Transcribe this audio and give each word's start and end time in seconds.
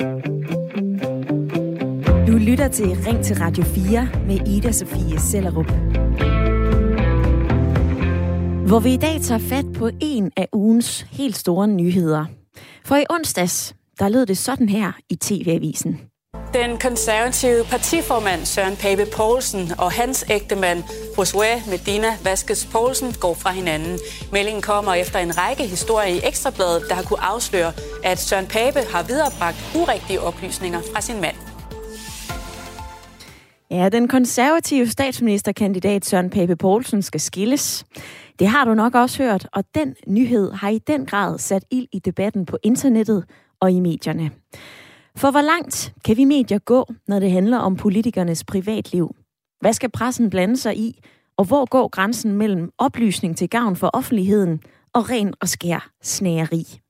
Du 0.00 0.06
lytter 2.38 2.68
til 2.72 2.86
Ring 2.86 3.24
til 3.24 3.36
Radio 3.36 3.64
4 3.64 4.08
med 4.26 4.48
Ida 4.48 4.72
Sofie 4.72 5.20
Sellerup. 5.20 5.70
Hvor 8.68 8.80
vi 8.80 8.94
i 8.94 8.96
dag 8.96 9.20
tager 9.20 9.38
fat 9.38 9.64
på 9.74 9.90
en 10.00 10.30
af 10.36 10.48
ugens 10.52 11.00
helt 11.00 11.36
store 11.36 11.68
nyheder. 11.68 12.24
For 12.84 12.96
i 12.96 13.04
onsdags, 13.10 13.74
der 13.98 14.08
lød 14.08 14.26
det 14.26 14.38
sådan 14.38 14.68
her 14.68 14.92
i 15.10 15.16
TV-avisen. 15.16 16.09
Den 16.54 16.78
konservative 16.78 17.64
partiformand 17.64 18.44
Søren 18.44 18.76
Pape 18.76 19.06
Poulsen 19.16 19.72
og 19.78 19.92
hans 19.92 20.24
ægtemand 20.30 20.82
Josue 21.18 21.54
Medina 21.70 22.10
Vaskes 22.24 22.68
Poulsen 22.72 23.12
går 23.20 23.34
fra 23.34 23.50
hinanden. 23.50 23.98
Meldingen 24.32 24.62
kommer 24.62 24.94
efter 24.94 25.18
en 25.18 25.38
række 25.38 25.66
historier 25.66 26.08
i 26.14 26.20
Ekstrabladet, 26.28 26.82
der 26.88 26.94
har 26.94 27.02
kunne 27.02 27.20
afsløre, 27.20 27.72
at 28.04 28.18
Søren 28.18 28.46
Pape 28.46 28.80
har 28.92 29.02
viderebragt 29.02 29.56
urigtige 29.76 30.20
oplysninger 30.20 30.80
fra 30.92 31.00
sin 31.00 31.20
mand. 31.20 31.36
Ja, 33.70 33.88
den 33.88 34.08
konservative 34.08 34.88
statsministerkandidat 34.88 36.04
Søren 36.04 36.30
Pape 36.30 36.56
Poulsen 36.56 37.02
skal 37.02 37.20
skilles. 37.20 37.84
Det 38.38 38.48
har 38.48 38.64
du 38.64 38.74
nok 38.74 38.94
også 38.94 39.22
hørt, 39.22 39.48
og 39.52 39.64
den 39.74 39.94
nyhed 40.06 40.52
har 40.52 40.68
i 40.68 40.78
den 40.78 41.06
grad 41.06 41.38
sat 41.38 41.64
ild 41.70 41.88
i 41.92 41.98
debatten 41.98 42.46
på 42.46 42.58
internettet 42.62 43.24
og 43.60 43.70
i 43.70 43.80
medierne. 43.80 44.30
For 45.16 45.30
hvor 45.30 45.42
langt 45.42 45.92
kan 46.04 46.16
vi 46.16 46.24
medier 46.24 46.58
gå, 46.58 46.86
når 47.08 47.18
det 47.18 47.30
handler 47.30 47.58
om 47.58 47.76
politikernes 47.76 48.44
privatliv? 48.44 49.16
Hvad 49.60 49.72
skal 49.72 49.90
pressen 49.90 50.30
blande 50.30 50.56
sig 50.56 50.76
i? 50.76 51.00
Og 51.36 51.44
hvor 51.44 51.64
går 51.64 51.88
grænsen 51.88 52.32
mellem 52.32 52.70
oplysning 52.78 53.36
til 53.36 53.48
gavn 53.48 53.76
for 53.76 53.90
offentligheden 53.92 54.60
og 54.92 55.10
ren 55.10 55.34
og 55.40 55.48
skær 55.48 55.90
snæreri? 56.02 56.80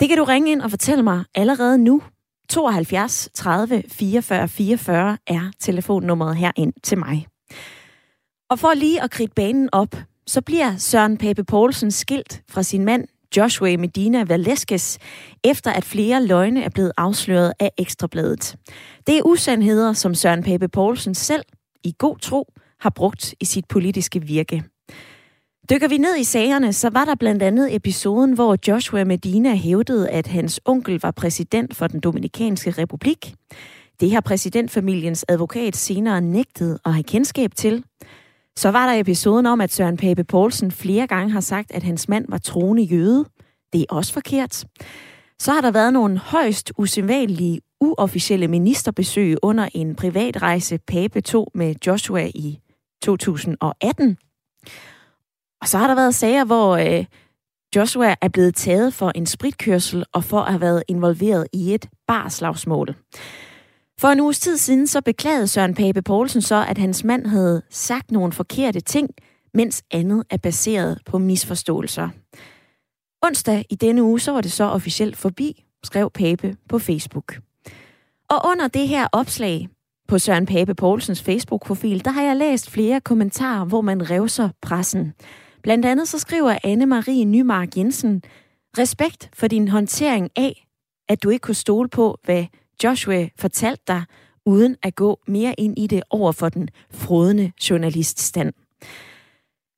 Det 0.00 0.08
kan 0.08 0.18
du 0.18 0.24
ringe 0.24 0.52
ind 0.52 0.62
og 0.62 0.70
fortælle 0.70 1.02
mig 1.02 1.24
allerede 1.34 1.78
nu. 1.78 2.02
72 2.48 3.28
30 3.34 3.82
44 3.88 4.48
44 4.48 5.18
er 5.26 5.50
telefonnummeret 5.60 6.36
her 6.36 6.52
ind 6.56 6.72
til 6.82 6.98
mig. 6.98 7.26
Og 8.50 8.58
for 8.58 8.74
lige 8.74 9.02
at 9.02 9.10
kridte 9.10 9.34
banen 9.34 9.68
op, 9.72 9.96
så 10.26 10.42
bliver 10.42 10.76
Søren 10.76 11.18
Pape 11.18 11.44
Poulsen 11.44 11.90
skilt 11.90 12.42
fra 12.48 12.62
sin 12.62 12.84
mand 12.84 13.08
Joshua 13.36 13.76
Medina 13.76 14.24
Valeskes, 14.24 14.98
efter 15.44 15.70
at 15.70 15.84
flere 15.84 16.26
løgne 16.26 16.62
er 16.62 16.68
blevet 16.68 16.92
afsløret 16.96 17.52
af 17.60 17.70
Ekstrabladet. 17.78 18.56
Det 19.06 19.18
er 19.18 19.22
usandheder, 19.24 19.92
som 19.92 20.14
Søren 20.14 20.42
Pape 20.42 20.68
Poulsen 20.68 21.14
selv, 21.14 21.42
i 21.84 21.94
god 21.98 22.18
tro, 22.18 22.52
har 22.80 22.90
brugt 22.90 23.34
i 23.40 23.44
sit 23.44 23.64
politiske 23.68 24.22
virke. 24.22 24.64
Dykker 25.70 25.88
vi 25.88 25.98
ned 25.98 26.16
i 26.16 26.24
sagerne, 26.24 26.72
så 26.72 26.90
var 26.90 27.04
der 27.04 27.14
blandt 27.14 27.42
andet 27.42 27.74
episoden, 27.76 28.32
hvor 28.32 28.56
Joshua 28.68 29.04
Medina 29.04 29.54
hævdede, 29.54 30.10
at 30.10 30.26
hans 30.26 30.60
onkel 30.64 31.00
var 31.02 31.10
præsident 31.10 31.76
for 31.76 31.86
den 31.86 32.00
Dominikanske 32.00 32.70
Republik. 32.70 33.34
Det 34.00 34.12
har 34.12 34.20
præsidentfamiliens 34.20 35.24
advokat 35.28 35.76
senere 35.76 36.20
nægtet 36.20 36.78
at 36.84 36.94
have 36.94 37.04
kendskab 37.04 37.54
til. 37.54 37.84
Så 38.56 38.70
var 38.70 38.86
der 38.86 39.00
episoden 39.00 39.46
om, 39.46 39.60
at 39.60 39.72
Søren 39.72 39.96
Pape 39.96 40.24
Poulsen 40.24 40.70
flere 40.70 41.06
gange 41.06 41.32
har 41.32 41.40
sagt, 41.40 41.70
at 41.70 41.82
hans 41.82 42.08
mand 42.08 42.24
var 42.28 42.38
troende 42.38 42.82
jøde. 42.82 43.24
Det 43.72 43.80
er 43.80 43.86
også 43.88 44.12
forkert. 44.12 44.64
Så 45.38 45.52
har 45.52 45.60
der 45.60 45.70
været 45.70 45.92
nogle 45.92 46.18
højst 46.18 46.72
usædvanlige, 46.78 47.60
uofficielle 47.80 48.48
ministerbesøg 48.48 49.36
under 49.42 49.68
en 49.74 49.94
privatrejse 49.96 50.78
Pape 50.78 51.20
tog 51.20 51.50
med 51.54 51.74
Joshua 51.86 52.26
i 52.34 52.58
2018. 53.02 54.16
Og 55.60 55.68
så 55.68 55.78
har 55.78 55.86
der 55.86 55.94
været 55.94 56.14
sager, 56.14 56.44
hvor 56.44 56.76
øh, 56.76 57.04
Joshua 57.76 58.14
er 58.20 58.28
blevet 58.28 58.54
taget 58.54 58.94
for 58.94 59.12
en 59.14 59.26
spritkørsel 59.26 60.04
og 60.12 60.24
for 60.24 60.40
at 60.40 60.52
have 60.52 60.60
været 60.60 60.82
involveret 60.88 61.46
i 61.52 61.74
et 61.74 61.88
barslagsmål. 62.06 62.94
For 64.00 64.08
en 64.08 64.20
uges 64.20 64.40
tid 64.40 64.56
siden 64.56 64.86
så 64.86 65.00
beklagede 65.00 65.46
Søren 65.46 65.74
Pape 65.74 66.02
Poulsen 66.02 66.42
så, 66.42 66.64
at 66.68 66.78
hans 66.78 67.04
mand 67.04 67.26
havde 67.26 67.62
sagt 67.70 68.10
nogle 68.10 68.32
forkerte 68.32 68.80
ting, 68.80 69.10
mens 69.54 69.82
andet 69.90 70.24
er 70.30 70.36
baseret 70.36 70.98
på 71.06 71.18
misforståelser. 71.18 72.08
Onsdag 73.22 73.64
i 73.70 73.74
denne 73.74 74.02
uge, 74.02 74.20
så 74.20 74.32
var 74.32 74.40
det 74.40 74.52
så 74.52 74.64
officielt 74.64 75.16
forbi, 75.16 75.64
skrev 75.84 76.10
Pape 76.10 76.56
på 76.68 76.78
Facebook. 76.78 77.38
Og 78.30 78.50
under 78.50 78.68
det 78.68 78.88
her 78.88 79.08
opslag 79.12 79.68
på 80.08 80.18
Søren 80.18 80.46
Pape 80.46 80.74
Poulsens 80.74 81.22
Facebook-profil, 81.22 82.04
der 82.04 82.10
har 82.10 82.22
jeg 82.22 82.36
læst 82.36 82.70
flere 82.70 83.00
kommentarer, 83.00 83.64
hvor 83.64 83.80
man 83.80 84.10
revser 84.10 84.48
pressen. 84.62 85.12
Blandt 85.62 85.86
andet 85.86 86.08
så 86.08 86.18
skriver 86.18 86.58
Anne-Marie 86.66 87.24
Nymark 87.24 87.76
Jensen, 87.76 88.22
respekt 88.78 89.30
for 89.32 89.46
din 89.46 89.68
håndtering 89.68 90.30
af, 90.36 90.66
at 91.08 91.22
du 91.22 91.30
ikke 91.30 91.42
kunne 91.42 91.54
stole 91.54 91.88
på, 91.88 92.18
hvad 92.24 92.46
Joshua 92.84 93.28
fortalt 93.38 93.88
dig, 93.88 94.04
uden 94.46 94.76
at 94.82 94.94
gå 94.94 95.20
mere 95.26 95.54
ind 95.58 95.78
i 95.78 95.86
det 95.86 96.02
over 96.10 96.32
for 96.32 96.48
den 96.48 96.68
frodende 96.90 97.52
journaliststand. 97.70 98.52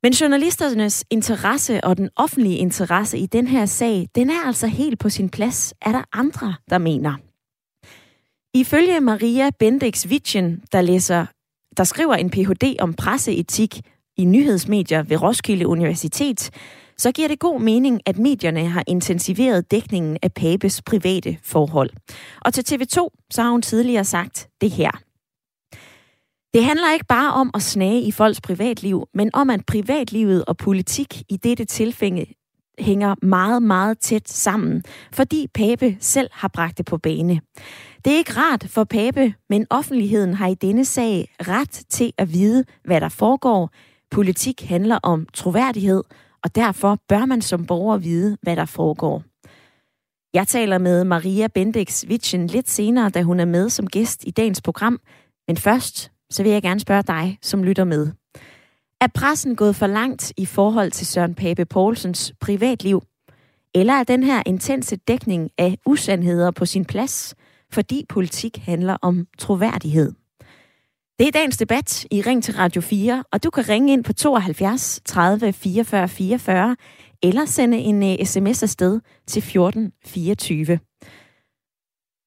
Men 0.02 0.12
journalisternes 0.12 1.04
interesse 1.10 1.84
og 1.84 1.96
den 1.96 2.10
offentlige 2.16 2.56
interesse 2.56 3.18
i 3.18 3.26
den 3.26 3.46
her 3.46 3.66
sag, 3.66 4.08
den 4.14 4.30
er 4.30 4.46
altså 4.46 4.66
helt 4.66 4.98
på 4.98 5.08
sin 5.08 5.28
plads, 5.28 5.74
er 5.82 5.92
der 5.92 6.02
andre, 6.12 6.54
der 6.70 6.78
mener. 6.78 7.16
Ifølge 8.54 9.00
Maria 9.00 9.50
Bendix 9.58 10.06
Witchen, 10.06 10.62
der 10.72 10.80
læser, 10.80 11.26
der 11.76 11.84
skriver 11.84 12.14
en 12.14 12.30
Ph.D. 12.30 12.76
om 12.80 12.94
presseetik 12.94 13.80
i 14.16 14.24
nyhedsmedier 14.24 15.02
ved 15.02 15.22
Roskilde 15.22 15.66
Universitet, 15.66 16.50
så 17.02 17.12
giver 17.12 17.28
det 17.28 17.38
god 17.38 17.60
mening, 17.60 18.00
at 18.06 18.18
medierne 18.18 18.68
har 18.68 18.84
intensiveret 18.86 19.70
dækningen 19.70 20.16
af 20.22 20.32
Papes 20.32 20.82
private 20.82 21.38
forhold. 21.42 21.90
Og 22.40 22.54
til 22.54 22.64
TV2, 22.74 23.08
så 23.30 23.42
har 23.42 23.50
hun 23.50 23.62
tidligere 23.62 24.04
sagt 24.04 24.48
det 24.60 24.70
her. 24.70 24.90
Det 26.54 26.64
handler 26.64 26.92
ikke 26.92 27.06
bare 27.06 27.32
om 27.32 27.50
at 27.54 27.62
snage 27.62 28.00
i 28.00 28.10
folks 28.10 28.40
privatliv, 28.40 29.06
men 29.14 29.30
om 29.32 29.50
at 29.50 29.66
privatlivet 29.66 30.44
og 30.44 30.56
politik 30.56 31.22
i 31.28 31.36
dette 31.36 31.64
tilfælde 31.64 32.26
hænger 32.78 33.14
meget, 33.22 33.62
meget 33.62 33.98
tæt 33.98 34.28
sammen, 34.28 34.82
fordi 35.12 35.46
Pape 35.54 35.96
selv 36.00 36.28
har 36.32 36.48
bragt 36.48 36.78
det 36.78 36.86
på 36.86 36.98
bane. 36.98 37.40
Det 38.04 38.12
er 38.12 38.16
ikke 38.16 38.32
rart 38.36 38.66
for 38.68 38.84
Pape, 38.84 39.34
men 39.48 39.66
offentligheden 39.70 40.34
har 40.34 40.48
i 40.48 40.54
denne 40.54 40.84
sag 40.84 41.34
ret 41.40 41.84
til 41.88 42.12
at 42.18 42.32
vide, 42.32 42.64
hvad 42.84 43.00
der 43.00 43.08
foregår. 43.08 43.70
Politik 44.10 44.62
handler 44.62 44.98
om 45.02 45.26
troværdighed, 45.34 46.02
og 46.44 46.54
derfor 46.54 46.98
bør 47.08 47.26
man 47.26 47.42
som 47.42 47.66
borger 47.66 47.96
vide, 47.96 48.38
hvad 48.42 48.56
der 48.56 48.64
foregår. 48.64 49.22
Jeg 50.34 50.48
taler 50.48 50.78
med 50.78 51.04
Maria 51.04 51.46
Bendix 51.46 52.04
Witchen 52.08 52.46
lidt 52.46 52.70
senere, 52.70 53.10
da 53.10 53.22
hun 53.22 53.40
er 53.40 53.44
med 53.44 53.68
som 53.68 53.86
gæst 53.86 54.24
i 54.26 54.30
dagens 54.30 54.62
program. 54.62 55.00
Men 55.48 55.56
først, 55.56 56.12
så 56.30 56.42
vil 56.42 56.52
jeg 56.52 56.62
gerne 56.62 56.80
spørge 56.80 57.02
dig, 57.02 57.38
som 57.42 57.64
lytter 57.64 57.84
med. 57.84 58.10
Er 59.00 59.06
pressen 59.14 59.56
gået 59.56 59.76
for 59.76 59.86
langt 59.86 60.32
i 60.36 60.46
forhold 60.46 60.90
til 60.90 61.06
Søren 61.06 61.34
Pape 61.34 61.64
Poulsens 61.64 62.32
privatliv? 62.40 63.02
Eller 63.74 63.94
er 63.94 64.04
den 64.04 64.22
her 64.22 64.42
intense 64.46 64.96
dækning 64.96 65.50
af 65.58 65.78
usandheder 65.86 66.50
på 66.50 66.66
sin 66.66 66.84
plads, 66.84 67.34
fordi 67.70 68.04
politik 68.08 68.56
handler 68.56 68.96
om 69.02 69.26
troværdighed? 69.38 70.12
Det 71.22 71.28
er 71.28 71.32
dagens 71.32 71.56
debat 71.56 72.06
i 72.10 72.22
Ring 72.22 72.44
til 72.44 72.54
Radio 72.54 72.80
4, 72.82 73.24
og 73.32 73.44
du 73.44 73.50
kan 73.50 73.68
ringe 73.68 73.92
ind 73.92 74.04
på 74.04 74.12
72 74.12 75.00
30 75.04 75.52
44 75.52 76.08
44 76.08 76.76
eller 77.22 77.44
sende 77.44 77.78
en 77.78 78.02
uh, 78.02 78.10
øh, 78.10 78.24
sms 78.24 78.62
afsted 78.62 79.00
til 79.26 79.42
14 79.42 79.92
24. 80.04 80.78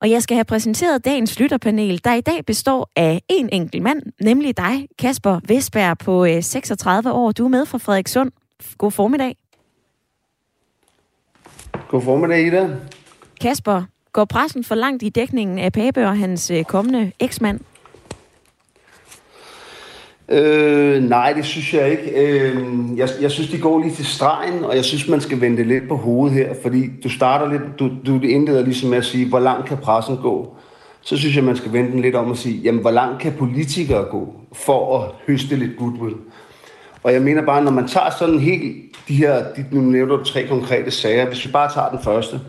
Og 0.01 0.09
jeg 0.09 0.23
skal 0.23 0.35
have 0.35 0.45
præsenteret 0.45 1.05
dagens 1.05 1.39
lytterpanel, 1.39 2.01
der 2.03 2.13
i 2.13 2.21
dag 2.21 2.45
består 2.45 2.89
af 2.95 3.21
en 3.29 3.49
enkelt 3.51 3.83
mand, 3.83 4.01
nemlig 4.21 4.57
dig, 4.57 4.87
Kasper 4.99 5.39
Vestberg 5.47 5.97
på 5.97 6.21
uh, 6.21 6.35
øh, 6.35 6.43
36 6.43 7.11
år. 7.11 7.31
Du 7.31 7.45
er 7.45 7.49
med 7.49 7.65
fra 7.65 7.77
Frederikssund. 7.77 8.31
God 8.77 8.91
formiddag. 8.91 9.37
God 11.89 12.01
formiddag, 12.01 12.47
Ida. 12.47 12.69
Kasper, 13.41 13.83
går 14.11 14.25
pressen 14.25 14.63
for 14.63 14.75
langt 14.75 15.03
i 15.03 15.09
dækningen 15.09 15.59
af 15.59 15.73
Pape 15.73 16.07
og 16.07 16.17
hans 16.17 16.51
uh, 16.51 16.63
kommende 16.63 17.11
eksmand? 17.19 17.59
Øh, 20.29 21.03
nej, 21.03 21.33
det 21.33 21.45
synes 21.45 21.73
jeg 21.73 21.91
ikke. 21.91 22.11
Øh, 22.11 22.57
jeg, 22.97 23.09
jeg 23.21 23.31
synes, 23.31 23.49
de 23.49 23.59
går 23.59 23.79
lige 23.79 23.93
til 23.93 24.05
stregen, 24.05 24.63
og 24.63 24.75
jeg 24.75 24.85
synes, 24.85 25.07
man 25.07 25.21
skal 25.21 25.41
vende 25.41 25.57
det 25.57 25.67
lidt 25.67 25.87
på 25.87 25.95
hovedet 25.95 26.37
her, 26.37 26.53
fordi 26.61 26.89
du 27.03 27.09
starter 27.09 27.51
lidt, 27.51 27.79
du, 27.79 27.89
du 28.05 28.19
indleder 28.21 28.63
ligesom 28.63 28.89
med 28.89 28.97
at 28.97 29.05
sige, 29.05 29.29
hvor 29.29 29.39
langt 29.39 29.67
kan 29.67 29.77
pressen 29.77 30.17
gå? 30.17 30.55
Så 31.01 31.17
synes 31.17 31.35
jeg, 31.35 31.43
man 31.43 31.55
skal 31.55 31.73
vende 31.73 31.91
den 31.91 32.01
lidt 32.01 32.15
om 32.15 32.31
og 32.31 32.37
sige, 32.37 32.61
jamen, 32.61 32.81
hvor 32.81 32.91
langt 32.91 33.21
kan 33.21 33.33
politikere 33.33 34.03
gå 34.03 34.33
for 34.53 34.99
at 34.99 35.11
høste 35.27 35.55
lidt 35.55 35.77
goodwill? 35.77 36.15
Og 37.03 37.13
jeg 37.13 37.21
mener 37.21 37.45
bare, 37.45 37.63
når 37.63 37.71
man 37.71 37.87
tager 37.87 38.09
sådan 38.19 38.39
helt 38.39 38.75
de 39.07 39.15
her, 39.15 39.43
de, 39.57 39.65
nu 39.71 39.81
nævner 39.81 40.15
du 40.15 40.23
tre 40.23 40.47
konkrete 40.47 40.91
sager, 40.91 41.27
hvis 41.27 41.45
vi 41.45 41.51
bare 41.51 41.73
tager 41.73 41.89
den 41.89 41.99
første, 42.03 42.39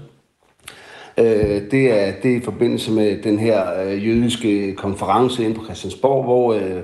øh, 1.19 1.71
det, 1.71 2.01
er, 2.01 2.13
det 2.23 2.33
er 2.33 2.37
i 2.37 2.45
forbindelse 2.45 2.93
med 2.93 3.23
den 3.23 3.39
her 3.39 3.83
øh, 3.83 4.07
jødiske 4.07 4.75
konference 4.75 5.45
inde 5.45 5.55
på 5.55 5.65
Christiansborg, 5.65 6.25
hvor 6.25 6.55
øh, 6.55 6.83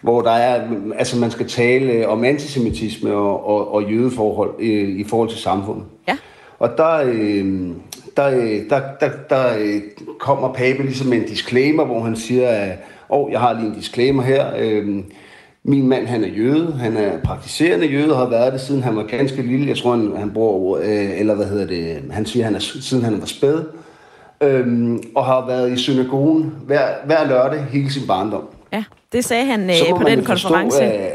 hvor 0.00 0.20
der 0.20 0.30
er, 0.30 0.68
altså 0.98 1.18
man 1.18 1.30
skal 1.30 1.48
tale 1.48 2.08
om 2.08 2.24
antisemitisme 2.24 3.14
og, 3.14 3.46
og, 3.48 3.74
og 3.74 3.84
jødeforhold 3.84 4.60
i, 4.60 4.72
i 4.80 5.04
forhold 5.04 5.28
til 5.28 5.38
samfundet. 5.38 5.84
Ja. 6.08 6.16
Og 6.58 6.70
der, 6.76 6.96
øh, 7.04 7.70
der, 8.16 8.30
øh, 8.30 8.70
der, 8.70 8.80
der, 9.00 9.10
der 9.30 9.58
øh, 9.58 9.80
kommer 10.18 10.52
Pape 10.52 10.82
ligesom 10.82 11.06
med 11.06 11.18
en 11.18 11.24
disclaimer, 11.24 11.84
hvor 11.84 12.00
han 12.00 12.16
siger, 12.16 12.48
at 12.48 12.78
oh, 13.08 13.32
jeg 13.32 13.40
har 13.40 13.52
lige 13.52 13.66
en 13.66 13.74
disclaimer 13.74 14.22
her. 14.22 14.46
Øh, 14.58 15.04
min 15.64 15.88
mand, 15.88 16.06
han 16.06 16.24
er 16.24 16.28
jøde. 16.28 16.72
Han 16.72 16.96
er 16.96 17.20
praktiserende 17.24 17.86
jøde 17.86 18.14
har 18.14 18.28
været 18.28 18.52
det, 18.52 18.60
siden 18.60 18.82
han 18.82 18.96
var 18.96 19.02
ganske 19.02 19.42
lille. 19.42 19.68
Jeg 19.68 19.76
tror, 19.76 19.90
han, 19.90 20.12
han 20.16 20.30
bor, 20.30 20.76
øh, 20.76 21.20
eller 21.20 21.34
hvad 21.34 21.46
hedder 21.46 21.66
det, 21.66 22.02
han 22.10 22.26
siger, 22.26 22.44
han 22.44 22.54
er, 22.54 22.58
siden 22.58 23.04
han 23.04 23.20
var 23.20 23.26
spæd. 23.26 23.62
Øh, 24.40 24.96
og 25.14 25.24
har 25.24 25.46
været 25.46 25.72
i 25.72 25.76
synagogen 25.76 26.54
hver, 26.66 26.88
hver 27.06 27.28
lørdag 27.28 27.64
hele 27.64 27.90
sin 27.90 28.06
barndom. 28.06 28.44
Det 29.12 29.24
sagde 29.24 29.44
han 29.44 29.70
øh, 29.70 29.76
på 29.96 30.08
den 30.08 30.24
konference. 30.24 30.78
Forstå, 30.78 30.94
øh, 30.94 31.10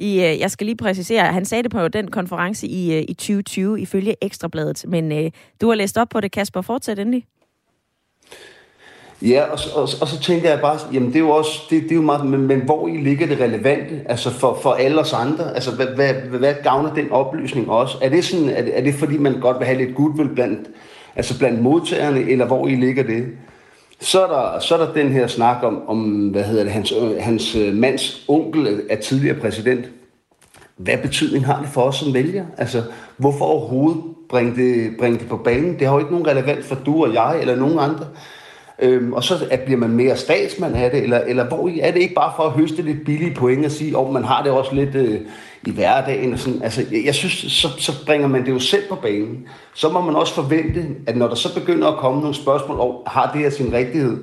i, 0.00 0.14
øh, 0.14 0.40
jeg 0.40 0.50
skal 0.50 0.64
lige 0.64 0.76
præcisere, 0.76 1.24
han 1.24 1.44
sagde 1.44 1.62
det 1.62 1.70
på 1.70 1.88
den 1.88 2.10
konference 2.10 2.66
i, 2.66 2.94
øh, 2.94 3.04
i 3.08 3.14
2020, 3.14 3.80
ifølge 3.80 4.24
Ekstrabladet. 4.24 4.84
Men 4.88 5.12
øh, 5.12 5.30
du 5.60 5.68
har 5.68 5.74
læst 5.74 5.98
op 5.98 6.08
på 6.08 6.20
det, 6.20 6.32
Kasper. 6.32 6.60
Fortsæt 6.60 6.98
endelig. 6.98 7.24
Ja, 9.22 9.42
og, 9.42 9.58
og, 9.74 9.82
og 9.82 10.08
så 10.08 10.20
tænker 10.22 10.50
jeg 10.50 10.60
bare, 10.60 10.78
jamen 10.92 11.08
det 11.08 11.16
er 11.16 11.20
jo 11.20 11.30
også, 11.30 11.62
det, 11.70 11.82
det 11.82 11.90
er 11.90 11.94
jo 11.94 12.02
meget, 12.02 12.26
men, 12.26 12.46
men 12.46 12.60
hvor 12.60 12.88
i 12.88 12.96
ligger 12.96 13.26
det 13.26 13.40
relevante, 13.40 14.02
altså 14.06 14.30
for, 14.30 14.58
for 14.62 14.72
alle 14.72 15.00
os 15.00 15.12
andre, 15.12 15.54
altså 15.54 15.70
hvad, 15.70 15.86
hvad, 15.86 16.14
hvad 16.14 16.54
gavner 16.62 16.94
den 16.94 17.10
oplysning 17.10 17.70
også? 17.70 17.98
Er 18.02 18.08
det 18.08 18.24
sådan, 18.24 18.48
er 18.48 18.62
det, 18.62 18.78
er 18.78 18.82
det 18.82 18.94
fordi 18.94 19.18
man 19.18 19.40
godt 19.40 19.58
vil 19.58 19.66
have 19.66 19.78
lidt 19.78 19.96
goodwill 19.96 20.34
blandt, 20.34 20.68
altså 21.16 21.38
blandt 21.38 21.62
modtagerne, 21.62 22.30
eller 22.30 22.46
hvor 22.46 22.68
i 22.68 22.74
ligger 22.74 23.02
det? 23.02 23.26
Så 24.00 24.26
er 24.26 24.26
der, 24.26 24.58
så 24.60 24.74
er 24.74 24.78
der 24.78 24.92
den 24.92 25.12
her 25.12 25.26
snak 25.26 25.62
om, 25.62 25.88
om 25.88 26.28
hvad 26.28 26.44
hedder 26.44 26.64
det, 26.64 26.72
hans, 26.72 26.92
øh, 26.92 27.16
hans 27.20 27.56
øh, 27.56 27.74
mands 27.74 28.24
onkel 28.28 28.82
er 28.90 28.96
tidligere 28.96 29.40
præsident. 29.40 29.84
Hvad 30.76 30.98
betydning 30.98 31.46
har 31.46 31.60
det 31.60 31.68
for 31.68 31.82
os 31.82 31.96
som 31.96 32.14
vælger? 32.14 32.44
Altså, 32.58 32.82
hvorfor 33.16 33.44
overhovedet 33.44 34.02
bringe 34.28 34.56
det, 34.56 34.96
bringe 34.98 35.18
det 35.18 35.28
på 35.28 35.36
banen? 35.36 35.78
Det 35.78 35.86
har 35.86 35.94
jo 35.94 35.98
ikke 35.98 36.10
nogen 36.10 36.26
relevans 36.26 36.66
for 36.66 36.74
du 36.74 37.04
og 37.04 37.14
jeg 37.14 37.40
eller 37.40 37.56
nogen 37.56 37.78
andre. 37.78 38.06
Øhm, 38.82 39.12
og 39.12 39.24
så 39.24 39.46
at 39.50 39.60
bliver 39.60 39.78
man 39.78 39.90
mere 39.90 40.16
statsmand 40.16 40.76
af 40.76 40.90
det, 40.90 41.02
eller, 41.02 41.18
eller 41.18 41.44
hvor 41.44 41.70
er 41.80 41.90
det 41.90 42.00
ikke 42.00 42.14
bare 42.14 42.32
for 42.36 42.42
at 42.42 42.52
høste 42.52 42.82
lidt 42.82 43.04
billige 43.04 43.34
point 43.34 43.64
og 43.64 43.70
sige, 43.70 43.96
om 43.96 44.06
oh, 44.06 44.12
man 44.12 44.24
har 44.24 44.42
det 44.42 44.52
også 44.52 44.74
lidt 44.74 44.94
øh, 44.94 45.20
i 45.66 45.70
hverdagen. 45.70 46.32
Og 46.32 46.38
sådan. 46.38 46.62
Altså, 46.62 46.84
jeg, 46.92 47.04
jeg 47.04 47.14
synes, 47.14 47.52
så, 47.52 47.68
så 47.78 48.04
bringer 48.06 48.28
man 48.28 48.46
det 48.46 48.52
jo 48.52 48.58
selv 48.58 48.88
på 48.88 48.94
banen. 48.94 49.48
Så 49.74 49.88
må 49.88 50.00
man 50.00 50.16
også 50.16 50.34
forvente, 50.34 50.84
at 51.06 51.16
når 51.16 51.28
der 51.28 51.34
så 51.34 51.54
begynder 51.54 51.88
at 51.88 51.98
komme 51.98 52.20
nogle 52.20 52.34
spørgsmål, 52.34 52.80
og 52.80 53.02
har 53.06 53.30
det 53.32 53.40
her 53.40 53.50
sin 53.50 53.72
rigtighed, 53.72 54.16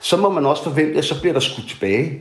så 0.00 0.16
må 0.16 0.30
man 0.30 0.46
også 0.46 0.62
forvente, 0.62 0.98
at 0.98 1.04
så 1.04 1.20
bliver 1.20 1.32
der 1.32 1.40
skudt 1.40 1.68
tilbage. 1.68 2.18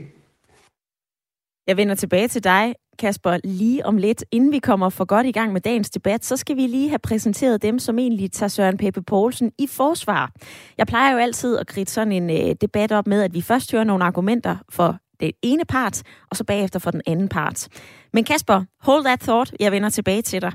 Jeg 1.72 1.78
vender 1.78 1.96
tilbage 1.96 2.28
til 2.28 2.44
dig, 2.44 2.76
Kasper, 3.00 3.38
lige 3.44 3.86
om 3.86 3.98
lidt. 3.98 4.26
Inden 4.32 4.52
vi 4.52 4.60
kommer 4.60 4.90
for 4.90 5.06
godt 5.06 5.28
i 5.28 5.32
gang 5.32 5.54
med 5.54 5.62
dagens 5.62 5.90
debat, 5.90 6.26
så 6.26 6.38
skal 6.38 6.56
vi 6.56 6.68
lige 6.68 6.90
have 6.90 7.00
præsenteret 7.00 7.62
dem, 7.62 7.80
som 7.80 8.00
egentlig 8.00 8.32
tager 8.32 8.48
Søren 8.48 8.78
Peppe 8.78 9.02
Poulsen 9.02 9.52
i 9.60 9.68
forsvar. 9.68 10.32
Jeg 10.78 10.88
plejer 10.88 11.14
jo 11.14 11.18
altid 11.18 11.58
at 11.58 11.68
kridte 11.68 11.92
sådan 11.92 12.12
en 12.12 12.30
øh, 12.30 12.56
debat 12.62 12.92
op 12.92 13.08
med, 13.08 13.22
at 13.24 13.34
vi 13.34 13.42
først 13.42 13.72
hører 13.72 13.84
nogle 13.84 14.04
argumenter 14.04 14.58
for 14.70 14.98
den 15.20 15.32
ene 15.42 15.66
part, 15.66 16.04
og 16.30 16.38
så 16.38 16.44
bagefter 16.44 16.80
for 16.80 16.92
den 16.92 17.02
anden 17.06 17.30
part. 17.30 17.68
Men 18.14 18.24
Kasper, 18.24 18.64
hold 18.82 19.04
that 19.04 19.20
thought. 19.20 19.56
Jeg 19.60 19.72
vender 19.72 19.90
tilbage 19.90 20.22
til 20.22 20.42
dig. 20.42 20.52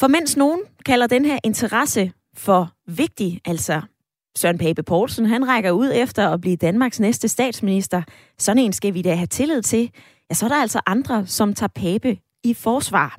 For 0.00 0.08
mens 0.08 0.36
nogen 0.36 0.60
kalder 0.86 1.06
den 1.06 1.24
her 1.24 1.38
interesse 1.44 2.12
for 2.36 2.72
vigtig, 2.86 3.40
altså 3.44 3.82
Søren 4.38 4.58
Pape 4.58 4.82
Poulsen, 4.82 5.26
han 5.26 5.48
rækker 5.48 5.70
ud 5.70 5.90
efter 5.94 6.28
at 6.28 6.40
blive 6.40 6.56
Danmarks 6.56 7.00
næste 7.00 7.28
statsminister. 7.28 8.02
Sådan 8.38 8.62
en 8.62 8.72
skal 8.72 8.94
vi 8.94 9.02
da 9.02 9.14
have 9.14 9.26
tillid 9.26 9.62
til 9.62 9.90
ja, 10.30 10.34
så 10.34 10.46
er 10.46 10.48
der 10.48 10.56
altså 10.56 10.80
andre, 10.86 11.26
som 11.26 11.54
tager 11.54 11.68
Pape 11.74 12.16
i 12.44 12.54
forsvar. 12.54 13.18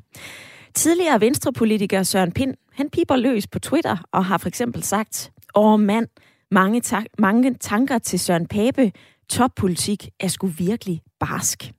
Tidligere 0.76 1.22
venstrepolitiker 1.22 2.04
Søren 2.04 2.32
Pind, 2.32 2.54
han 2.74 2.90
piper 2.90 3.16
løs 3.16 3.48
på 3.48 3.60
Twitter 3.60 3.98
og 4.12 4.26
har 4.26 4.38
for 4.38 4.48
eksempel 4.48 4.84
sagt, 4.84 5.32
åh 5.56 5.80
mand, 5.80 6.08
mange, 6.52 6.82
ta- 6.82 7.04
mange 7.20 7.54
tanker 7.54 7.98
til 7.98 8.20
Søren 8.20 8.48
Pape, 8.48 8.92
toppolitik 9.30 10.10
er 10.20 10.28
sgu 10.28 10.48
virkelig 10.48 11.02
barsk. 11.20 11.72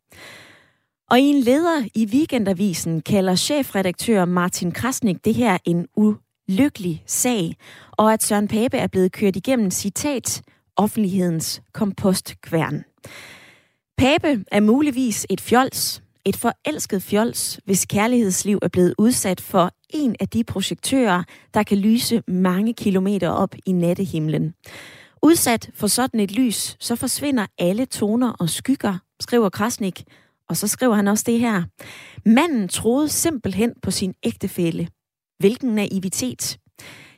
Og 1.11 1.21
i 1.21 1.23
en 1.23 1.41
leder 1.41 1.85
i 1.95 2.07
Weekendavisen 2.13 3.01
kalder 3.01 3.35
chefredaktør 3.35 4.25
Martin 4.25 4.73
Krasnik 4.73 5.25
det 5.25 5.35
her 5.35 5.59
en 5.65 5.87
u- 5.99 6.24
lykkelig 6.49 7.03
sag, 7.07 7.57
og 7.93 8.13
at 8.13 8.23
Søren 8.23 8.49
Pape 8.49 8.77
er 8.77 8.87
blevet 8.87 9.13
kørt 9.13 9.37
igennem 9.37 9.71
citat 9.71 10.43
offentlighedens 10.77 11.63
kompostkværn. 11.73 12.85
Pape 13.99 14.45
er 14.53 14.61
muligvis 14.61 15.27
et 15.31 15.41
fjols, 15.41 16.03
et 16.25 16.37
forelsket 16.37 17.03
fjols, 17.03 17.61
hvis 17.65 17.85
kærlighedsliv 17.85 18.59
er 18.63 18.69
blevet 18.69 18.95
udsat 18.99 19.41
for 19.41 19.71
en 19.91 20.17
af 20.21 20.29
de 20.29 20.45
projektører, 20.45 21.23
der 21.55 21.63
kan 21.63 21.79
lyse 21.79 22.23
mange 22.29 22.75
kilometer 22.75 23.29
op 23.29 23.55
i 23.67 23.73
nattehimlen. 23.73 24.55
Udsat 25.23 25.71
for 25.75 25.87
sådan 25.87 26.21
et 26.21 26.33
lys, 26.33 26.77
så 26.81 26.97
forsvinder 26.97 27.47
alle 27.59 27.87
toner 27.87 28.33
og 28.33 28.51
skygger, 28.51 28.99
skriver 29.21 29.49
Krasnik. 29.49 30.05
Og 30.49 30.57
så 30.57 30.69
skriver 30.69 30.95
han 30.95 31.09
også 31.09 31.25
det 31.27 31.41
her. 31.41 31.63
Manden 32.27 32.69
troede 32.69 33.09
simpelthen 33.09 33.73
på 33.83 33.91
sin 33.91 34.15
ægtefælle. 34.23 34.89
Hvilken 35.45 35.75
naivitet. 35.75 36.59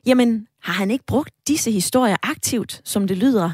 Jamen, 0.06 0.46
har 0.62 0.72
han 0.72 0.90
ikke 0.90 1.04
brugt 1.06 1.30
disse 1.48 1.70
historier 1.70 2.16
aktivt, 2.22 2.80
som 2.84 3.08
det 3.08 3.16
lyder? 3.16 3.50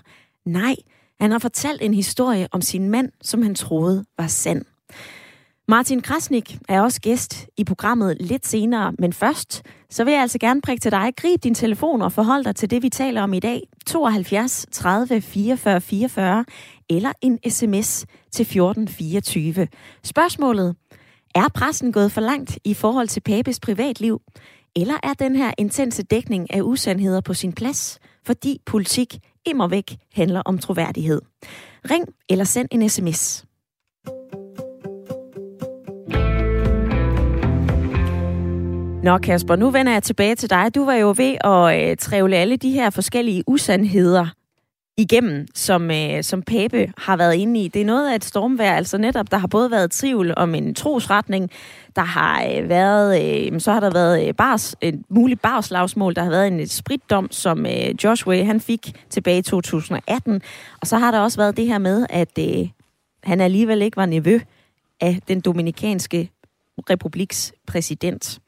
Nej, 0.47 0.75
han 1.21 1.31
har 1.31 1.39
fortalt 1.39 1.83
en 1.83 1.95
historie 1.95 2.49
om 2.53 2.61
sin 2.61 2.91
mand, 2.91 3.13
som 3.23 3.43
han 3.43 3.55
troede 3.55 4.05
var 4.19 4.27
sand. 4.27 4.65
Martin 5.69 6.03
Krasnik 6.03 6.59
er 6.69 6.81
også 6.81 7.01
gæst 7.01 7.47
i 7.57 7.65
programmet 7.65 8.17
lidt 8.21 8.47
senere, 8.47 8.93
men 8.99 9.13
først, 9.13 9.63
så 9.91 10.05
vil 10.05 10.13
jeg 10.13 10.23
altså 10.23 10.39
gerne 10.39 10.61
prikke 10.61 10.81
til 10.81 10.93
dig. 10.93 11.13
Grib 11.17 11.43
din 11.43 11.55
telefon 11.55 12.03
og 12.03 12.13
forhold 12.13 12.45
dig 12.45 12.57
til 12.57 12.71
det, 12.71 12.83
vi 12.83 12.89
taler 12.89 13.23
om 13.23 13.33
i 13.33 13.41
dag. 13.41 13.61
72 13.87 14.67
30 14.73 15.21
44 15.21 15.81
44 15.81 16.45
eller 16.91 17.13
en 17.21 17.39
sms 17.51 18.07
til 18.33 18.43
1424. 18.43 19.69
Spørgsmålet, 20.05 20.77
er 21.35 21.49
pressen 21.55 21.93
gået 21.93 22.13
for 22.13 22.21
langt 22.21 22.59
i 22.65 22.75
forhold 22.75 23.09
til 23.09 23.21
Papes 23.21 23.61
privatliv? 23.61 24.21
Eller 24.77 24.95
er 25.03 25.13
den 25.13 25.37
her 25.37 25.53
intense 25.59 26.03
dækning 26.03 26.55
af 26.55 26.61
usandheder 26.63 27.21
på 27.21 27.35
sin 27.35 27.53
plads, 27.53 27.99
fordi 28.27 28.61
politik 28.67 29.19
immer 29.47 29.69
væk 29.69 29.97
handler 30.15 30.43
om 30.45 30.59
troværdighed. 30.59 31.23
Ring 31.91 32.09
eller 32.29 32.45
send 32.45 32.69
en 32.71 32.89
sms. 32.89 33.45
Nå 39.05 39.19
Kasper, 39.19 39.57
nu 39.57 39.71
vender 39.71 39.93
jeg 39.93 40.03
tilbage 40.03 40.35
til 40.35 40.51
dig. 40.51 40.75
Du 40.75 40.85
var 40.85 40.95
jo 40.95 41.15
ved 41.17 41.37
at 41.45 41.91
øh, 41.91 41.97
trævle 41.97 42.37
alle 42.37 42.57
de 42.57 42.71
her 42.71 42.91
forskellige 42.91 43.45
usandheder 43.47 44.27
igennem, 44.97 45.47
som, 45.55 45.91
øh, 45.91 46.23
som 46.23 46.43
Pape 46.43 46.93
har 46.97 47.17
været 47.17 47.35
inde 47.35 47.61
i. 47.61 47.69
Det 47.69 47.83
er 47.83 47.87
noget 47.87 48.11
af 48.11 48.15
et 48.15 48.25
stormvær, 48.25 48.73
altså 48.73 48.99
netop, 48.99 49.31
der 49.31 49.39
har 49.39 49.47
både 49.47 49.71
været 49.71 49.91
tvivl 49.91 50.35
om 50.37 50.55
en 50.55 50.75
trosretning, 50.75 51.51
der 51.97 52.03
har 52.03 52.45
øh, 52.45 52.69
været, 52.69 53.23
øh, 53.53 53.61
så 53.61 53.73
har 53.73 53.81
der 53.81 53.91
været 53.91 54.29
øh, 54.29 54.35
bars, 54.35 54.77
et 54.81 55.03
muligt 55.09 55.43
barslagsmål, 55.43 56.15
der 56.15 56.23
har 56.23 56.31
været 56.31 56.47
en 56.47 56.67
spritdom, 56.67 57.31
som 57.31 57.67
øh, 57.67 58.05
Joshua 58.05 58.43
han 58.43 58.61
fik 58.61 58.93
tilbage 59.11 59.39
i 59.39 59.43
2018, 59.43 60.43
og 60.81 60.87
så 60.87 60.99
har 60.99 61.11
der 61.11 61.21
også 61.21 61.39
været 61.39 61.57
det 61.57 61.67
her 61.67 61.79
med, 61.79 62.07
at 62.11 62.39
øh, 62.39 62.69
han 63.23 63.41
alligevel 63.41 63.83
ikke 63.83 63.97
var 63.97 64.07
nevø 64.07 64.41
af 65.01 65.19
den 65.29 65.41
dominikanske 65.41 66.31
republiks 66.91 67.53
præsident. 67.67 68.41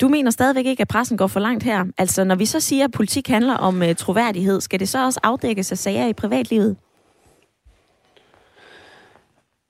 Du 0.00 0.08
mener 0.08 0.30
stadigvæk 0.30 0.66
ikke, 0.66 0.80
at 0.80 0.88
pressen 0.88 1.16
går 1.16 1.26
for 1.26 1.40
langt 1.40 1.62
her. 1.62 1.84
Altså, 1.98 2.24
når 2.24 2.34
vi 2.34 2.46
så 2.46 2.60
siger, 2.60 2.84
at 2.84 2.90
politik 2.90 3.28
handler 3.28 3.54
om 3.54 3.82
uh, 3.82 3.94
troværdighed, 3.94 4.60
skal 4.60 4.80
det 4.80 4.88
så 4.88 5.04
også 5.04 5.20
afdækkes 5.22 5.72
af 5.72 5.78
sager 5.78 6.06
i 6.06 6.12
privatlivet? 6.12 6.76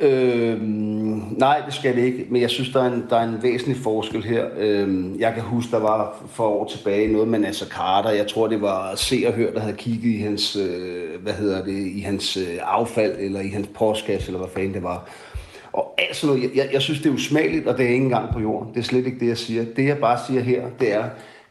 Øh, 0.02 0.62
nej, 1.38 1.62
det 1.66 1.75
skal 1.75 1.96
det 1.96 2.02
ikke, 2.02 2.26
men 2.30 2.42
jeg 2.42 2.50
synes, 2.50 2.68
der 2.68 2.82
er 2.82 2.92
en, 2.92 3.06
der 3.10 3.16
er 3.16 3.28
en 3.28 3.42
væsentlig 3.42 3.76
forskel 3.76 4.25
her. 4.25 4.46
Øh, 4.56 5.20
jeg 5.20 5.34
kan 5.34 5.42
huske, 5.42 5.70
der 5.70 5.78
var 5.78 6.22
for 6.30 6.49
år 6.49 6.68
tilbage 6.68 7.12
noget 7.12 7.28
med 7.28 7.38
Nasser 7.38 7.66
Carter. 7.66 8.10
Jeg 8.10 8.26
tror, 8.26 8.46
det 8.46 8.62
var 8.62 8.94
Se 8.94 9.25
og 9.26 9.32
Hør, 9.32 9.52
der 9.52 9.60
havde 9.60 9.76
kigget 9.76 10.10
i 10.10 10.16
hans, 10.16 10.56
øh, 10.56 11.22
hvad 11.22 11.32
hedder 11.32 11.64
det, 11.64 11.87
i 11.87 12.00
hans 12.00 12.37
øh, 12.37 12.58
affald, 12.62 13.16
eller 13.18 13.40
i 13.40 13.49
hans 13.49 13.68
postkasse, 13.75 14.28
eller 14.28 14.38
hvad 14.38 14.50
fanden 14.54 14.75
det 14.75 14.82
var. 14.82 15.08
Og 15.72 15.94
alt 15.98 16.16
sådan 16.16 16.36
noget, 16.36 16.50
jeg, 16.54 16.68
jeg 16.72 16.82
synes, 16.82 17.00
det 17.00 17.08
er 17.08 17.14
usmageligt, 17.14 17.66
og 17.66 17.78
det 17.78 17.86
er 17.86 17.90
ikke 17.90 18.04
engang 18.04 18.32
på 18.32 18.40
jorden. 18.40 18.74
Det 18.74 18.80
er 18.80 18.84
slet 18.84 19.06
ikke 19.06 19.20
det, 19.20 19.28
jeg 19.28 19.38
siger. 19.38 19.64
Det, 19.76 19.86
jeg 19.86 19.98
bare 19.98 20.18
siger 20.26 20.40
her, 20.42 20.64
det 20.80 20.92
er, 20.92 21.04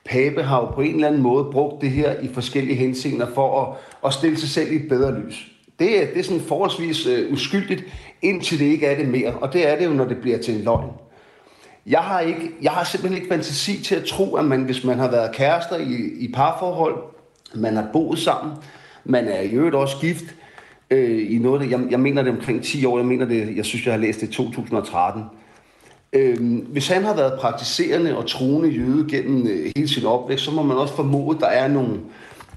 Pape 0.05 0.43
har 0.43 0.59
jo 0.59 0.65
på 0.65 0.81
en 0.81 0.95
eller 0.95 1.07
anden 1.07 1.21
måde 1.21 1.45
brugt 1.51 1.81
det 1.81 1.91
her 1.91 2.19
i 2.19 2.29
forskellige 2.33 2.75
henseender 2.75 3.27
for 3.33 3.61
at, 3.61 3.77
at 4.05 4.13
stille 4.13 4.37
sig 4.37 4.49
selv 4.49 4.71
i 4.71 4.75
et 4.75 4.89
bedre 4.89 5.19
lys. 5.19 5.47
Det 5.79 6.03
er, 6.03 6.07
det 6.07 6.19
er 6.19 6.23
sådan 6.23 6.41
forholdsvis 6.41 7.05
øh, 7.05 7.33
uskyldigt, 7.33 7.83
indtil 8.21 8.59
det 8.59 8.65
ikke 8.65 8.85
er 8.85 8.97
det 8.97 9.07
mere. 9.07 9.33
Og 9.33 9.53
det 9.53 9.69
er 9.69 9.77
det 9.77 9.85
jo, 9.85 9.91
når 9.91 10.05
det 10.05 10.17
bliver 10.17 10.37
til 10.37 10.55
en 10.55 10.61
løgn. 10.61 10.89
Jeg 11.85 11.99
har, 11.99 12.19
ikke, 12.19 12.51
jeg 12.61 12.71
har 12.71 12.83
simpelthen 12.83 13.21
ikke 13.21 13.33
fantasi 13.33 13.83
til 13.83 13.95
at 13.95 14.03
tro, 14.03 14.35
at 14.35 14.45
man, 14.45 14.63
hvis 14.63 14.83
man 14.83 14.99
har 14.99 15.11
været 15.11 15.35
kærester 15.35 15.77
i, 15.77 15.95
i 16.19 16.31
parforhold, 16.33 17.03
man 17.55 17.75
har 17.75 17.87
boet 17.93 18.19
sammen, 18.19 18.53
man 19.05 19.27
er 19.27 19.41
i 19.41 19.49
øvrigt 19.49 19.75
også 19.75 19.97
gift, 20.01 20.25
øh, 20.91 21.31
i 21.31 21.37
noget 21.37 21.61
af 21.61 21.67
det, 21.67 21.71
jeg, 21.71 21.91
jeg 21.91 21.99
mener 21.99 22.21
det 22.21 22.31
omkring 22.31 22.63
10 22.63 22.85
år, 22.85 22.97
jeg 22.97 23.07
mener 23.07 23.25
det, 23.25 23.57
jeg 23.57 23.65
synes, 23.65 23.85
jeg 23.85 23.93
har 23.93 23.99
læst 24.01 24.21
det 24.21 24.27
i 24.27 24.31
2013. 24.31 25.23
Øhm, 26.13 26.55
hvis 26.55 26.87
han 26.87 27.03
har 27.03 27.15
været 27.15 27.39
praktiserende 27.39 28.17
og 28.17 28.27
troende 28.27 28.69
jøde 28.69 29.07
gennem 29.09 29.47
øh, 29.47 29.71
hele 29.75 29.87
sin 29.87 30.05
opvækst, 30.05 30.45
så 30.45 30.51
må 30.51 30.63
man 30.63 30.77
også 30.77 30.95
formode, 30.95 31.35
at 31.35 31.41
der 31.41 31.47
er 31.47 31.67
nogle, 31.67 31.99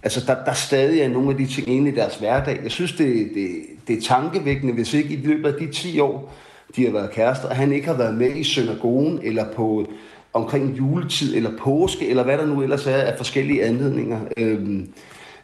altså 0.03 0.21
der, 0.27 0.45
der 0.45 0.53
stadig 0.53 1.01
er 1.01 1.09
nogle 1.09 1.31
af 1.31 1.37
de 1.37 1.47
ting 1.47 1.69
inde 1.69 1.91
i 1.91 1.95
deres 1.95 2.17
hverdag. 2.17 2.61
Jeg 2.63 2.71
synes, 2.71 2.93
det, 2.93 3.31
det, 3.35 3.49
det 3.89 3.99
er 3.99 4.01
tankevækkende, 4.01 4.75
hvis 4.75 4.95
ikke 4.95 5.15
i 5.15 5.27
løbet 5.27 5.49
af 5.49 5.55
de 5.61 5.73
10 5.73 6.01
år, 6.01 6.35
de 6.77 6.85
har 6.85 6.93
været 6.93 7.11
kærester, 7.11 7.49
at 7.49 7.57
han 7.57 7.73
ikke 7.73 7.87
har 7.87 7.97
været 7.97 8.15
med 8.15 8.37
i 8.37 8.45
synagogen 8.45 9.21
eller 9.23 9.45
på 9.53 9.87
omkring 10.33 10.79
juletid 10.79 11.37
eller 11.37 11.51
påske, 11.59 12.09
eller 12.09 12.23
hvad 12.23 12.39
der 12.39 12.47
nu 12.47 12.63
ellers 12.63 12.87
er 12.87 12.97
af 12.97 13.17
forskellige 13.17 13.65
anledninger 13.65 14.21
øhm, 14.37 14.89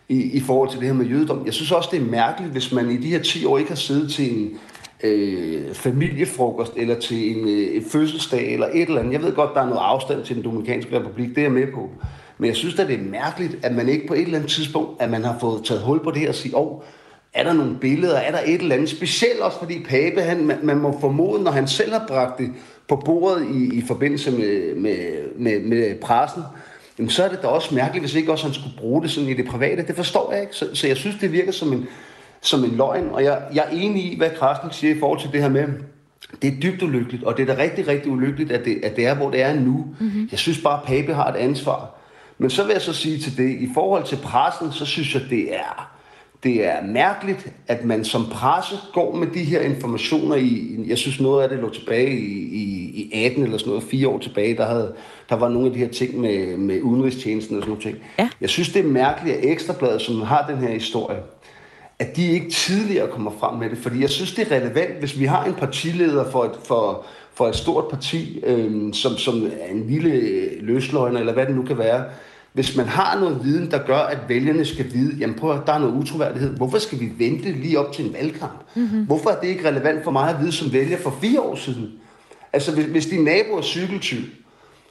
i, 0.08 0.22
i 0.22 0.40
forhold 0.40 0.70
til 0.70 0.78
det 0.78 0.86
her 0.86 0.94
med 0.94 1.06
jødedom. 1.06 1.46
Jeg 1.46 1.54
synes 1.54 1.72
også, 1.72 1.88
det 1.92 2.00
er 2.00 2.10
mærkeligt, 2.10 2.52
hvis 2.52 2.72
man 2.72 2.90
i 2.90 2.96
de 2.96 3.08
her 3.08 3.22
10 3.22 3.44
år 3.44 3.58
ikke 3.58 3.70
har 3.70 3.76
siddet 3.76 4.12
til 4.12 4.38
en 4.38 4.58
øh, 5.02 5.74
familiefrokost 5.74 6.72
eller 6.76 7.00
til 7.00 7.38
en, 7.38 7.48
øh, 7.48 7.84
fødselsdag 7.84 8.52
eller 8.52 8.66
et 8.74 8.88
eller 8.88 9.00
andet. 9.00 9.12
Jeg 9.12 9.22
ved 9.22 9.34
godt, 9.34 9.54
der 9.54 9.60
er 9.60 9.66
noget 9.66 9.82
afstand 9.82 10.24
til 10.24 10.36
den 10.36 10.44
Dominikanske 10.44 10.98
Republik, 10.98 11.28
det 11.28 11.38
er 11.38 11.42
jeg 11.42 11.52
med 11.52 11.72
på. 11.74 11.90
Men 12.38 12.48
jeg 12.48 12.56
synes 12.56 12.74
da, 12.74 12.86
det 12.86 12.94
er 12.94 13.10
mærkeligt, 13.10 13.58
at 13.62 13.74
man 13.74 13.88
ikke 13.88 14.06
på 14.06 14.14
et 14.14 14.22
eller 14.22 14.38
andet 14.38 14.50
tidspunkt, 14.50 15.02
at 15.02 15.10
man 15.10 15.24
har 15.24 15.36
fået 15.40 15.64
taget 15.64 15.82
hul 15.82 16.04
på 16.04 16.10
det 16.10 16.20
her 16.20 16.28
og 16.28 16.34
sige, 16.34 16.56
åh, 16.56 16.72
oh, 16.72 16.82
er 17.34 17.44
der 17.44 17.52
nogle 17.52 17.76
billeder, 17.80 18.16
er 18.16 18.30
der 18.30 18.38
et 18.46 18.60
eller 18.60 18.74
andet, 18.74 18.88
specielt 18.88 19.40
også 19.40 19.58
fordi 19.58 19.84
Pape, 19.88 20.20
han, 20.20 20.46
man, 20.46 20.58
man 20.62 20.78
må 20.78 21.00
formode, 21.00 21.42
når 21.42 21.50
han 21.50 21.68
selv 21.68 21.92
har 21.92 22.04
bragt 22.08 22.38
det 22.38 22.50
på 22.88 22.96
bordet 22.96 23.46
i, 23.54 23.78
i 23.78 23.82
forbindelse 23.86 24.30
med, 24.30 24.74
med, 24.74 24.98
med, 25.36 25.60
med 25.60 26.00
pressen, 26.00 26.42
jamen 26.98 27.10
så 27.10 27.24
er 27.24 27.28
det 27.28 27.42
da 27.42 27.46
også 27.46 27.74
mærkeligt, 27.74 28.02
hvis 28.02 28.14
ikke 28.14 28.32
også 28.32 28.44
han 28.44 28.54
skulle 28.54 28.76
bruge 28.76 29.02
det 29.02 29.10
sådan 29.10 29.28
i 29.28 29.34
det 29.34 29.46
private. 29.46 29.86
Det 29.86 29.96
forstår 29.96 30.32
jeg 30.32 30.40
ikke. 30.42 30.56
Så, 30.56 30.68
så 30.74 30.86
jeg 30.86 30.96
synes, 30.96 31.16
det 31.20 31.32
virker 31.32 31.52
som 31.52 31.72
en, 31.72 31.86
som 32.40 32.64
en 32.64 32.76
løgn, 32.76 33.08
og 33.12 33.24
jeg, 33.24 33.42
jeg 33.54 33.64
er 33.64 33.70
enig 33.70 34.12
i, 34.12 34.16
hvad 34.16 34.30
Krasnik 34.30 34.72
siger 34.72 34.94
i 34.94 34.98
forhold 34.98 35.20
til 35.20 35.32
det 35.32 35.42
her 35.42 35.48
med, 35.48 35.68
det 36.42 36.52
er 36.52 36.60
dybt 36.60 36.82
ulykkeligt, 36.82 37.24
og 37.24 37.36
det 37.36 37.50
er 37.50 37.54
da 37.54 37.62
rigtig, 37.62 37.88
rigtig 37.88 38.12
ulykkeligt, 38.12 38.52
at 38.52 38.64
det, 38.64 38.80
at 38.82 38.96
det 38.96 39.06
er, 39.06 39.14
hvor 39.14 39.30
det 39.30 39.42
er 39.42 39.54
nu. 39.54 39.86
Mm-hmm. 40.00 40.28
Jeg 40.30 40.38
synes 40.38 40.62
bare, 40.62 40.80
at 40.80 40.86
Pape 40.86 41.14
har 41.14 41.32
et 41.32 41.36
ansvar. 41.36 41.90
Men 42.38 42.50
så 42.50 42.64
vil 42.64 42.72
jeg 42.72 42.82
så 42.82 42.92
sige 42.92 43.18
til 43.18 43.36
det, 43.36 43.50
i 43.50 43.68
forhold 43.74 44.04
til 44.04 44.16
pressen, 44.16 44.72
så 44.72 44.86
synes 44.86 45.14
jeg, 45.14 45.22
det 45.30 45.54
er, 45.54 45.97
det 46.42 46.66
er 46.66 46.82
mærkeligt, 46.82 47.52
at 47.66 47.84
man 47.84 48.04
som 48.04 48.26
presse 48.30 48.76
går 48.92 49.14
med 49.14 49.26
de 49.26 49.44
her 49.44 49.60
informationer 49.60 50.36
i, 50.36 50.78
jeg 50.86 50.98
synes 50.98 51.20
noget 51.20 51.42
af 51.42 51.48
det 51.48 51.58
lå 51.58 51.70
tilbage 51.70 52.18
i, 52.18 52.54
i, 52.54 52.90
i 52.94 53.24
18 53.26 53.42
eller 53.42 53.58
sådan 53.58 53.70
noget, 53.70 53.84
fire 53.84 54.08
år 54.08 54.18
tilbage, 54.18 54.56
der, 54.56 54.66
havde, 54.66 54.94
der 55.28 55.36
var 55.36 55.48
nogle 55.48 55.66
af 55.66 55.72
de 55.72 55.78
her 55.78 55.88
ting 55.88 56.20
med, 56.20 56.56
med 56.56 56.82
udenrigstjenesten 56.82 57.56
og 57.56 57.62
sådan 57.62 57.70
noget 57.70 57.82
ting. 57.82 57.98
Ja. 58.18 58.28
Jeg 58.40 58.50
synes, 58.50 58.68
det 58.68 58.84
er 58.84 58.88
mærkeligt, 58.88 59.36
at 59.36 59.44
Ekstrabladet, 59.44 60.02
som 60.02 60.22
har 60.22 60.46
den 60.50 60.58
her 60.58 60.72
historie, 60.72 61.18
at 61.98 62.16
de 62.16 62.32
ikke 62.32 62.50
tidligere 62.50 63.08
kommer 63.08 63.30
frem 63.40 63.58
med 63.58 63.70
det. 63.70 63.78
Fordi 63.78 64.00
jeg 64.00 64.10
synes, 64.10 64.34
det 64.34 64.52
er 64.52 64.56
relevant, 64.56 64.98
hvis 64.98 65.18
vi 65.18 65.24
har 65.24 65.44
en 65.44 65.54
partileder 65.54 66.30
for 66.30 66.44
et, 66.44 66.58
for, 66.64 67.04
for 67.34 67.48
et 67.48 67.56
stort 67.56 67.84
parti, 67.90 68.40
øh, 68.46 68.94
som, 68.94 69.16
som 69.16 69.46
er 69.60 69.72
en 69.72 69.86
lille 69.86 70.48
løsløgner, 70.60 71.20
eller 71.20 71.32
hvad 71.32 71.46
det 71.46 71.56
nu 71.56 71.62
kan 71.62 71.78
være, 71.78 72.04
hvis 72.52 72.76
man 72.76 72.86
har 72.86 73.20
noget 73.20 73.44
viden, 73.44 73.70
der 73.70 73.86
gør, 73.86 73.98
at 73.98 74.18
vælgerne 74.28 74.64
skal 74.64 74.92
vide, 74.92 75.16
jamen 75.18 75.36
prøv 75.36 75.52
at 75.52 75.66
der 75.66 75.72
er 75.72 75.78
noget 75.78 75.94
utroværdighed. 75.94 76.56
Hvorfor 76.56 76.78
skal 76.78 77.00
vi 77.00 77.12
vente 77.18 77.52
lige 77.52 77.78
op 77.78 77.92
til 77.92 78.06
en 78.06 78.12
valgkamp? 78.12 78.62
Mm-hmm. 78.74 79.04
Hvorfor 79.04 79.30
er 79.30 79.40
det 79.40 79.48
ikke 79.48 79.68
relevant 79.68 80.04
for 80.04 80.10
mig 80.10 80.30
at 80.30 80.40
vide 80.40 80.52
som 80.52 80.72
vælger 80.72 80.98
for 80.98 81.18
fire 81.20 81.40
år 81.40 81.56
siden? 81.56 81.92
Altså, 82.52 82.74
hvis, 82.74 82.86
hvis 82.86 83.06
din 83.06 83.24
nabo 83.24 83.56
er 83.56 83.62
cykeltyv, 83.62 84.22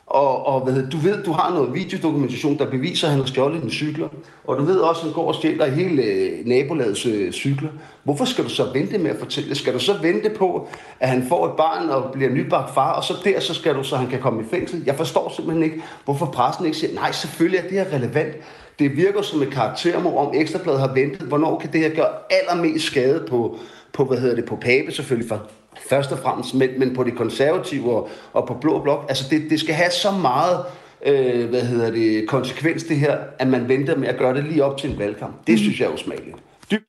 og, 0.08 0.46
og 0.46 0.62
hvad 0.62 0.74
hedder, 0.74 0.90
du 0.90 0.98
ved, 0.98 1.24
du 1.24 1.32
har 1.32 1.54
noget 1.54 1.74
videodokumentation, 1.74 2.58
der 2.58 2.70
beviser, 2.70 3.08
at 3.08 3.12
han 3.12 3.20
har 3.20 3.28
stjålet 3.28 3.64
en 3.64 3.70
cykler. 3.70 4.08
Og 4.44 4.58
du 4.58 4.64
ved 4.64 4.80
også, 4.80 5.02
at 5.02 5.06
han 5.06 5.14
går 5.14 5.28
og 5.28 5.36
stjæler 5.36 5.66
hele 5.66 6.04
øh, 6.04 6.46
nabolagets 6.46 7.06
øh, 7.06 7.32
cykler. 7.32 7.70
Hvorfor 8.04 8.26
skal 8.26 8.44
du 8.44 8.50
så 8.50 8.66
vente 8.74 8.98
med 8.98 9.12
at 9.12 9.20
fortælle? 9.20 9.56
Skal 9.56 9.74
du 9.74 9.80
så 9.80 9.94
vente 10.02 10.30
på, 10.30 10.68
at 11.00 11.10
han 11.10 11.26
får 11.30 11.46
et 11.46 11.52
barn 11.58 11.90
og 11.90 12.12
bliver 12.14 12.30
nybagt 12.32 12.74
far, 12.74 12.94
og 12.94 13.04
så 13.04 13.14
der, 13.24 13.40
så 13.40 13.54
skal 13.54 13.76
du 13.76 13.84
så 13.84 13.96
han 13.96 14.08
kan 14.08 14.20
komme 14.20 14.42
i 14.42 14.46
fængsel? 14.52 14.84
Jeg 14.86 14.96
forstår 14.96 15.34
simpelthen 15.36 15.64
ikke, 15.64 15.84
hvorfor 16.06 16.26
pressen 16.26 16.66
ikke 16.66 16.78
siger, 16.78 16.94
nej, 16.94 17.12
selvfølgelig 17.12 17.58
er 17.58 17.64
det 17.64 17.72
her 17.72 17.94
relevant. 17.94 18.36
Det 18.80 18.98
virker 18.98 19.22
som 19.22 19.42
et 19.42 19.50
karaktermord, 19.50 20.28
om 20.28 20.34
Ekstrabladet 20.36 20.80
har 20.80 20.94
ventet. 20.94 21.28
Hvornår 21.28 21.60
kan 21.60 21.74
det 21.74 21.82
her 21.82 21.90
gøre 21.90 22.10
allermest 22.30 22.86
skade 22.86 23.26
på, 23.30 23.58
på 23.94 24.06
hvad 24.06 24.18
hedder 24.18 24.36
det, 24.36 24.46
på 24.46 24.56
Pape 24.56 24.92
selvfølgelig, 24.92 25.30
for 25.30 25.42
først 25.90 26.12
og 26.12 26.20
fremmest, 26.20 26.54
men, 26.54 26.80
men 26.80 26.96
på 26.96 27.04
det 27.04 27.16
konservative 27.16 27.96
og, 27.96 28.10
og 28.34 28.48
på 28.48 28.54
blå 28.54 28.82
blok. 28.82 29.06
Altså 29.10 29.26
det, 29.30 29.50
det 29.50 29.60
skal 29.60 29.76
have 29.76 29.92
så 29.92 30.12
meget 30.12 30.66
øh, 31.06 31.50
hvad 31.50 31.62
hedder 31.62 31.92
det, 31.92 32.28
konsekvens 32.28 32.84
det 32.84 32.98
her, 32.98 33.18
at 33.40 33.48
man 33.48 33.68
venter 33.68 33.96
med 33.96 34.08
at 34.08 34.18
gøre 34.18 34.34
det 34.34 34.44
lige 34.44 34.64
op 34.64 34.78
til 34.78 34.92
en 34.92 35.00
valgkamp. 35.00 35.48
Det 35.48 35.54
mm. 35.54 35.58
synes 35.58 35.80
jeg 35.80 35.86
er 35.86 35.94
usmageligt. 35.94 36.38
Dybt 36.72 36.86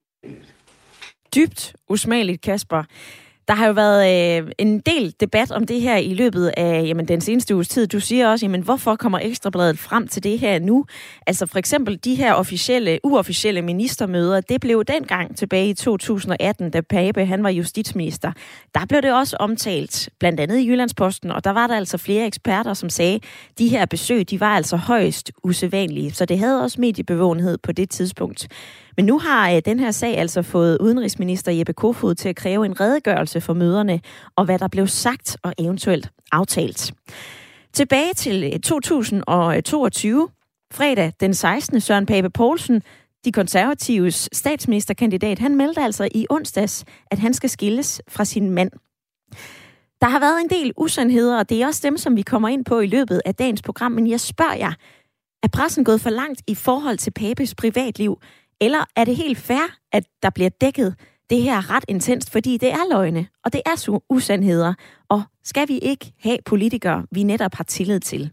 Dybt 1.34 1.72
usmageligt, 1.88 2.42
Kasper. 2.42 2.82
Der 3.48 3.54
har 3.54 3.66
jo 3.66 3.72
været 3.72 4.42
øh, 4.42 4.50
en 4.58 4.80
del 4.80 5.14
debat 5.20 5.50
om 5.50 5.66
det 5.66 5.80
her 5.80 5.96
i 5.96 6.14
løbet 6.14 6.52
af 6.56 6.84
jamen, 6.86 7.08
den 7.08 7.20
seneste 7.20 7.54
uges 7.54 7.68
tid. 7.68 7.86
Du 7.86 8.00
siger 8.00 8.28
også, 8.28 8.46
jamen, 8.46 8.62
hvorfor 8.62 8.96
kommer 8.96 9.18
Ekstrabladet 9.22 9.78
frem 9.78 10.08
til 10.08 10.22
det 10.22 10.38
her 10.38 10.58
nu? 10.58 10.84
Altså 11.26 11.46
for 11.46 11.58
eksempel 11.58 11.98
de 12.04 12.14
her 12.14 12.32
officielle, 12.32 12.98
uofficielle 13.04 13.62
ministermøder, 13.62 14.40
det 14.40 14.60
blev 14.60 14.84
dengang 14.84 15.36
tilbage 15.36 15.68
i 15.68 15.74
2018, 15.74 16.70
da 16.70 16.80
Pape 16.80 17.24
han 17.24 17.42
var 17.42 17.50
justitsminister. 17.50 18.32
Der 18.74 18.86
blev 18.88 19.02
det 19.02 19.12
også 19.12 19.36
omtalt, 19.40 20.08
blandt 20.20 20.40
andet 20.40 20.58
i 20.58 20.68
Jyllandsposten, 20.68 21.30
og 21.30 21.44
der 21.44 21.50
var 21.50 21.66
der 21.66 21.76
altså 21.76 21.98
flere 21.98 22.26
eksperter, 22.26 22.74
som 22.74 22.90
sagde, 22.90 23.20
de 23.58 23.68
her 23.68 23.86
besøg, 23.86 24.30
de 24.30 24.40
var 24.40 24.56
altså 24.56 24.76
højst 24.76 25.32
usædvanlige. 25.44 26.12
Så 26.12 26.24
det 26.24 26.38
havde 26.38 26.62
også 26.62 26.80
mediebevågenhed 26.80 27.58
på 27.58 27.72
det 27.72 27.90
tidspunkt. 27.90 28.48
Men 28.98 29.06
nu 29.06 29.18
har 29.18 29.50
øh, 29.50 29.62
den 29.64 29.80
her 29.80 29.90
sag 29.90 30.18
altså 30.18 30.42
fået 30.42 30.78
udenrigsminister 30.80 31.52
Jeppe 31.52 31.72
Kofod 31.72 32.14
til 32.14 32.28
at 32.28 32.36
kræve 32.36 32.66
en 32.66 32.80
redegørelse 32.80 33.40
for 33.40 33.54
møderne, 33.54 34.00
og 34.36 34.44
hvad 34.44 34.58
der 34.58 34.68
blev 34.68 34.86
sagt 34.86 35.36
og 35.42 35.54
eventuelt 35.58 36.10
aftalt. 36.32 36.92
Tilbage 37.72 38.14
til 38.14 38.44
øh, 38.44 38.60
2022, 38.60 40.28
fredag 40.72 41.12
den 41.20 41.34
16. 41.34 41.80
Søren 41.80 42.06
Pape 42.06 42.30
Poulsen, 42.30 42.82
de 43.24 43.32
konservatives 43.32 44.28
statsministerkandidat, 44.32 45.38
han 45.38 45.56
meldte 45.56 45.80
altså 45.80 46.08
i 46.14 46.26
onsdags, 46.30 46.84
at 47.10 47.18
han 47.18 47.34
skal 47.34 47.50
skilles 47.50 48.02
fra 48.08 48.24
sin 48.24 48.50
mand. 48.50 48.70
Der 50.00 50.08
har 50.08 50.20
været 50.20 50.40
en 50.40 50.50
del 50.50 50.72
usandheder, 50.76 51.38
og 51.38 51.48
det 51.48 51.62
er 51.62 51.66
også 51.66 51.80
dem, 51.84 51.96
som 51.96 52.16
vi 52.16 52.22
kommer 52.22 52.48
ind 52.48 52.64
på 52.64 52.80
i 52.80 52.86
løbet 52.86 53.22
af 53.24 53.34
dagens 53.34 53.62
program. 53.62 53.92
Men 53.92 54.10
jeg 54.10 54.20
spørger 54.20 54.54
jer, 54.54 54.72
er 55.42 55.48
pressen 55.48 55.84
gået 55.84 56.00
for 56.00 56.10
langt 56.10 56.42
i 56.46 56.54
forhold 56.54 56.98
til 56.98 57.10
Papes 57.10 57.54
privatliv? 57.54 58.18
Eller 58.60 58.84
er 58.96 59.04
det 59.04 59.16
helt 59.16 59.38
fair, 59.38 59.76
at 59.92 60.04
der 60.22 60.30
bliver 60.30 60.50
dækket 60.60 60.94
det 61.30 61.42
her 61.42 61.70
ret 61.70 61.84
intenst, 61.88 62.30
fordi 62.30 62.56
det 62.56 62.72
er 62.72 62.88
løgne, 62.90 63.26
og 63.44 63.52
det 63.52 63.62
er 63.66 64.00
usandheder, 64.08 64.74
og 65.08 65.22
skal 65.44 65.68
vi 65.68 65.78
ikke 65.78 66.12
have 66.20 66.38
politikere, 66.44 67.06
vi 67.10 67.22
netop 67.22 67.54
har 67.54 67.64
tillid 67.64 68.00
til? 68.00 68.30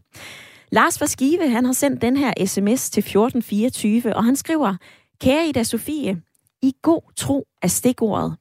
Lars 0.72 0.98
fra 0.98 1.06
Skive, 1.06 1.50
han 1.50 1.64
har 1.64 1.72
sendt 1.72 2.02
den 2.02 2.16
her 2.16 2.32
sms 2.46 2.90
til 2.90 3.00
1424, 3.00 4.16
og 4.16 4.24
han 4.24 4.36
skriver, 4.36 4.74
Kære 5.20 5.48
Ida 5.48 5.62
Sofie, 5.62 6.22
i 6.62 6.72
god 6.82 7.02
tro 7.16 7.46
er 7.62 7.68
stikordet. 7.68 8.36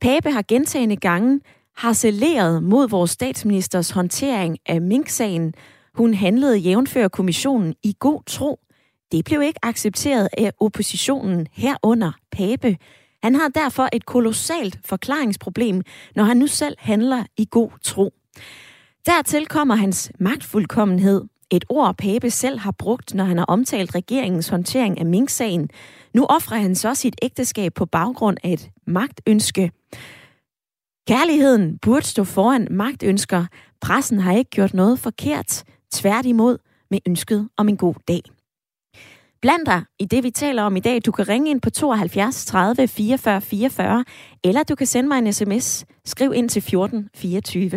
Pape 0.00 0.30
har 0.30 0.44
gentagende 0.48 0.96
gange 0.96 1.40
harceleret 1.76 2.62
mod 2.62 2.88
vores 2.88 3.10
statsministers 3.10 3.90
håndtering 3.90 4.58
af 4.66 4.80
Mink-sagen. 4.80 5.54
Hun 5.94 6.14
handlede 6.14 6.56
jævnfør 6.56 7.08
kommissionen 7.08 7.74
i 7.82 7.94
god 7.98 8.22
tro. 8.26 8.60
Det 9.12 9.24
blev 9.24 9.42
ikke 9.42 9.60
accepteret 9.62 10.28
af 10.38 10.52
oppositionen 10.60 11.46
herunder 11.52 12.12
Pape. 12.32 12.76
Han 13.22 13.34
har 13.34 13.48
derfor 13.48 13.88
et 13.92 14.06
kolossalt 14.06 14.78
forklaringsproblem, 14.84 15.82
når 16.16 16.24
han 16.24 16.36
nu 16.36 16.46
selv 16.46 16.76
handler 16.78 17.24
i 17.36 17.48
god 17.50 17.70
tro. 17.82 18.14
Dertil 19.06 19.46
kommer 19.46 19.74
hans 19.74 20.12
magtfuldkommenhed, 20.18 21.24
et 21.50 21.64
ord 21.68 21.96
Pape 21.96 22.30
selv 22.30 22.58
har 22.58 22.70
brugt, 22.70 23.14
når 23.14 23.24
han 23.24 23.38
har 23.38 23.44
omtalt 23.44 23.94
regeringens 23.94 24.48
håndtering 24.48 24.98
af 24.98 25.06
Mink-sagen. 25.06 25.68
Nu 26.14 26.26
offrer 26.26 26.58
han 26.58 26.74
så 26.74 26.94
sit 26.94 27.16
ægteskab 27.22 27.74
på 27.74 27.86
baggrund 27.86 28.36
af 28.44 28.52
et 28.52 28.70
magtønske. 28.86 29.72
Kærligheden 31.08 31.78
burde 31.78 32.06
stå 32.06 32.24
foran 32.24 32.68
magtønsker. 32.70 33.46
Pressen 33.80 34.18
har 34.18 34.32
ikke 34.32 34.50
gjort 34.50 34.74
noget 34.74 34.98
forkert. 34.98 35.64
Tværtimod 35.92 36.58
med 36.90 36.98
ønsket 37.06 37.48
om 37.56 37.68
en 37.68 37.76
god 37.76 37.94
dag. 38.08 38.22
Bland 39.42 39.66
dig 39.66 39.82
i 39.98 40.04
det, 40.04 40.24
vi 40.24 40.30
taler 40.30 40.62
om 40.62 40.76
i 40.76 40.80
dag. 40.80 41.00
Du 41.06 41.12
kan 41.12 41.28
ringe 41.28 41.50
ind 41.50 41.60
på 41.60 41.70
72 41.70 42.44
30 42.44 42.88
44 42.88 43.40
44, 43.40 44.04
eller 44.44 44.62
du 44.62 44.74
kan 44.74 44.86
sende 44.86 45.08
mig 45.08 45.18
en 45.18 45.32
sms. 45.32 45.84
Skriv 46.04 46.32
ind 46.34 46.48
til 46.48 46.62
14 46.62 47.08
24. 47.14 47.70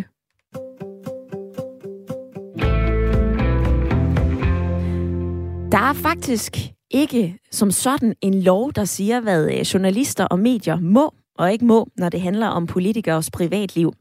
Der 5.72 5.78
er 5.78 5.94
faktisk 5.94 6.58
ikke 6.92 7.40
som 7.52 7.72
sådan 7.72 8.16
en 8.22 8.44
lov, 8.44 8.72
der 8.74 8.86
siger, 8.86 9.20
hvad 9.20 9.52
øh, 9.52 9.60
journalister 9.60 10.26
og 10.26 10.40
medier 10.40 10.80
må 10.80 11.14
og 11.38 11.54
ikke 11.54 11.66
må, 11.66 11.88
når 11.98 12.10
det 12.10 12.22
handler 12.22 12.48
om 12.48 12.68
politikers 12.68 13.32
privatliv. 13.32 13.94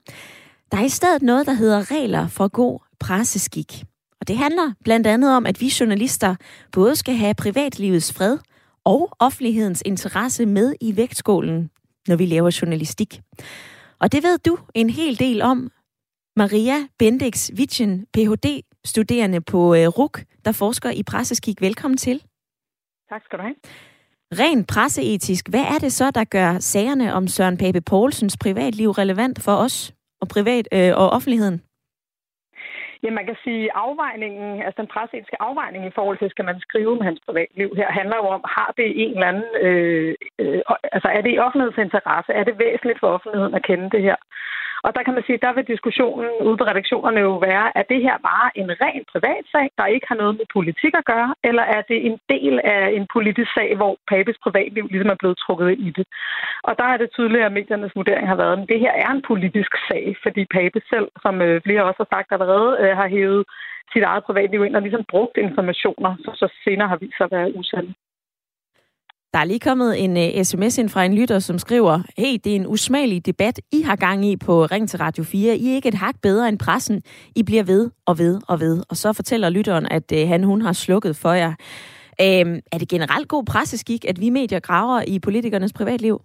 Der 0.72 0.78
er 0.78 0.84
i 0.84 0.88
stedet 0.88 1.22
noget, 1.22 1.46
der 1.46 1.52
hedder 1.52 1.90
regler 1.90 2.28
for 2.28 2.48
god 2.48 2.80
presseskik. 3.00 3.84
Og 4.20 4.28
det 4.28 4.36
handler 4.36 4.72
blandt 4.84 5.06
andet 5.06 5.36
om, 5.36 5.46
at 5.46 5.60
vi 5.60 5.72
journalister 5.80 6.36
både 6.72 6.96
skal 6.96 7.14
have 7.14 7.34
privatlivets 7.34 8.12
fred 8.12 8.38
og 8.84 9.10
offentlighedens 9.18 9.82
interesse 9.86 10.46
med 10.46 10.74
i 10.80 10.96
vægtskålen, 10.96 11.70
når 12.08 12.16
vi 12.16 12.26
laver 12.26 12.58
journalistik. 12.62 13.20
Og 14.00 14.12
det 14.12 14.22
ved 14.22 14.38
du 14.38 14.58
en 14.74 14.90
hel 14.90 15.18
del 15.18 15.42
om. 15.42 15.70
Maria 16.36 16.86
Bendix 16.98 17.50
Vitchen, 17.54 18.06
Ph.D.-studerende 18.14 19.40
på 19.40 19.74
øh, 19.74 19.86
RUK, 19.86 20.20
der 20.44 20.52
forsker 20.52 20.90
i 20.90 21.02
presseskik. 21.02 21.60
Velkommen 21.60 21.98
til. 21.98 22.22
Tak 23.08 23.24
skal 23.24 23.38
du 23.38 23.42
have. 23.42 23.54
Rent 24.32 24.68
presseetisk, 24.68 25.48
hvad 25.48 25.60
er 25.60 25.78
det 25.78 25.92
så, 25.92 26.10
der 26.10 26.24
gør 26.24 26.58
sagerne 26.58 27.14
om 27.14 27.28
Søren 27.28 27.56
Pape 27.56 27.80
Poulsens 27.80 28.36
privatliv 28.36 28.90
relevant 28.90 29.42
for 29.42 29.54
os 29.54 29.94
og 30.20 30.28
privat 30.28 30.68
øh, 30.72 30.96
og 30.96 31.10
offentligheden? 31.10 31.62
Ja, 33.02 33.10
man 33.10 33.26
kan 33.26 33.36
sige, 33.44 33.72
afvejningen, 33.74 34.62
altså 34.62 34.82
den 34.82 34.92
presseetiske 34.94 35.42
afvejning 35.42 35.86
i 35.86 35.96
forhold 35.98 36.18
til, 36.18 36.30
skal 36.30 36.44
man 36.44 36.60
skrive 36.60 36.92
om 36.92 37.00
hans 37.08 37.20
privatliv 37.26 37.68
her, 37.76 37.88
handler 38.00 38.16
jo 38.16 38.26
om, 38.36 38.42
har 38.56 38.72
det 38.76 38.88
en 39.02 39.14
eller 39.14 39.26
anden, 39.32 39.50
øh, 39.66 40.14
øh, 40.38 40.60
altså 40.94 41.08
er 41.16 41.20
det 41.22 41.32
i 41.34 41.42
offentlighedens 41.44 41.84
interesse? 41.86 42.32
Er 42.32 42.44
det 42.44 42.58
væsentligt 42.58 43.00
for 43.00 43.08
offentligheden 43.16 43.54
at 43.54 43.66
kende 43.68 43.90
det 43.90 44.02
her? 44.02 44.16
Og 44.86 44.90
der 44.96 45.02
kan 45.02 45.14
man 45.14 45.24
sige, 45.26 45.44
der 45.46 45.52
vil 45.52 45.70
diskussionen 45.74 46.28
ude 46.46 46.56
på 46.56 46.64
redaktionerne 46.70 47.20
jo 47.20 47.34
være, 47.48 47.66
at 47.78 47.88
det 47.92 48.00
her 48.06 48.16
bare 48.30 48.48
en 48.60 48.70
ren 48.84 49.02
privatsag, 49.12 49.66
der 49.78 49.86
ikke 49.94 50.06
har 50.10 50.18
noget 50.22 50.34
med 50.38 50.46
politik 50.56 50.92
at 51.00 51.08
gøre, 51.12 51.34
eller 51.48 51.62
er 51.62 51.82
det 51.90 51.98
en 52.08 52.18
del 52.32 52.54
af 52.64 52.82
en 52.98 53.06
politisk 53.14 53.50
sag, 53.58 53.76
hvor 53.76 53.92
Papes 54.10 54.38
privatliv 54.44 54.84
ligesom 54.90 55.10
er 55.10 55.20
blevet 55.20 55.38
trukket 55.44 55.70
ind 55.70 55.82
i 55.88 55.90
det? 55.98 56.06
Og 56.68 56.72
der 56.78 56.84
er 56.92 56.96
det 56.96 57.10
tydeligt, 57.10 57.44
at 57.44 57.52
mediernes 57.52 57.96
vurdering 57.96 58.28
har 58.28 58.38
været, 58.42 58.56
at 58.62 58.68
det 58.68 58.80
her 58.80 58.92
er 59.04 59.10
en 59.10 59.22
politisk 59.30 59.72
sag, 59.88 60.16
fordi 60.22 60.42
Pape 60.54 60.80
selv, 60.92 61.08
som 61.22 61.42
øh, 61.42 61.62
flere 61.66 61.84
også 61.84 62.00
har 62.02 62.10
sagt 62.14 62.32
allerede, 62.32 62.70
øh, 62.80 62.96
har 63.00 63.08
hævet 63.08 63.44
sit 63.92 64.02
eget 64.02 64.24
privatliv 64.24 64.64
ind 64.64 64.76
og 64.76 64.82
ligesom 64.82 65.04
brugt 65.12 65.36
informationer, 65.36 66.12
som 66.24 66.34
så 66.34 66.46
senere 66.64 66.88
har 66.88 66.96
vist 66.96 67.16
sig 67.16 67.24
at 67.24 67.32
være 67.36 67.54
usande. 67.56 67.94
Der 69.32 69.38
er 69.38 69.44
lige 69.44 69.60
kommet 69.60 70.04
en 70.04 70.16
øh, 70.16 70.28
uh, 70.36 70.42
sms 70.42 70.78
ind 70.78 70.88
fra 70.88 71.04
en 71.04 71.14
lytter, 71.14 71.38
som 71.38 71.58
skriver, 71.58 72.02
hey, 72.16 72.38
det 72.44 72.52
er 72.52 72.56
en 72.56 72.66
usmagelig 72.66 73.26
debat, 73.26 73.60
I 73.72 73.80
har 73.82 73.96
gang 73.96 74.24
i 74.24 74.36
på 74.36 74.64
Ring 74.64 74.88
til 74.88 74.98
Radio 74.98 75.24
4. 75.24 75.56
I 75.56 75.70
er 75.70 75.74
ikke 75.74 75.88
et 75.88 75.94
hak 75.94 76.14
bedre 76.22 76.48
end 76.48 76.58
pressen. 76.58 77.02
I 77.36 77.42
bliver 77.42 77.62
ved 77.62 77.90
og 78.06 78.18
ved 78.18 78.40
og 78.48 78.60
ved. 78.60 78.82
Og 78.88 78.96
så 78.96 79.12
fortæller 79.12 79.50
lytteren, 79.50 79.86
at 79.90 80.12
uh, 80.12 80.28
han 80.28 80.44
hun 80.44 80.62
har 80.62 80.72
slukket 80.72 81.16
for 81.16 81.32
jer. 81.32 81.54
Uh, 82.22 82.26
er 82.72 82.78
det 82.78 82.88
generelt 82.88 83.28
god 83.28 83.44
presseskik, 83.44 84.04
at 84.04 84.20
vi 84.20 84.30
medier 84.30 84.60
graver 84.60 85.02
i 85.06 85.18
politikernes 85.18 85.72
privatliv? 85.72 86.20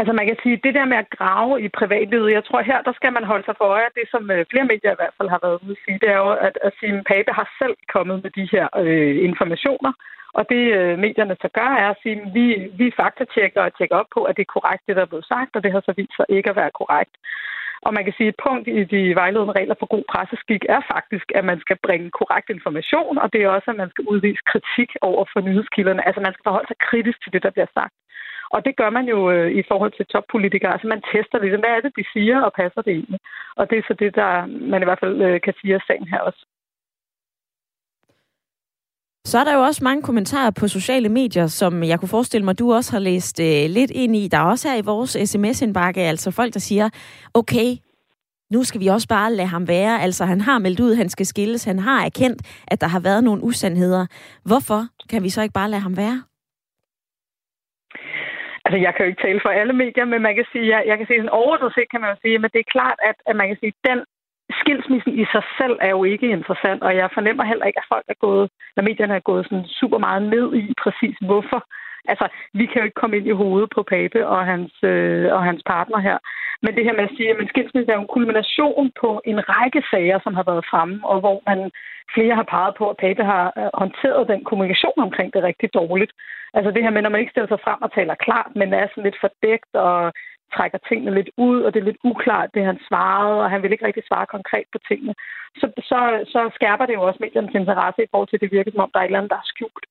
Altså 0.00 0.12
man 0.18 0.26
kan 0.26 0.38
sige, 0.42 0.62
det 0.66 0.74
der 0.78 0.86
med 0.92 0.98
at 1.04 1.12
grave 1.18 1.62
i 1.66 1.68
privatlivet, 1.80 2.36
jeg 2.36 2.44
tror 2.44 2.68
her, 2.70 2.80
der 2.88 2.92
skal 2.98 3.12
man 3.12 3.24
holde 3.30 3.44
sig 3.46 3.54
for 3.58 3.68
øje, 3.76 3.96
det 3.98 4.06
som 4.10 4.30
øh, 4.34 4.44
flere 4.50 4.70
medier 4.72 4.92
i 4.92 5.00
hvert 5.00 5.16
fald 5.18 5.28
har 5.34 5.40
været 5.42 5.60
ude 5.62 5.76
at 5.76 5.82
sige, 5.84 5.98
det 6.02 6.10
er 6.14 6.20
jo, 6.24 6.30
at, 6.46 6.54
at 6.66 6.72
Signe 6.78 7.04
Pape 7.10 7.32
har 7.38 7.48
selv 7.60 7.76
kommet 7.94 8.16
med 8.24 8.30
de 8.38 8.48
her 8.54 8.66
øh, 8.82 9.14
informationer, 9.28 9.92
og 10.38 10.42
det 10.52 10.62
øh, 10.78 10.98
medierne 11.04 11.36
så 11.44 11.48
gør, 11.58 11.70
er 11.82 11.88
at 11.90 12.00
sige, 12.02 12.16
at 12.20 12.34
vi, 12.36 12.46
vi 12.80 12.86
faktatjekker 13.00 13.62
og 13.62 13.72
tjekker 13.76 13.96
op 14.00 14.10
på, 14.14 14.20
at 14.28 14.36
det 14.36 14.44
er 14.44 14.54
korrekt, 14.56 14.82
det 14.86 14.96
der 14.96 15.02
er 15.02 15.12
blevet 15.12 15.30
sagt, 15.32 15.56
og 15.56 15.62
det 15.62 15.72
har 15.72 15.82
så 15.84 15.92
vist 16.00 16.16
sig 16.16 16.26
ikke 16.36 16.50
at 16.50 16.58
være 16.60 16.78
korrekt. 16.80 17.14
Og 17.86 17.90
man 17.96 18.04
kan 18.04 18.14
sige, 18.16 18.28
at 18.28 18.34
et 18.34 18.42
punkt 18.46 18.66
i 18.68 18.84
de 18.94 19.02
vejledende 19.20 19.56
regler 19.58 19.76
for 19.78 19.88
god 19.94 20.04
presseskik 20.12 20.62
er 20.76 20.80
faktisk, 20.94 21.26
at 21.38 21.44
man 21.50 21.58
skal 21.64 21.78
bringe 21.86 22.10
korrekt 22.20 22.48
information, 22.50 23.18
og 23.22 23.32
det 23.32 23.40
er 23.40 23.48
også, 23.56 23.68
at 23.70 23.80
man 23.82 23.90
skal 23.90 24.04
udvise 24.12 24.42
kritik 24.52 24.90
over 25.08 25.24
for 25.32 25.40
nyhedskilderne. 25.46 26.06
Altså 26.06 26.20
man 26.26 26.32
skal 26.32 26.46
forholde 26.48 26.68
sig 26.70 26.78
kritisk 26.88 27.18
til 27.22 27.32
det, 27.32 27.42
der 27.42 27.54
bliver 27.56 27.70
sagt. 27.78 27.94
Og 28.54 28.64
det 28.66 28.74
gør 28.80 28.90
man 28.90 29.06
jo 29.14 29.30
øh, 29.30 29.50
i 29.60 29.62
forhold 29.70 29.92
til 29.96 30.06
toppolitikere. 30.06 30.72
Altså 30.72 30.86
man 30.86 31.02
tester 31.12 31.38
lidt, 31.38 31.60
hvad 31.62 31.74
er 31.76 31.80
det, 31.80 31.92
de 31.98 32.04
siger, 32.14 32.36
og 32.46 32.52
passer 32.60 32.82
det 32.82 32.92
egentlig. 32.92 33.20
Og 33.56 33.70
det 33.70 33.78
er 33.78 33.84
så 33.88 33.94
det, 34.02 34.14
der 34.14 34.30
man 34.72 34.82
i 34.82 34.86
hvert 34.88 35.02
fald 35.04 35.16
øh, 35.22 35.40
kan 35.44 35.54
sige 35.60 35.74
af 35.74 35.80
sagen 35.86 36.08
her 36.12 36.20
også. 36.28 36.42
Så 39.24 39.38
er 39.38 39.44
der 39.44 39.54
jo 39.54 39.60
også 39.60 39.84
mange 39.84 40.02
kommentarer 40.02 40.50
på 40.50 40.68
sociale 40.68 41.08
medier, 41.08 41.46
som 41.46 41.82
jeg 41.82 41.98
kunne 41.98 42.08
forestille 42.08 42.44
mig, 42.44 42.58
du 42.58 42.72
også 42.72 42.92
har 42.92 42.98
læst 43.00 43.40
øh, 43.40 43.70
lidt 43.70 43.90
ind 43.90 44.16
i. 44.16 44.28
Der 44.28 44.38
er 44.38 44.44
også 44.44 44.68
her 44.68 44.76
i 44.76 44.84
vores 44.84 45.10
sms-indbakke, 45.10 46.00
altså 46.00 46.30
folk, 46.30 46.54
der 46.54 46.60
siger, 46.60 46.88
okay, 47.34 47.76
nu 48.50 48.64
skal 48.64 48.80
vi 48.80 48.86
også 48.86 49.08
bare 49.08 49.32
lade 49.32 49.48
ham 49.48 49.68
være. 49.68 50.02
Altså, 50.02 50.24
han 50.24 50.40
har 50.40 50.58
meldt 50.58 50.80
ud, 50.80 50.94
han 50.94 51.08
skal 51.08 51.26
skilles. 51.26 51.64
Han 51.64 51.78
har 51.78 52.04
erkendt, 52.04 52.42
at 52.68 52.80
der 52.80 52.86
har 52.86 53.00
været 53.00 53.24
nogle 53.24 53.42
usandheder. 53.42 54.06
Hvorfor 54.44 54.86
kan 55.10 55.22
vi 55.22 55.28
så 55.28 55.42
ikke 55.42 55.52
bare 55.52 55.70
lade 55.70 55.82
ham 55.82 55.96
være? 55.96 56.22
Altså, 58.70 58.82
jeg 58.86 58.94
kan 58.94 59.04
jo 59.04 59.10
ikke 59.10 59.26
tale 59.26 59.40
for 59.44 59.52
alle 59.60 59.74
medier, 59.82 60.04
men 60.04 60.22
man 60.22 60.34
kan 60.34 60.46
sige, 60.52 60.66
jeg, 60.74 60.80
jeg 60.90 60.96
kan 60.98 61.06
sige 61.06 61.20
sådan 61.20 61.38
overordnet 61.40 61.74
set, 61.74 61.90
kan 61.90 62.00
man 62.00 62.10
jo 62.10 62.16
sige, 62.22 62.38
men 62.38 62.50
det 62.54 62.60
er 62.60 62.74
klart, 62.76 62.98
at, 63.08 63.16
at 63.28 63.34
man 63.36 63.48
kan 63.48 63.58
sige, 63.60 63.72
den 63.88 63.98
skilsmissen 64.60 65.12
i 65.22 65.24
sig 65.34 65.44
selv 65.58 65.76
er 65.86 65.92
jo 65.96 66.02
ikke 66.12 66.28
interessant, 66.36 66.80
og 66.86 66.92
jeg 67.00 67.14
fornemmer 67.16 67.44
heller 67.44 67.66
ikke, 67.66 67.80
at 67.82 67.90
folk 67.94 68.06
er 68.08 68.18
gået, 68.26 68.46
at 68.76 68.84
medierne 68.84 69.14
er 69.14 69.28
gået 69.30 69.44
sådan 69.44 69.66
super 69.80 69.98
meget 70.06 70.22
ned 70.34 70.46
i 70.60 70.62
præcis 70.84 71.16
hvorfor. 71.28 71.60
Altså, 72.08 72.28
vi 72.54 72.66
kan 72.66 72.78
jo 72.78 72.84
ikke 72.84 73.00
komme 73.00 73.16
ind 73.16 73.26
i 73.26 73.40
hovedet 73.42 73.70
på 73.74 73.82
Pape 73.82 74.26
og 74.26 74.46
hans, 74.46 74.72
øh, 74.82 75.32
og 75.32 75.42
hans 75.44 75.62
partner 75.66 75.98
her. 75.98 76.18
Men 76.62 76.74
det 76.76 76.84
her 76.84 76.92
med 76.92 77.08
at 77.08 77.16
sige, 77.16 77.30
at 77.30 77.48
skilsmisse 77.48 77.90
er 77.90 77.96
jo 77.96 78.00
en 78.00 78.14
kulmination 78.16 78.92
på 79.00 79.20
en 79.24 79.38
række 79.48 79.82
sager, 79.90 80.18
som 80.22 80.34
har 80.34 80.42
været 80.50 80.68
fremme, 80.70 80.96
og 81.04 81.20
hvor 81.20 81.42
man 81.46 81.70
flere 82.14 82.34
har 82.34 82.46
peget 82.54 82.74
på, 82.78 82.84
at 82.90 82.96
Pape 82.96 83.24
har 83.24 83.46
øh, 83.58 83.70
håndteret 83.74 84.28
den 84.32 84.44
kommunikation 84.44 84.98
omkring 85.06 85.32
det 85.34 85.42
rigtig 85.42 85.74
dårligt. 85.74 86.12
Altså 86.54 86.70
det 86.70 86.82
her 86.82 86.90
med, 86.90 87.02
når 87.02 87.10
man 87.10 87.20
ikke 87.20 87.34
stiller 87.34 87.52
sig 87.52 87.64
frem 87.64 87.82
og 87.82 87.92
taler 87.92 88.14
klart, 88.26 88.50
men 88.56 88.72
er 88.72 88.86
sådan 88.88 89.04
lidt 89.04 89.20
fordækt 89.22 89.72
og 89.74 90.12
trækker 90.54 90.78
tingene 90.88 91.14
lidt 91.14 91.30
ud, 91.36 91.58
og 91.62 91.74
det 91.74 91.80
er 91.80 91.90
lidt 91.90 92.04
uklart, 92.04 92.54
det 92.54 92.64
han 92.64 92.78
svarede, 92.88 93.42
og 93.42 93.50
han 93.50 93.62
vil 93.62 93.72
ikke 93.72 93.86
rigtig 93.86 94.04
svare 94.06 94.26
konkret 94.26 94.66
på 94.72 94.78
tingene, 94.88 95.14
så, 95.60 95.66
så, 95.90 96.00
så 96.32 96.50
skærper 96.54 96.86
det 96.86 96.94
jo 96.94 97.02
også 97.02 97.18
mediernes 97.20 97.54
interesse 97.54 98.02
i 98.02 98.10
forhold 98.10 98.28
til, 98.28 98.36
at 98.36 98.40
det 98.40 98.52
virker 98.52 98.70
som 98.70 98.84
om, 98.84 98.90
der 98.92 99.00
er 99.00 99.04
et 99.04 99.06
eller 99.06 99.18
andet, 99.18 99.34
der 99.34 99.42
er 99.42 99.52
skjult. 99.52 99.86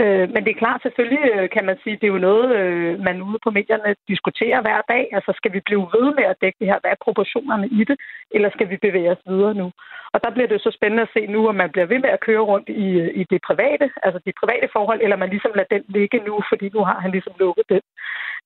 Øh, 0.00 0.26
men 0.32 0.40
det 0.44 0.50
er 0.50 0.62
klart, 0.62 0.82
selvfølgelig 0.82 1.24
øh, 1.34 1.50
kan 1.54 1.64
man 1.68 1.78
sige, 1.82 1.96
det 1.96 2.06
er 2.06 2.14
jo 2.16 2.26
noget, 2.28 2.46
øh, 2.56 3.00
man 3.08 3.22
ude 3.22 3.38
på 3.44 3.50
medierne 3.50 3.94
diskuterer 4.08 4.60
hver 4.60 4.80
dag. 4.88 5.04
Altså, 5.16 5.32
skal 5.36 5.52
vi 5.52 5.60
blive 5.68 5.86
ved 5.96 6.06
med 6.18 6.24
at 6.24 6.40
dække 6.42 6.58
det 6.60 6.70
her? 6.70 6.78
Hvad 6.80 6.90
er 6.90 7.04
proportionerne 7.06 7.68
i 7.68 7.84
det? 7.88 7.96
Eller 8.30 8.50
skal 8.50 8.70
vi 8.70 8.76
bevæge 8.76 9.10
os 9.10 9.22
videre 9.26 9.54
nu? 9.54 9.66
Og 10.14 10.18
der 10.24 10.30
bliver 10.30 10.48
det 10.48 10.54
jo 10.54 10.66
så 10.66 10.70
spændende 10.78 11.06
at 11.06 11.14
se 11.14 11.26
nu, 11.26 11.48
om 11.48 11.54
man 11.54 11.70
bliver 11.70 11.86
ved 11.92 11.98
med 11.98 12.10
at 12.10 12.24
køre 12.26 12.44
rundt 12.50 12.68
i, 12.68 12.88
øh, 13.02 13.10
i 13.20 13.22
det 13.30 13.40
private, 13.48 13.86
altså 14.02 14.18
de 14.26 14.32
private 14.40 14.68
forhold, 14.72 15.00
eller 15.02 15.16
man 15.16 15.30
ligesom 15.30 15.52
lader 15.54 15.74
den 15.74 15.84
ligge 15.88 16.18
nu, 16.28 16.34
fordi 16.50 16.66
nu 16.74 16.80
har 16.84 16.98
han 17.00 17.10
ligesom 17.10 17.34
lukket 17.38 17.64
den. 17.68 17.82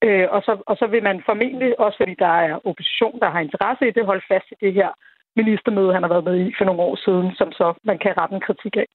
Øh, 0.05 0.27
og, 0.31 0.41
så, 0.47 0.53
og 0.67 0.77
så 0.77 0.87
vil 0.87 1.03
man 1.03 1.23
formentlig, 1.29 1.81
også 1.81 1.97
fordi 2.01 2.15
der 2.19 2.35
er 2.47 2.67
opposition, 2.69 3.21
der 3.21 3.31
har 3.31 3.41
interesse 3.41 3.89
i 3.89 3.95
det, 3.97 4.07
holde 4.11 4.25
fast 4.29 4.49
i 4.53 4.57
det 4.65 4.73
her 4.75 4.91
ministermøde, 5.37 5.95
han 5.95 6.03
har 6.03 6.13
været 6.15 6.25
med 6.25 6.37
i 6.47 6.55
for 6.59 6.65
nogle 6.65 6.83
år 6.89 6.97
siden, 7.05 7.35
som 7.35 7.53
så 7.53 7.67
man 7.85 7.99
kan 7.99 8.17
rette 8.19 8.35
en 8.35 8.47
kritik 8.49 8.77
af. 8.77 8.89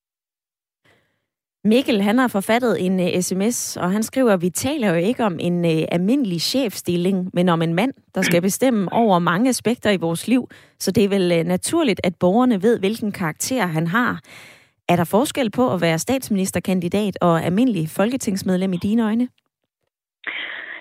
Mikkel, 1.65 2.01
han 2.01 2.17
har 2.17 2.27
forfattet 2.27 2.85
en 2.85 2.99
uh, 2.99 3.05
øh, 3.05 3.21
sms, 3.21 3.77
og 3.77 3.91
han 3.91 4.03
skriver, 4.03 4.37
vi 4.37 4.49
taler 4.49 4.89
jo 4.89 4.95
ikke 4.95 5.23
om 5.23 5.37
en 5.39 5.65
uh, 5.65 5.81
almindelig 5.91 6.41
chefstilling, 6.41 7.29
men 7.33 7.49
om 7.49 7.61
en 7.61 7.73
mand, 7.73 7.93
der 8.15 8.21
skal 8.21 8.41
bestemme 8.49 8.93
over 8.93 9.19
mange 9.19 9.49
aspekter 9.49 9.89
i 9.89 9.97
vores 9.97 10.27
liv. 10.27 10.49
Så 10.79 10.91
det 10.91 11.03
er 11.03 11.09
vel 11.09 11.39
uh, 11.39 11.47
naturligt, 11.47 12.01
at 12.03 12.15
borgerne 12.15 12.63
ved, 12.63 12.79
hvilken 12.79 13.11
karakter 13.11 13.65
han 13.65 13.87
har. 13.87 14.19
Er 14.89 14.95
der 14.95 15.03
forskel 15.03 15.51
på 15.51 15.73
at 15.73 15.81
være 15.81 15.99
statsministerkandidat 15.99 17.17
og 17.21 17.43
almindelig 17.43 17.89
folketingsmedlem 17.89 18.73
i 18.73 18.77
dine 18.77 19.03
øjne? 19.03 19.27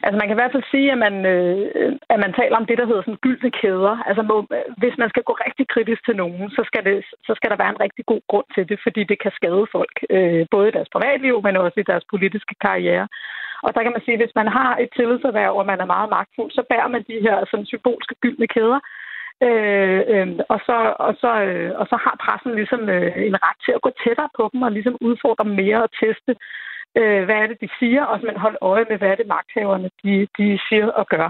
Altså 0.05 0.17
man 0.19 0.27
kan 0.27 0.37
i 0.37 0.40
hvert 0.40 0.55
fald 0.55 0.73
sige, 0.75 0.88
at 0.93 0.99
man, 1.07 1.14
øh, 1.35 1.93
at 2.12 2.19
man 2.25 2.33
taler 2.40 2.57
om 2.57 2.67
det, 2.67 2.79
der 2.79 2.87
hedder 2.87 3.05
sådan 3.05 3.23
gyldne 3.27 3.51
kæder. 3.61 3.95
Altså 4.09 4.23
må, 4.31 4.37
hvis 4.81 4.97
man 5.03 5.11
skal 5.12 5.25
gå 5.29 5.33
rigtig 5.47 5.67
kritisk 5.75 6.01
til 6.05 6.17
nogen, 6.23 6.51
så 6.57 6.62
skal, 6.69 6.83
det, 6.88 6.97
så 7.27 7.33
skal 7.37 7.51
der 7.51 7.61
være 7.62 7.73
en 7.75 7.85
rigtig 7.85 8.05
god 8.12 8.23
grund 8.31 8.49
til 8.55 8.69
det, 8.71 8.79
fordi 8.83 9.03
det 9.11 9.19
kan 9.23 9.33
skade 9.38 9.67
folk, 9.77 9.97
øh, 10.17 10.47
både 10.51 10.69
i 10.69 10.75
deres 10.77 10.90
privatliv, 10.95 11.35
men 11.43 11.57
også 11.57 11.79
i 11.81 11.90
deres 11.90 12.05
politiske 12.12 12.55
karriere. 12.67 13.07
Og 13.67 13.71
der 13.75 13.83
kan 13.83 13.93
man 13.95 14.05
sige, 14.05 14.17
at 14.17 14.23
hvis 14.23 14.38
man 14.40 14.49
har 14.59 14.73
et 14.83 14.90
tillidserhverv, 14.97 15.55
og 15.61 15.67
man 15.67 15.81
er 15.81 15.93
meget 15.95 16.09
magtfuld, 16.17 16.51
så 16.53 16.62
bærer 16.71 16.88
man 16.95 17.03
de 17.11 17.25
her 17.27 17.37
sådan, 17.51 17.67
symbolske 17.67 18.14
gyldne 18.23 18.49
kæder, 18.57 18.81
Øh, 19.49 20.03
øh, 20.12 20.29
og, 20.49 20.59
så, 20.67 20.79
og, 21.07 21.12
så, 21.23 21.31
øh, 21.49 21.71
og 21.81 21.87
så 21.90 21.97
har 22.05 22.17
pressen 22.25 22.55
ligesom 22.55 22.83
øh, 22.95 23.12
en 23.29 23.37
ret 23.47 23.59
til 23.64 23.73
at 23.77 23.85
gå 23.87 23.90
tættere 24.05 24.31
på 24.37 24.51
dem 24.53 24.62
og 24.62 24.73
ligesom 24.73 24.97
udfordre 25.01 25.45
mere 25.45 25.83
og 25.83 25.90
teste 26.03 26.33
øh, 27.00 27.24
hvad 27.24 27.38
er 27.42 27.46
det, 27.46 27.59
de 27.61 27.68
siger, 27.78 28.02
og 28.04 28.20
så 28.20 28.26
man 28.26 28.44
holder 28.44 28.64
øje 28.72 28.87
med, 28.90 28.98
hvad 28.98 29.09
er 29.11 29.18
det, 29.20 29.26
magthaverne 29.26 29.90
de, 30.02 30.14
de 30.38 30.46
siger 30.68 30.87
og 31.00 31.07
gør. 31.14 31.28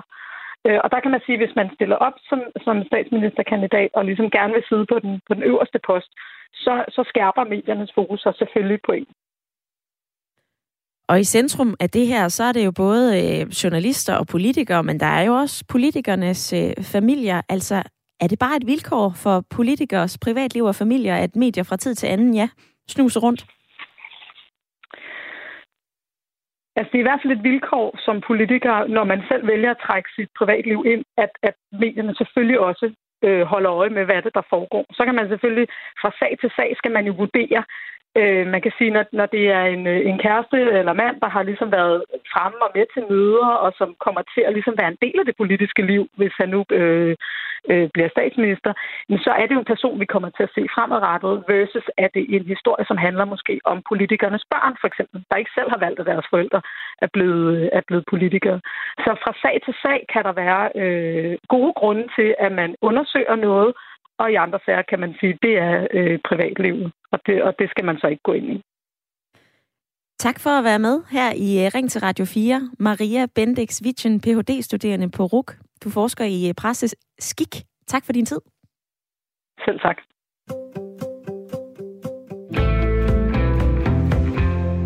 Øh, 0.67 0.79
og 0.85 0.89
der 0.93 1.01
kan 1.01 1.11
man 1.11 1.23
sige, 1.25 1.37
at 1.37 1.43
hvis 1.43 1.57
man 1.61 1.69
stiller 1.75 1.97
op 1.97 2.17
som, 2.29 2.41
som 2.65 2.77
statsministerkandidat 2.91 3.91
og 3.95 4.05
ligesom 4.05 4.31
gerne 4.31 4.53
vil 4.53 4.65
sidde 4.69 4.87
på 4.93 4.99
den, 5.05 5.21
på 5.29 5.35
den 5.35 5.43
øverste 5.43 5.79
post, 5.87 6.11
så, 6.65 6.85
så 6.89 7.03
skærper 7.09 7.45
mediernes 7.45 7.93
fokus 7.95 8.21
sig 8.21 8.35
selvfølgelig 8.39 8.81
på 8.87 8.93
en. 8.93 9.07
Og 11.09 11.21
i 11.21 11.25
centrum 11.25 11.75
af 11.81 11.91
det 11.91 12.07
her, 12.07 12.29
så 12.29 12.45
er 12.45 12.53
det 12.53 12.65
jo 12.65 12.73
både 12.73 13.05
øh, 13.21 13.49
journalister 13.49 14.15
og 14.15 14.27
politikere, 14.27 14.83
men 14.83 15.01
der 15.01 15.07
er 15.07 15.23
jo 15.23 15.33
også 15.35 15.65
politikernes 15.69 16.53
øh, 16.53 16.85
familier. 16.85 17.41
Altså, 17.49 17.83
er 18.21 18.27
det 18.27 18.39
bare 18.39 18.57
et 18.57 18.67
vilkår 18.67 19.13
for 19.17 19.45
politikers 19.51 20.19
privatliv 20.19 20.65
og 20.65 20.75
familier, 20.75 21.17
at 21.17 21.37
medier 21.37 21.65
fra 21.65 21.77
tid 21.77 21.95
til 21.95 22.07
anden, 22.07 22.35
ja, 22.35 22.49
snuser 22.89 23.21
rundt? 23.21 23.47
Altså, 26.77 26.91
det 26.93 26.99
er 26.99 27.05
i 27.05 27.09
hvert 27.09 27.23
fald 27.23 27.37
et 27.37 27.47
vilkår 27.51 27.89
som 28.07 28.17
politiker, 28.21 28.87
når 28.97 29.05
man 29.05 29.21
selv 29.29 29.47
vælger 29.47 29.71
at 29.71 29.83
trække 29.87 30.09
sit 30.17 30.31
privatliv 30.39 30.79
ind, 30.93 31.05
at, 31.17 31.33
at 31.43 31.55
medierne 31.73 32.15
selvfølgelig 32.15 32.61
også 32.61 32.87
øh, 33.27 33.43
holder 33.53 33.73
øje 33.73 33.91
med, 33.97 34.05
hvad 34.05 34.23
det 34.23 34.35
der 34.35 34.47
foregår. 34.55 34.85
Så 34.97 35.03
kan 35.05 35.15
man 35.15 35.29
selvfølgelig 35.29 35.69
fra 36.01 36.11
sag 36.21 36.33
til 36.41 36.51
sag, 36.57 36.71
skal 36.77 36.93
man 36.97 37.07
jo 37.07 37.13
vurdere, 37.23 37.65
Øh, 38.21 38.47
man 38.47 38.63
kan 38.63 38.73
sige, 38.79 38.91
når, 38.91 39.05
når 39.13 39.27
det 39.27 39.45
er 39.59 39.65
en, 39.65 39.87
øh, 39.87 40.01
en 40.11 40.19
kæreste 40.19 40.59
eller 40.81 40.93
mand, 40.93 41.17
der 41.21 41.29
har 41.29 41.43
ligesom 41.43 41.73
været 41.73 42.05
fremme 42.33 42.59
og 42.67 42.71
med 42.75 42.87
til 42.95 43.03
møder, 43.11 43.51
og 43.65 43.73
som 43.79 43.89
kommer 44.05 44.23
til 44.35 44.43
at 44.47 44.53
ligesom 44.53 44.75
være 44.81 44.93
en 44.93 45.03
del 45.05 45.19
af 45.19 45.27
det 45.27 45.37
politiske 45.37 45.83
liv, 45.83 46.03
hvis 46.17 46.35
han 46.41 46.49
nu 46.49 46.65
øh, 46.71 47.17
øh, 47.71 47.89
bliver 47.95 48.09
statsminister, 48.09 48.73
men 49.09 49.19
så 49.19 49.31
er 49.31 49.47
det 49.47 49.55
jo 49.55 49.63
en 49.63 49.73
person, 49.75 50.01
vi 50.01 50.13
kommer 50.15 50.31
til 50.31 50.43
at 50.43 50.55
se 50.55 50.63
fremadrettet, 50.75 51.45
versus 51.49 51.87
at 52.03 52.11
det 52.15 52.23
er 52.23 52.37
en 52.39 52.53
historie, 52.55 52.85
som 52.87 52.97
handler 52.97 53.25
måske 53.25 53.61
om 53.65 53.83
politikernes 53.91 54.45
børn, 54.55 54.75
for 54.81 54.87
eksempel, 54.89 55.25
der 55.31 55.37
ikke 55.37 55.57
selv 55.59 55.71
har 55.71 55.81
valgt, 55.85 56.01
at 56.01 56.07
deres 56.07 56.27
forældre 56.31 56.61
er 57.05 57.09
blevet, 57.13 57.71
er 57.73 57.83
blevet 57.89 58.05
politikere. 58.13 58.61
Så 59.05 59.11
fra 59.23 59.33
sag 59.43 59.57
til 59.65 59.75
sag 59.83 59.99
kan 60.13 60.23
der 60.25 60.33
være 60.45 60.63
øh, 60.83 61.35
gode 61.49 61.73
grunde 61.81 62.07
til, 62.17 62.35
at 62.39 62.53
man 62.53 62.75
undersøger 62.89 63.37
noget, 63.37 63.73
og 64.19 64.33
i 64.33 64.35
andre 64.35 64.59
sager 64.65 64.83
kan 64.83 65.01
man 65.01 65.15
sige, 65.21 65.33
at 65.33 65.39
det 65.43 65.59
er 65.59 65.87
øh, 65.93 66.19
privatlivet, 66.29 66.93
og 67.13 67.19
det, 67.27 67.43
og 67.43 67.55
det 67.59 67.71
skal 67.71 67.85
man 67.85 67.99
så 67.99 68.07
ikke 68.07 68.23
gå 68.23 68.33
ind 68.33 68.47
i. 68.47 68.63
Tak 70.19 70.41
for 70.41 70.51
at 70.51 70.65
være 70.65 70.79
med 70.79 71.03
her 71.11 71.33
i 71.37 71.65
øh, 71.65 71.71
Ring 71.75 71.91
til 71.91 72.01
Radio 72.01 72.25
4. 72.25 72.71
Maria 72.79 73.27
Bendix 73.35 73.81
Vitchen, 73.85 74.21
Ph.D.-studerende 74.21 75.11
på 75.11 75.25
RUK. 75.25 75.53
Du 75.85 75.91
forsker 75.91 76.25
i 76.25 76.49
øh, 76.49 76.55
presses 76.55 76.95
skik. 77.19 77.55
Tak 77.87 78.05
for 78.05 78.13
din 78.13 78.27
tid. 78.27 78.41
Selv 79.65 79.81
tak. 79.81 79.97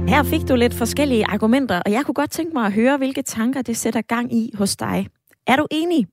Her 0.08 0.22
fik 0.22 0.48
du 0.48 0.56
lidt 0.56 0.74
forskellige 0.74 1.24
argumenter, 1.28 1.82
og 1.86 1.92
jeg 1.92 2.02
kunne 2.04 2.14
godt 2.14 2.30
tænke 2.30 2.52
mig 2.54 2.66
at 2.66 2.72
høre, 2.72 2.96
hvilke 2.96 3.22
tanker 3.22 3.62
det 3.62 3.76
sætter 3.76 4.02
gang 4.02 4.32
i 4.32 4.50
hos 4.58 4.76
dig. 4.76 5.06
Er 5.46 5.56
du 5.56 5.66
enig 5.70 6.06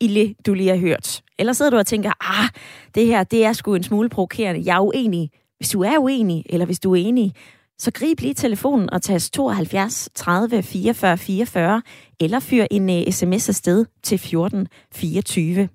i 0.00 0.08
det, 0.08 0.46
du 0.46 0.54
lige 0.54 0.68
har 0.68 0.76
hørt? 0.76 1.22
Eller 1.42 1.52
sidder 1.52 1.70
du 1.70 1.76
og 1.76 1.86
tænker, 1.86 2.40
ah, 2.40 2.48
det 2.94 3.06
her, 3.06 3.24
det 3.24 3.44
er 3.44 3.52
sgu 3.52 3.74
en 3.74 3.82
smule 3.82 4.08
provokerende. 4.08 4.62
Jeg 4.64 4.76
er 4.76 4.80
uenig. 4.80 5.30
Hvis 5.56 5.68
du 5.68 5.82
er 5.82 5.98
uenig, 5.98 6.44
eller 6.46 6.66
hvis 6.66 6.80
du 6.80 6.92
er 6.92 6.96
enig, 6.96 7.32
så 7.78 7.90
grib 7.94 8.20
lige 8.20 8.34
telefonen 8.34 8.90
og 8.90 9.02
tag 9.02 9.20
72 9.20 10.08
30 10.14 10.62
44 10.62 11.18
44, 11.18 11.82
eller 12.20 12.40
fyr 12.40 12.66
en 12.70 12.90
øh, 12.90 12.96
uh, 13.06 13.12
sms 13.12 13.48
afsted 13.48 13.86
til 14.02 14.18
14 14.18 14.68
24. 14.92 15.68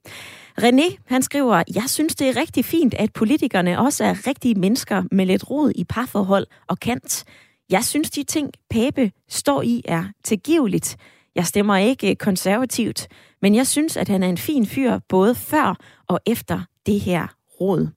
René, 0.61 0.97
han 1.05 1.21
skriver, 1.21 1.63
jeg 1.75 1.83
synes, 1.87 2.15
det 2.15 2.29
er 2.29 2.35
rigtig 2.35 2.65
fint, 2.65 2.93
at 2.93 3.13
politikerne 3.13 3.79
også 3.79 4.03
er 4.03 4.27
rigtige 4.27 4.55
mennesker 4.55 5.03
med 5.11 5.25
lidt 5.25 5.49
rod 5.49 5.71
i 5.75 5.83
parforhold 5.83 6.47
og 6.67 6.79
kant. 6.79 7.23
Jeg 7.69 7.83
synes, 7.83 8.09
de 8.09 8.23
ting, 8.23 8.51
Pape 8.69 9.11
står 9.29 9.61
i, 9.61 9.81
er 9.85 10.03
tilgiveligt. 10.23 10.97
Jeg 11.35 11.45
stemmer 11.45 11.77
ikke 11.77 12.15
konservativt, 12.15 13.07
men 13.41 13.55
jeg 13.55 13.67
synes, 13.67 13.97
at 13.97 14.09
han 14.09 14.23
er 14.23 14.27
en 14.27 14.37
fin 14.37 14.65
fyr 14.65 14.99
både 15.09 15.35
før 15.35 15.75
og 16.07 16.19
efter 16.25 16.61
det 16.85 16.99
her 16.99 17.27
råd. 17.61 17.89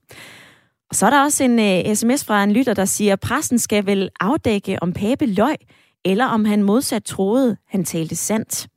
Og 0.90 0.96
så 0.96 1.06
er 1.06 1.10
der 1.10 1.22
også 1.22 1.44
en 1.44 1.58
øh, 1.58 1.90
uh, 1.90 1.94
sms 1.94 2.24
fra 2.24 2.44
en 2.44 2.52
lytter, 2.52 2.74
der 2.74 2.84
siger, 2.84 3.12
at 3.12 3.20
pressen 3.20 3.58
skal 3.58 3.86
vel 3.86 4.10
afdække, 4.20 4.82
om 4.82 4.92
Pape 4.92 5.26
løg, 5.26 5.56
eller 6.04 6.26
om 6.26 6.44
han 6.44 6.62
modsat 6.62 7.04
troede, 7.04 7.56
han 7.68 7.84
talte 7.84 8.16
sandt. 8.16 8.68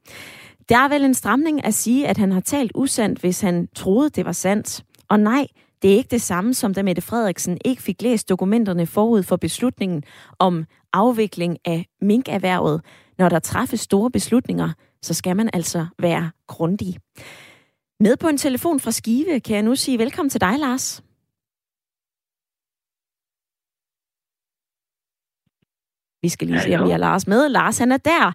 Der 0.70 0.78
er 0.78 0.88
vel 0.88 1.04
en 1.06 1.14
stramning 1.14 1.66
at 1.66 1.74
sige, 1.74 2.08
at 2.08 2.18
han 2.18 2.32
har 2.32 2.40
talt 2.40 2.72
usandt, 2.76 3.20
hvis 3.20 3.42
han 3.42 3.68
troede, 3.76 4.10
det 4.10 4.26
var 4.26 4.32
sandt. 4.32 4.84
Og 5.10 5.20
nej, 5.20 5.48
det 5.82 5.94
er 5.94 5.98
ikke 5.98 6.12
det 6.12 6.22
samme 6.22 6.54
som 6.54 6.74
da 6.74 6.84
Mette 6.84 7.02
Frederiksen 7.02 7.58
ikke 7.66 7.82
fik 7.82 8.02
læst 8.02 8.30
dokumenterne 8.30 8.86
forud 8.86 9.24
for 9.24 9.36
beslutningen 9.36 10.04
om 10.40 10.66
afvikling 10.94 11.58
af 11.66 11.86
minkerhvervet. 12.02 12.82
Når 13.18 13.30
der 13.30 13.40
træffes 13.40 13.80
store 13.80 14.12
beslutninger, 14.12 14.70
så 15.08 15.14
skal 15.14 15.36
man 15.36 15.50
altså 15.54 15.82
være 16.00 16.32
grundig. 16.48 16.94
Med 18.00 18.18
på 18.22 18.28
en 18.28 18.38
telefon 18.38 18.80
fra 18.80 18.92
Skive 18.92 19.40
kan 19.40 19.56
jeg 19.56 19.64
nu 19.64 19.76
sige 19.76 20.00
velkommen 20.00 20.30
til 20.30 20.42
dig, 20.42 20.56
Lars. 20.60 21.04
Vi 26.24 26.30
skal 26.30 26.48
lige 26.48 26.60
se, 26.60 26.76
om 26.76 26.86
vi 26.88 26.92
har 26.92 26.98
Lars 26.98 27.28
med. 27.28 27.50
Lars, 27.50 27.78
han 27.80 27.92
er 27.92 27.98
der. 27.98 28.26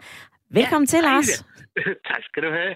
Velkommen 0.50 0.86
ja, 0.86 0.90
til, 0.92 1.00
Lars. 1.02 1.28
tak 2.10 2.22
skal 2.28 2.42
du 2.42 2.50
have. 2.50 2.74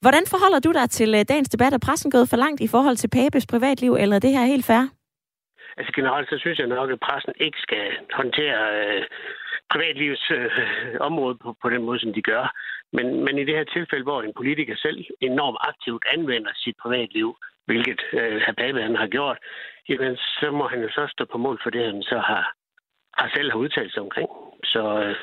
Hvordan 0.00 0.24
forholder 0.32 0.60
du 0.66 0.72
dig 0.72 0.90
til 0.90 1.10
øh, 1.14 1.24
dagens 1.28 1.48
debat? 1.48 1.72
Er 1.72 1.78
pressen 1.78 2.10
gået 2.10 2.28
for 2.28 2.36
langt 2.36 2.60
i 2.60 2.68
forhold 2.74 2.96
til 2.96 3.10
Papes 3.18 3.46
privatliv, 3.46 3.92
eller 3.94 4.16
er 4.16 4.20
det 4.20 4.30
her 4.30 4.44
helt 4.54 4.66
fair? 4.66 4.84
Altså 5.78 5.92
generelt, 5.98 6.28
så 6.28 6.36
synes 6.38 6.58
jeg 6.58 6.66
nok, 6.66 6.90
at 6.90 7.00
pressen 7.00 7.32
ikke 7.46 7.58
skal 7.66 7.86
håndtere 8.18 8.60
øh, 8.80 9.02
privatlivets 9.72 10.30
øh, 10.30 10.50
område 11.00 11.36
på, 11.42 11.56
på 11.62 11.70
den 11.70 11.82
måde, 11.82 12.00
som 12.00 12.12
de 12.12 12.22
gør. 12.22 12.44
Men, 12.92 13.24
men 13.24 13.38
i 13.38 13.44
det 13.44 13.54
her 13.56 13.64
tilfælde, 13.64 14.04
hvor 14.04 14.22
en 14.22 14.38
politiker 14.40 14.76
selv 14.76 15.04
enormt 15.20 15.58
aktivt 15.60 16.04
anvender 16.14 16.52
sit 16.54 16.76
privatliv, 16.82 17.36
hvilket 17.66 18.00
øh, 18.12 18.40
hr. 18.44 18.52
Pape 18.52 18.82
han 18.82 18.96
har 18.96 19.06
gjort, 19.06 19.38
jamen, 19.88 20.16
så 20.16 20.50
må 20.50 20.68
han 20.68 20.80
jo 20.82 20.88
så 20.88 21.06
stå 21.14 21.24
på 21.24 21.38
mål 21.38 21.58
for 21.62 21.70
det, 21.70 21.84
han 21.84 22.02
så 22.02 22.18
har, 22.18 22.44
har 23.18 23.28
selv 23.34 23.50
har 23.50 23.58
udtalt 23.58 23.92
sig 23.92 24.02
omkring. 24.02 24.28
Så 24.64 24.82
øh, 25.04 25.16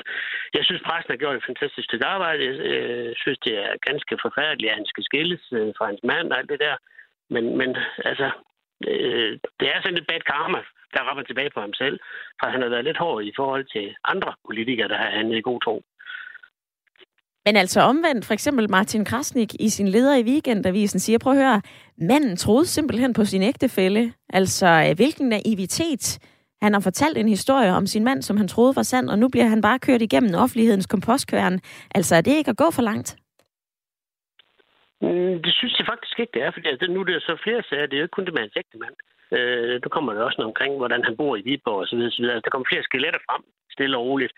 jeg 0.54 0.64
synes, 0.64 0.82
pressen 0.86 1.12
har 1.12 1.22
gjort 1.22 1.36
et 1.36 1.48
fantastisk 1.50 1.84
stykke 1.88 2.06
arbejde. 2.06 2.44
Jeg 2.44 2.54
øh, 2.72 3.14
synes, 3.22 3.38
det 3.38 3.54
er 3.64 3.84
ganske 3.88 4.18
forfærdeligt, 4.24 4.70
at 4.70 4.76
han 4.76 4.86
skal 4.86 5.04
skilles 5.04 5.44
øh, 5.52 5.72
fra 5.78 5.86
hans 5.86 6.02
mand 6.04 6.32
og 6.32 6.38
alt 6.38 6.50
det 6.50 6.60
der. 6.60 6.76
Men, 7.30 7.44
men 7.58 7.76
altså, 8.10 8.30
øh, 8.88 9.32
det 9.60 9.66
er 9.68 9.78
sådan 9.80 9.94
lidt 9.94 10.10
bad 10.12 10.20
karma, 10.20 10.60
der 10.94 11.00
rammer 11.08 11.22
tilbage 11.22 11.50
på 11.54 11.60
ham 11.60 11.74
selv, 11.74 11.96
for 12.40 12.46
han 12.46 12.62
har 12.62 12.68
været 12.68 12.84
lidt 12.84 12.98
hård 12.98 13.24
i 13.24 13.32
forhold 13.36 13.64
til 13.74 13.94
andre 14.04 14.32
politikere, 14.46 14.88
der 14.88 14.96
har 14.96 15.10
handlet 15.10 15.38
i 15.38 15.48
god 15.50 15.60
tro. 15.60 15.82
Men 17.46 17.56
altså 17.56 17.80
omvendt, 17.80 18.26
for 18.26 18.34
eksempel 18.34 18.70
Martin 18.70 19.04
Krasnik 19.04 19.54
i 19.60 19.68
sin 19.68 19.88
leder 19.88 20.16
i 20.16 20.22
Weekendavisen 20.22 21.00
siger, 21.00 21.18
prøv 21.18 21.32
at 21.32 21.38
høre, 21.38 21.62
manden 21.98 22.36
troede 22.36 22.66
simpelthen 22.66 23.12
på 23.14 23.24
sin 23.24 23.42
ægtefælle. 23.42 24.12
Altså, 24.28 24.66
øh, 24.66 24.96
hvilken 24.96 25.28
naivitet 25.28 26.18
han 26.62 26.72
har 26.72 26.80
fortalt 26.80 27.18
en 27.18 27.28
historie 27.28 27.72
om 27.72 27.86
sin 27.86 28.04
mand, 28.04 28.22
som 28.22 28.36
han 28.36 28.48
troede 28.48 28.76
var 28.76 28.82
sand, 28.82 29.10
og 29.10 29.18
nu 29.18 29.28
bliver 29.28 29.46
han 29.46 29.62
bare 29.62 29.78
kørt 29.78 30.02
igennem 30.02 30.34
offentlighedens 30.34 30.86
kompostkværn. 30.86 31.60
Altså, 31.94 32.16
er 32.16 32.20
det 32.20 32.34
ikke 32.36 32.50
at 32.50 32.56
gå 32.56 32.70
for 32.70 32.82
langt? 32.82 33.16
Mm, 35.00 35.42
det 35.44 35.52
synes 35.58 35.74
jeg 35.78 35.86
faktisk 35.92 36.20
ikke, 36.20 36.34
det 36.34 36.42
er, 36.42 36.50
fordi 36.52 36.68
altså, 36.68 36.86
nu 36.90 37.00
er 37.00 37.04
det 37.04 37.22
så 37.22 37.36
flere 37.44 37.62
sager. 37.68 37.86
Det 37.86 37.94
er 37.94 38.02
jo 38.02 38.04
ikke 38.04 38.16
kun 38.16 38.26
det 38.26 38.34
med 38.34 38.42
hans 38.42 38.56
ægte 38.56 38.78
mand. 38.78 38.96
Øh, 39.32 39.80
nu 39.84 39.88
kommer 39.88 40.12
der 40.12 40.22
også 40.22 40.38
noget 40.38 40.52
omkring, 40.52 40.76
hvordan 40.76 41.04
han 41.04 41.16
bor 41.16 41.36
i 41.36 41.42
Viborg 41.48 41.80
osv. 41.82 41.98
osv. 42.08 42.24
Altså, 42.24 42.40
der 42.44 42.50
kommer 42.50 42.70
flere 42.70 42.88
skeletter 42.88 43.20
frem, 43.28 43.42
stille 43.72 43.96
og 43.96 44.04
roligt. 44.04 44.32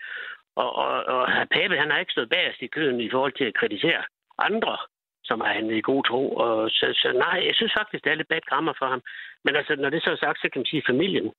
Og, 0.55 0.75
og, 0.75 1.03
og 1.13 1.21
Pape, 1.55 1.77
han 1.77 1.91
har 1.91 1.99
ikke 1.99 2.11
stået 2.11 2.29
bagerst 2.29 2.61
i 2.61 2.73
køen 2.75 2.99
i 3.01 3.09
forhold 3.09 3.33
til 3.35 3.43
at 3.43 3.57
kritisere 3.59 4.03
andre, 4.37 4.77
som 5.23 5.41
er 5.41 5.51
han 5.57 5.69
i 5.69 5.81
god 5.81 6.03
tro. 6.03 6.23
Og 6.45 6.69
så, 6.69 6.85
så 7.01 7.07
nej, 7.25 7.37
jeg 7.47 7.55
synes 7.55 7.73
faktisk, 7.79 8.03
det 8.03 8.11
er 8.11 8.15
lidt 8.15 8.33
bad 8.33 8.41
grammer 8.49 8.73
for 8.79 8.87
ham. 8.93 9.01
Men 9.45 9.55
altså, 9.55 9.75
når 9.75 9.89
det 9.89 10.03
så 10.03 10.11
er 10.11 10.15
sagt, 10.15 10.39
så 10.41 10.47
kan 10.49 10.59
man 10.59 10.71
sige 10.71 10.89
familien. 10.91 11.31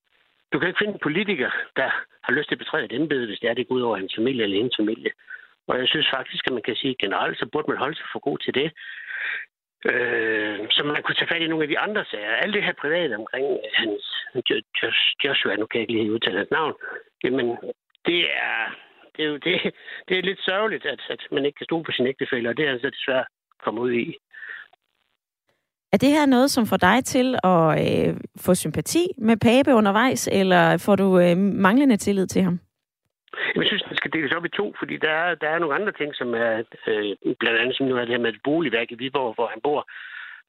Du 0.52 0.58
kan 0.58 0.68
ikke 0.68 0.78
finde 0.78 0.94
en 0.94 1.06
politiker, 1.08 1.50
der 1.76 1.88
har 2.22 2.32
lyst 2.32 2.48
til 2.48 2.54
at 2.54 2.62
betræde 2.64 2.84
et 2.84 2.92
embede, 2.92 3.26
hvis 3.26 3.38
det 3.40 3.50
er, 3.50 3.54
det 3.54 3.68
går 3.68 3.74
ud 3.74 3.80
over 3.88 3.96
hans 3.96 4.14
familie 4.18 4.42
eller 4.42 4.56
hendes 4.56 4.76
familie. 4.76 5.10
Og 5.68 5.78
jeg 5.78 5.88
synes 5.88 6.08
faktisk, 6.16 6.46
at 6.46 6.52
man 6.52 6.62
kan 6.62 6.76
sige 6.76 6.96
generelt, 7.04 7.38
så 7.38 7.46
burde 7.52 7.70
man 7.70 7.82
holde 7.82 7.96
sig 7.96 8.06
for 8.12 8.18
god 8.18 8.38
til 8.38 8.54
det. 8.54 8.72
Øh, 9.84 10.58
så 10.70 10.80
man 10.84 11.02
kunne 11.02 11.14
tage 11.14 11.32
fat 11.32 11.42
i 11.42 11.46
nogle 11.46 11.64
af 11.64 11.68
de 11.68 11.78
andre 11.78 12.04
sager. 12.04 12.30
Alt 12.42 12.54
det 12.54 12.64
her 12.64 12.72
private 12.82 13.14
omkring 13.16 13.46
øh, 13.52 13.70
hans 13.74 14.02
Joshua, 15.24 15.56
nu 15.56 15.66
kan 15.66 15.80
jeg 15.80 15.90
ikke 15.90 16.02
lige 16.02 16.12
udtale 16.12 16.38
hans 16.38 16.50
navn, 16.50 16.74
jamen 17.24 17.46
det 18.06 18.20
er, 18.48 18.56
det 19.16 19.24
er 19.24 19.28
jo 19.28 19.36
det, 19.36 19.74
det 20.08 20.18
er 20.18 20.22
lidt 20.22 20.40
sørgeligt, 20.44 20.86
at, 20.86 21.00
at 21.10 21.22
man 21.32 21.44
ikke 21.44 21.56
kan 21.56 21.64
stole 21.64 21.84
på 21.84 21.92
sin 21.92 22.06
ægtefælde, 22.06 22.48
og 22.48 22.56
det 22.56 22.66
er 22.66 22.70
altså 22.70 22.90
desværre 22.90 23.24
kommet 23.64 23.82
ud 23.82 23.92
i. 23.92 24.16
Er 25.92 25.96
det 25.96 26.08
her 26.08 26.26
noget, 26.26 26.50
som 26.50 26.66
får 26.66 26.76
dig 26.76 27.04
til 27.04 27.36
at 27.44 27.66
øh, 27.84 28.16
få 28.40 28.54
sympati 28.54 29.04
med 29.18 29.36
Pape 29.36 29.74
undervejs, 29.74 30.28
eller 30.32 30.76
får 30.76 30.96
du 30.96 31.18
øh, 31.18 31.36
manglende 31.36 31.96
tillid 31.96 32.26
til 32.26 32.42
ham? 32.42 32.60
Jeg 33.56 33.66
synes, 33.66 33.82
det 33.82 33.96
skal 33.96 34.12
deles 34.12 34.32
op 34.32 34.44
i 34.44 34.48
to, 34.48 34.74
fordi 34.78 34.96
der 34.96 35.10
er, 35.10 35.34
der 35.34 35.48
er 35.48 35.58
nogle 35.58 35.74
andre 35.74 35.92
ting, 35.92 36.14
som 36.14 36.34
er 36.34 36.62
øh, 36.86 37.34
blandt 37.40 37.58
andet 37.60 37.76
som 37.76 37.86
nu 37.86 37.96
er 37.96 38.00
det 38.00 38.08
her 38.08 38.24
med 38.24 38.32
et 38.32 38.44
boligværk 38.44 38.92
i 38.92 38.94
Viborg, 38.94 39.34
hvor 39.34 39.46
han 39.46 39.60
bor. 39.60 39.80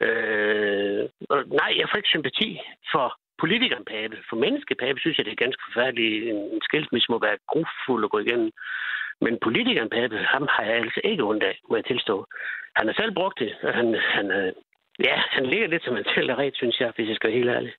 Øh, 0.06 1.04
og 1.30 1.39
nej, 1.62 1.72
jeg 1.80 1.88
får 1.89 1.98
ikke 1.98 2.15
sympati 2.15 2.60
for 2.91 3.17
politikeren 3.39 3.86
Pape. 3.86 4.17
For 4.30 4.36
menneskepape 4.36 5.00
synes 5.00 5.17
jeg, 5.17 5.26
det 5.26 5.32
er 5.32 5.46
ganske 5.46 5.63
forfærdeligt. 5.67 6.30
En 6.30 6.62
skilsmisse 6.62 7.12
må 7.12 7.20
være 7.20 7.38
grufuld 7.48 8.04
at 8.04 8.12
gå 8.12 8.20
igennem. 8.20 8.52
Men 9.22 9.38
politikeren 9.41 9.89
Pape, 9.89 10.17
ham 10.17 10.48
har 10.50 10.63
jeg 10.63 10.76
altså 10.76 11.02
ikke 11.04 11.24
ondt 11.24 11.44
af, 11.44 11.60
må 11.70 11.76
jeg 11.76 11.86
tilstå. 11.86 12.26
Han 12.76 12.88
har 12.88 12.94
selv 12.94 13.13
brugt 13.13 13.39
det, 13.39 13.52
og 13.63 13.74
han, 13.74 13.96
han, 14.15 14.32
øh, 14.32 14.54
Ja, 15.08 15.15
han 15.36 15.46
ligger 15.46 15.67
lidt 15.67 15.84
som 15.84 15.98
en 15.98 16.04
tilret, 16.15 16.56
synes 16.56 16.80
jeg, 16.80 16.91
hvis 16.96 17.08
jeg 17.08 17.15
skal 17.15 17.30
være 17.30 17.38
helt 17.38 17.50
ærlig. 17.50 17.74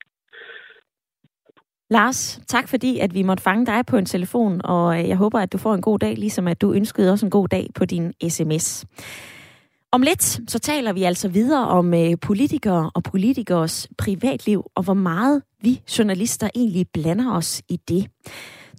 Lars, 1.92 2.40
tak 2.48 2.68
fordi, 2.68 2.98
at 2.98 3.14
vi 3.14 3.22
måtte 3.22 3.42
fange 3.42 3.66
dig 3.66 3.86
på 3.86 3.96
en 3.96 4.06
telefon, 4.06 4.60
og 4.64 4.98
øh, 4.98 5.08
jeg 5.08 5.16
håber, 5.16 5.40
at 5.40 5.52
du 5.52 5.58
får 5.58 5.74
en 5.74 5.80
god 5.80 5.98
dag, 5.98 6.16
ligesom 6.16 6.48
at 6.48 6.60
du 6.60 6.72
ønskede 6.72 7.12
også 7.12 7.26
en 7.26 7.30
god 7.30 7.48
dag 7.48 7.68
på 7.74 7.84
din 7.84 8.12
sms. 8.28 8.84
Om 9.92 10.02
lidt, 10.02 10.50
så 10.50 10.58
taler 10.58 10.92
vi 10.92 11.02
altså 11.02 11.28
videre 11.28 11.68
om 11.68 11.94
øh, 11.94 12.14
politikere 12.22 12.90
og 12.94 13.02
politikers 13.02 13.88
privatliv, 13.98 14.64
og 14.74 14.82
hvor 14.82 14.94
meget 14.94 15.42
vi 15.62 15.80
journalister 15.98 16.48
egentlig 16.54 16.86
blander 16.92 17.32
os 17.32 17.62
i 17.68 17.76
det. 17.88 18.06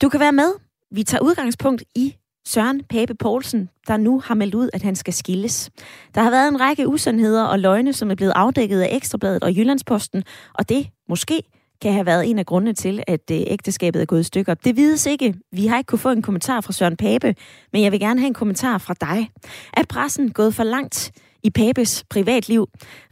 Du 0.02 0.10
kan 0.10 0.20
være 0.20 0.32
med. 0.32 0.54
Vi 0.92 1.04
tager 1.04 1.22
udgangspunkt 1.22 1.84
i 1.96 2.16
Søren 2.46 2.84
Pape 2.90 3.16
Poulsen, 3.16 3.70
der 3.88 3.98
nu 3.98 4.20
har 4.20 4.36
meldt 4.36 4.56
ud, 4.56 4.70
at 4.74 4.82
han 4.82 4.96
skal 4.96 5.14
skilles. 5.14 5.70
Der 6.16 6.22
har 6.22 6.30
været 6.30 6.48
en 6.48 6.62
række 6.62 6.88
usandheder 6.88 7.44
og 7.44 7.60
løgne, 7.60 7.94
som 7.94 8.12
er 8.12 8.16
blevet 8.16 8.34
afdækket 8.36 8.82
af 8.82 8.90
Ekstrabladet 8.92 9.44
og 9.44 9.56
Jyllandsposten, 9.56 10.24
og 10.54 10.70
det 10.70 10.88
måske 11.10 11.44
kan 11.84 11.94
have 11.94 12.06
været 12.06 12.30
en 12.30 12.40
af 12.40 12.46
grundene 12.46 12.74
til, 12.74 13.04
at 13.08 13.32
øh, 13.32 13.38
ægteskabet 13.48 14.02
er 14.02 14.06
gået 14.06 14.20
i 14.20 14.24
stykker. 14.24 14.54
Det 14.54 14.78
vides 14.78 15.06
ikke. 15.06 15.34
Vi 15.52 15.68
har 15.68 15.78
ikke 15.78 15.88
kunne 15.88 16.00
få 16.00 16.10
en 16.10 16.22
kommentar 16.22 16.62
fra 16.62 16.74
Søren 16.74 16.98
Pape, 16.98 17.36
men 17.74 17.84
jeg 17.84 17.92
vil 17.92 18.00
gerne 18.00 18.20
have 18.20 18.28
en 18.28 18.34
kommentar 18.34 18.78
fra 18.78 18.94
dig. 19.02 19.30
Er 19.78 19.84
pressen 19.90 20.32
gået 20.32 20.56
for 20.56 20.64
langt 20.64 21.12
i 21.44 21.50
Papes 21.50 22.04
privatliv? 22.10 22.68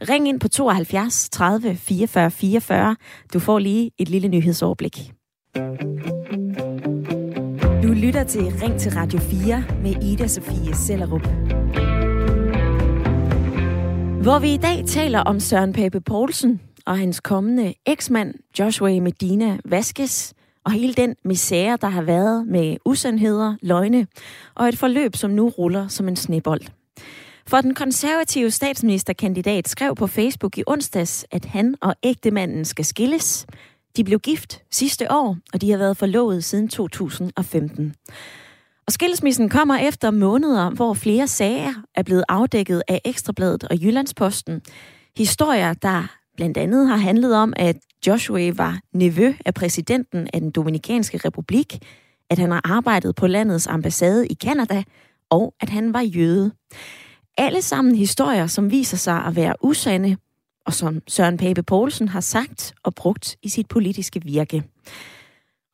Ring 0.08 0.28
ind 0.28 0.40
på 0.40 0.48
72 0.48 1.28
30 1.30 1.76
44 1.76 2.30
44. 2.30 2.96
Du 3.32 3.38
får 3.38 3.58
lige 3.58 3.90
et 3.98 4.08
lille 4.08 4.28
nyhedsoverblik. 4.28 5.12
Du 7.82 7.88
lytter 7.88 8.24
til 8.24 8.42
Ring 8.42 8.80
til 8.80 8.92
Radio 8.92 9.18
4 9.18 9.64
med 9.82 10.02
Ida 10.02 10.26
Sofie 10.26 10.74
Sellerup. 10.74 11.26
Hvor 14.22 14.38
vi 14.38 14.54
i 14.54 14.56
dag 14.56 14.84
taler 14.86 15.20
om 15.20 15.40
Søren 15.40 15.72
Pape 15.72 16.00
Poulsen 16.00 16.60
og 16.86 16.98
hans 16.98 17.20
kommende 17.20 17.74
eksmand 17.86 18.34
Joshua 18.58 19.00
Medina 19.00 19.58
Vasquez 19.64 20.32
og 20.64 20.72
hele 20.72 20.94
den 20.94 21.16
misære, 21.24 21.78
der 21.80 21.88
har 21.88 22.02
været 22.02 22.46
med 22.46 22.76
usandheder, 22.84 23.56
løgne 23.62 24.06
og 24.54 24.68
et 24.68 24.78
forløb, 24.78 25.16
som 25.16 25.30
nu 25.30 25.48
ruller 25.48 25.88
som 25.88 26.08
en 26.08 26.16
snebold. 26.16 26.60
For 27.46 27.60
den 27.60 27.74
konservative 27.74 28.50
statsministerkandidat 28.50 29.68
skrev 29.68 29.94
på 29.94 30.06
Facebook 30.06 30.58
i 30.58 30.62
onsdags, 30.66 31.26
at 31.30 31.44
han 31.44 31.74
og 31.80 31.94
ægtemanden 32.02 32.64
skal 32.64 32.84
skilles. 32.84 33.46
De 33.96 34.04
blev 34.04 34.18
gift 34.18 34.62
sidste 34.70 35.12
år, 35.12 35.36
og 35.52 35.60
de 35.60 35.70
har 35.70 35.78
været 35.78 35.96
forlovet 35.96 36.44
siden 36.44 36.68
2015. 36.68 37.94
Og 38.86 38.92
skilsmissen 38.92 39.48
kommer 39.48 39.78
efter 39.78 40.10
måneder, 40.10 40.70
hvor 40.70 40.94
flere 40.94 41.28
sager 41.28 41.74
er 41.94 42.02
blevet 42.02 42.24
afdækket 42.28 42.82
af 42.88 43.00
Ekstrabladet 43.04 43.64
og 43.64 43.82
Jyllandsposten. 43.82 44.62
Historier, 45.16 45.74
der 45.74 46.21
blandt 46.42 46.58
andet 46.58 46.88
har 46.88 46.96
handlet 46.96 47.34
om, 47.34 47.52
at 47.56 47.76
Joshua 48.06 48.52
var 48.56 48.80
nevø 48.92 49.32
af 49.46 49.54
præsidenten 49.54 50.28
af 50.32 50.40
den 50.40 50.50
Dominikanske 50.50 51.18
Republik, 51.18 51.78
at 52.30 52.38
han 52.38 52.50
har 52.50 52.60
arbejdet 52.64 53.14
på 53.14 53.26
landets 53.26 53.66
ambassade 53.66 54.26
i 54.26 54.34
Kanada, 54.34 54.82
og 55.30 55.54
at 55.60 55.68
han 55.68 55.92
var 55.92 56.00
jøde. 56.00 56.52
Alle 57.38 57.62
sammen 57.62 57.94
historier, 57.96 58.46
som 58.46 58.70
viser 58.70 58.96
sig 58.96 59.24
at 59.24 59.36
være 59.36 59.54
usande, 59.64 60.16
og 60.66 60.74
som 60.74 61.00
Søren 61.08 61.36
Pape 61.36 61.62
Poulsen 61.62 62.08
har 62.08 62.20
sagt 62.20 62.74
og 62.82 62.94
brugt 62.94 63.36
i 63.42 63.48
sit 63.48 63.68
politiske 63.68 64.22
virke. 64.22 64.62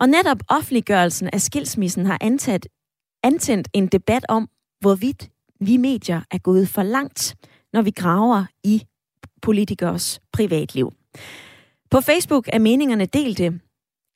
Og 0.01 0.09
netop 0.09 0.39
offentliggørelsen 0.49 1.31
af 1.33 1.41
skilsmissen 1.41 2.07
har 2.07 2.19
antaget, 2.21 2.67
antændt 3.23 3.69
en 3.73 3.87
debat 3.87 4.27
om, 4.29 4.49
hvorvidt 4.81 5.31
vi 5.61 5.77
medier 5.77 6.21
er 6.31 6.39
gået 6.39 6.69
for 6.69 6.83
langt, 6.83 7.37
når 7.73 7.83
vi 7.83 7.91
graver 7.91 8.45
i 8.65 8.83
politikers 9.43 10.21
privatliv. 10.33 10.93
På 11.91 12.01
Facebook 12.01 12.49
er 12.53 12.59
meningerne 12.59 13.07
delte. 13.07 13.61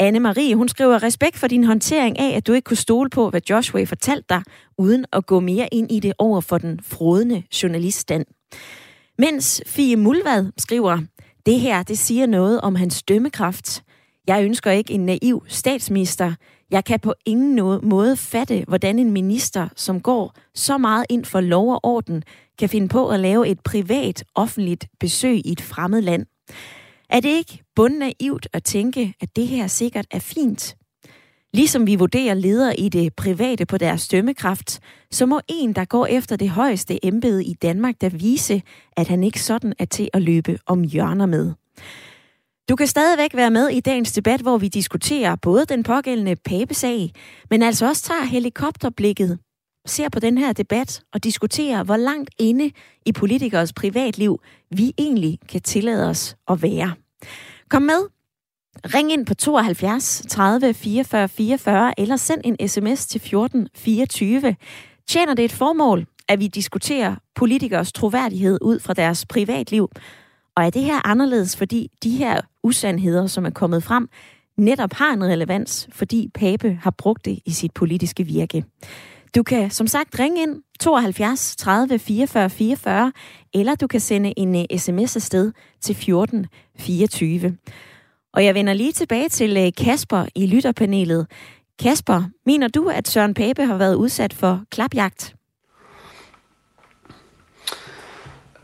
Anne-Marie, 0.03 0.55
hun 0.55 0.69
skriver 0.69 1.03
respekt 1.03 1.37
for 1.39 1.47
din 1.47 1.65
håndtering 1.65 2.19
af, 2.19 2.37
at 2.37 2.47
du 2.47 2.53
ikke 2.53 2.65
kunne 2.65 2.77
stole 2.77 3.11
på, 3.11 3.31
hvad 3.31 3.41
Joshua 3.51 3.85
fortalte 3.85 4.27
dig, 4.29 4.43
uden 4.79 5.07
at 5.13 5.27
gå 5.27 5.41
mere 5.41 5.69
ind 5.73 5.93
i 5.93 6.01
det 6.01 6.13
over 6.19 6.41
for 6.41 6.59
den 6.59 6.81
frodende 6.83 7.43
journaliststand. 7.63 8.25
Mens 9.19 9.63
Fie 9.67 9.97
Mulvad 9.97 10.53
skriver, 10.59 10.99
det 11.47 11.61
her, 11.61 11.83
det 11.83 11.99
siger 11.99 12.27
noget 12.27 12.61
om 12.61 12.75
hans 12.75 13.03
dømmekraft. 13.03 13.83
Jeg 14.27 14.45
ønsker 14.45 14.71
ikke 14.71 14.95
en 14.95 15.07
naiv 15.07 15.45
statsminister. 15.49 16.35
Jeg 16.71 16.85
kan 16.85 17.01
på 17.01 17.15
ingen 17.27 17.81
måde 17.83 18.17
fatte, 18.17 18.65
hvordan 18.69 18.99
en 18.99 19.11
minister, 19.11 19.69
som 19.77 20.01
går 20.01 20.35
så 20.55 20.79
meget 20.79 21.07
ind 21.11 21.25
for 21.25 21.41
lov 21.41 21.73
og 21.73 21.81
orden, 21.85 22.23
kan 22.59 22.69
finde 22.69 22.89
på 22.89 23.09
at 23.09 23.21
lave 23.21 23.49
et 23.49 23.61
privat, 23.61 24.25
offentligt 24.35 24.87
besøg 25.01 25.47
i 25.47 25.53
et 25.53 25.61
fremmed 25.61 26.03
land. 26.03 26.27
Er 27.11 27.21
det 27.21 27.29
ikke 27.29 27.63
bundnaivt 27.77 28.49
at 28.53 28.65
tænke, 28.65 29.15
at 29.21 29.37
det 29.37 29.47
her 29.47 29.67
sikkert 29.67 30.07
er 30.11 30.19
fint? 30.19 30.77
Ligesom 31.55 31.87
vi 31.87 31.95
vurderer 31.95 32.35
ledere 32.35 32.81
i 32.81 32.89
det 32.89 33.15
private 33.15 33.67
på 33.67 33.79
deres 33.79 34.01
stømmekraft, 34.01 34.81
så 35.11 35.27
må 35.27 35.41
en, 35.49 35.73
der 35.73 35.85
går 35.85 36.07
efter 36.07 36.37
det 36.37 36.49
højeste 36.49 37.07
embede 37.07 37.45
i 37.45 37.55
Danmark, 37.55 38.01
der 38.01 38.09
vise, 38.09 38.63
at 38.97 39.09
han 39.09 39.25
ikke 39.25 39.43
sådan 39.43 39.75
er 39.79 39.85
til 39.85 40.09
at 40.13 40.23
løbe 40.23 40.59
om 40.67 40.83
hjørner 40.83 41.27
med. 41.27 41.53
Du 42.69 42.77
kan 42.77 42.87
stadigvæk 42.87 43.35
være 43.35 43.51
med 43.51 43.69
i 43.69 43.81
dagens 43.81 44.13
debat, 44.13 44.41
hvor 44.41 44.59
vi 44.59 44.69
diskuterer 44.69 45.37
både 45.37 45.65
den 45.67 45.83
pågældende 45.83 46.37
papesag, 46.37 47.13
men 47.51 47.63
altså 47.63 47.87
også 47.87 48.03
tager 48.03 48.25
helikopterblikket, 48.25 49.39
ser 49.87 50.09
på 50.09 50.21
den 50.21 50.39
her 50.39 50.53
debat 50.53 51.03
og 51.13 51.25
diskuterer, 51.25 51.85
hvor 51.85 51.97
langt 51.97 52.31
inde 52.39 52.71
i 53.07 53.13
politikers 53.13 53.73
privatliv 53.73 54.41
vi 54.71 54.93
egentlig 54.99 55.39
kan 55.49 55.61
tillade 55.61 56.09
os 56.09 56.37
at 56.49 56.63
være. 56.63 56.95
Kom 57.69 57.83
med. 57.83 58.09
Ring 58.95 59.13
ind 59.13 59.27
på 59.27 59.35
72 59.35 60.23
30 60.29 60.75
44 60.75 61.29
44 61.29 62.01
eller 62.01 62.17
send 62.17 62.41
en 62.45 62.69
sms 62.69 63.07
til 63.07 63.21
14 63.21 63.69
24. 63.75 64.57
Tjener 65.09 65.35
det 65.35 65.45
et 65.45 65.53
formål, 65.53 66.07
at 66.29 66.41
vi 66.41 66.47
diskuterer 66.47 67.17
politikers 67.35 67.93
troværdighed 67.93 68.59
ud 68.63 68.81
fra 68.81 68.95
deres 68.95 69.27
privatliv? 69.27 69.89
Og 70.57 70.65
er 70.65 70.71
det 70.71 70.83
her 70.83 71.07
anderledes, 71.07 71.57
fordi 71.57 71.91
de 72.03 72.11
her 72.17 72.41
usandheder, 72.63 73.27
som 73.27 73.47
er 73.47 73.51
kommet 73.51 73.83
frem, 73.83 74.09
netop 74.57 74.93
har 74.93 75.13
en 75.13 75.25
relevans, 75.25 75.89
fordi 75.93 76.31
Pape 76.35 76.79
har 76.83 76.91
brugt 76.91 77.25
det 77.25 77.39
i 77.47 77.51
sit 77.51 77.73
politiske 77.73 78.25
virke? 78.25 78.65
Du 79.35 79.43
kan 79.43 79.71
som 79.71 79.87
sagt 79.87 80.19
ringe 80.19 80.43
ind 80.43 80.63
72 80.81 81.57
30 81.57 81.99
44 81.99 82.51
44, 82.51 83.13
eller 83.55 83.75
du 83.75 83.87
kan 83.87 84.01
sende 84.01 84.35
en 84.37 84.57
øh, 84.57 84.79
sms 84.79 85.17
afsted 85.17 85.53
til 85.81 85.95
14 85.95 86.47
24. 86.79 87.57
Og 88.35 88.45
jeg 88.45 88.55
vender 88.55 88.73
lige 88.73 88.93
tilbage 88.93 89.29
til 89.29 89.57
øh, 89.57 89.73
Kasper 89.85 90.25
i 90.35 90.47
lytterpanelet. 90.47 91.27
Kasper, 91.83 92.23
mener 92.47 92.69
du, 92.69 92.89
at 92.89 93.09
Søren 93.09 93.35
Pape 93.35 93.65
har 93.65 93.77
været 93.77 93.95
udsat 93.95 94.33
for 94.33 94.63
klapjagt? 94.71 95.35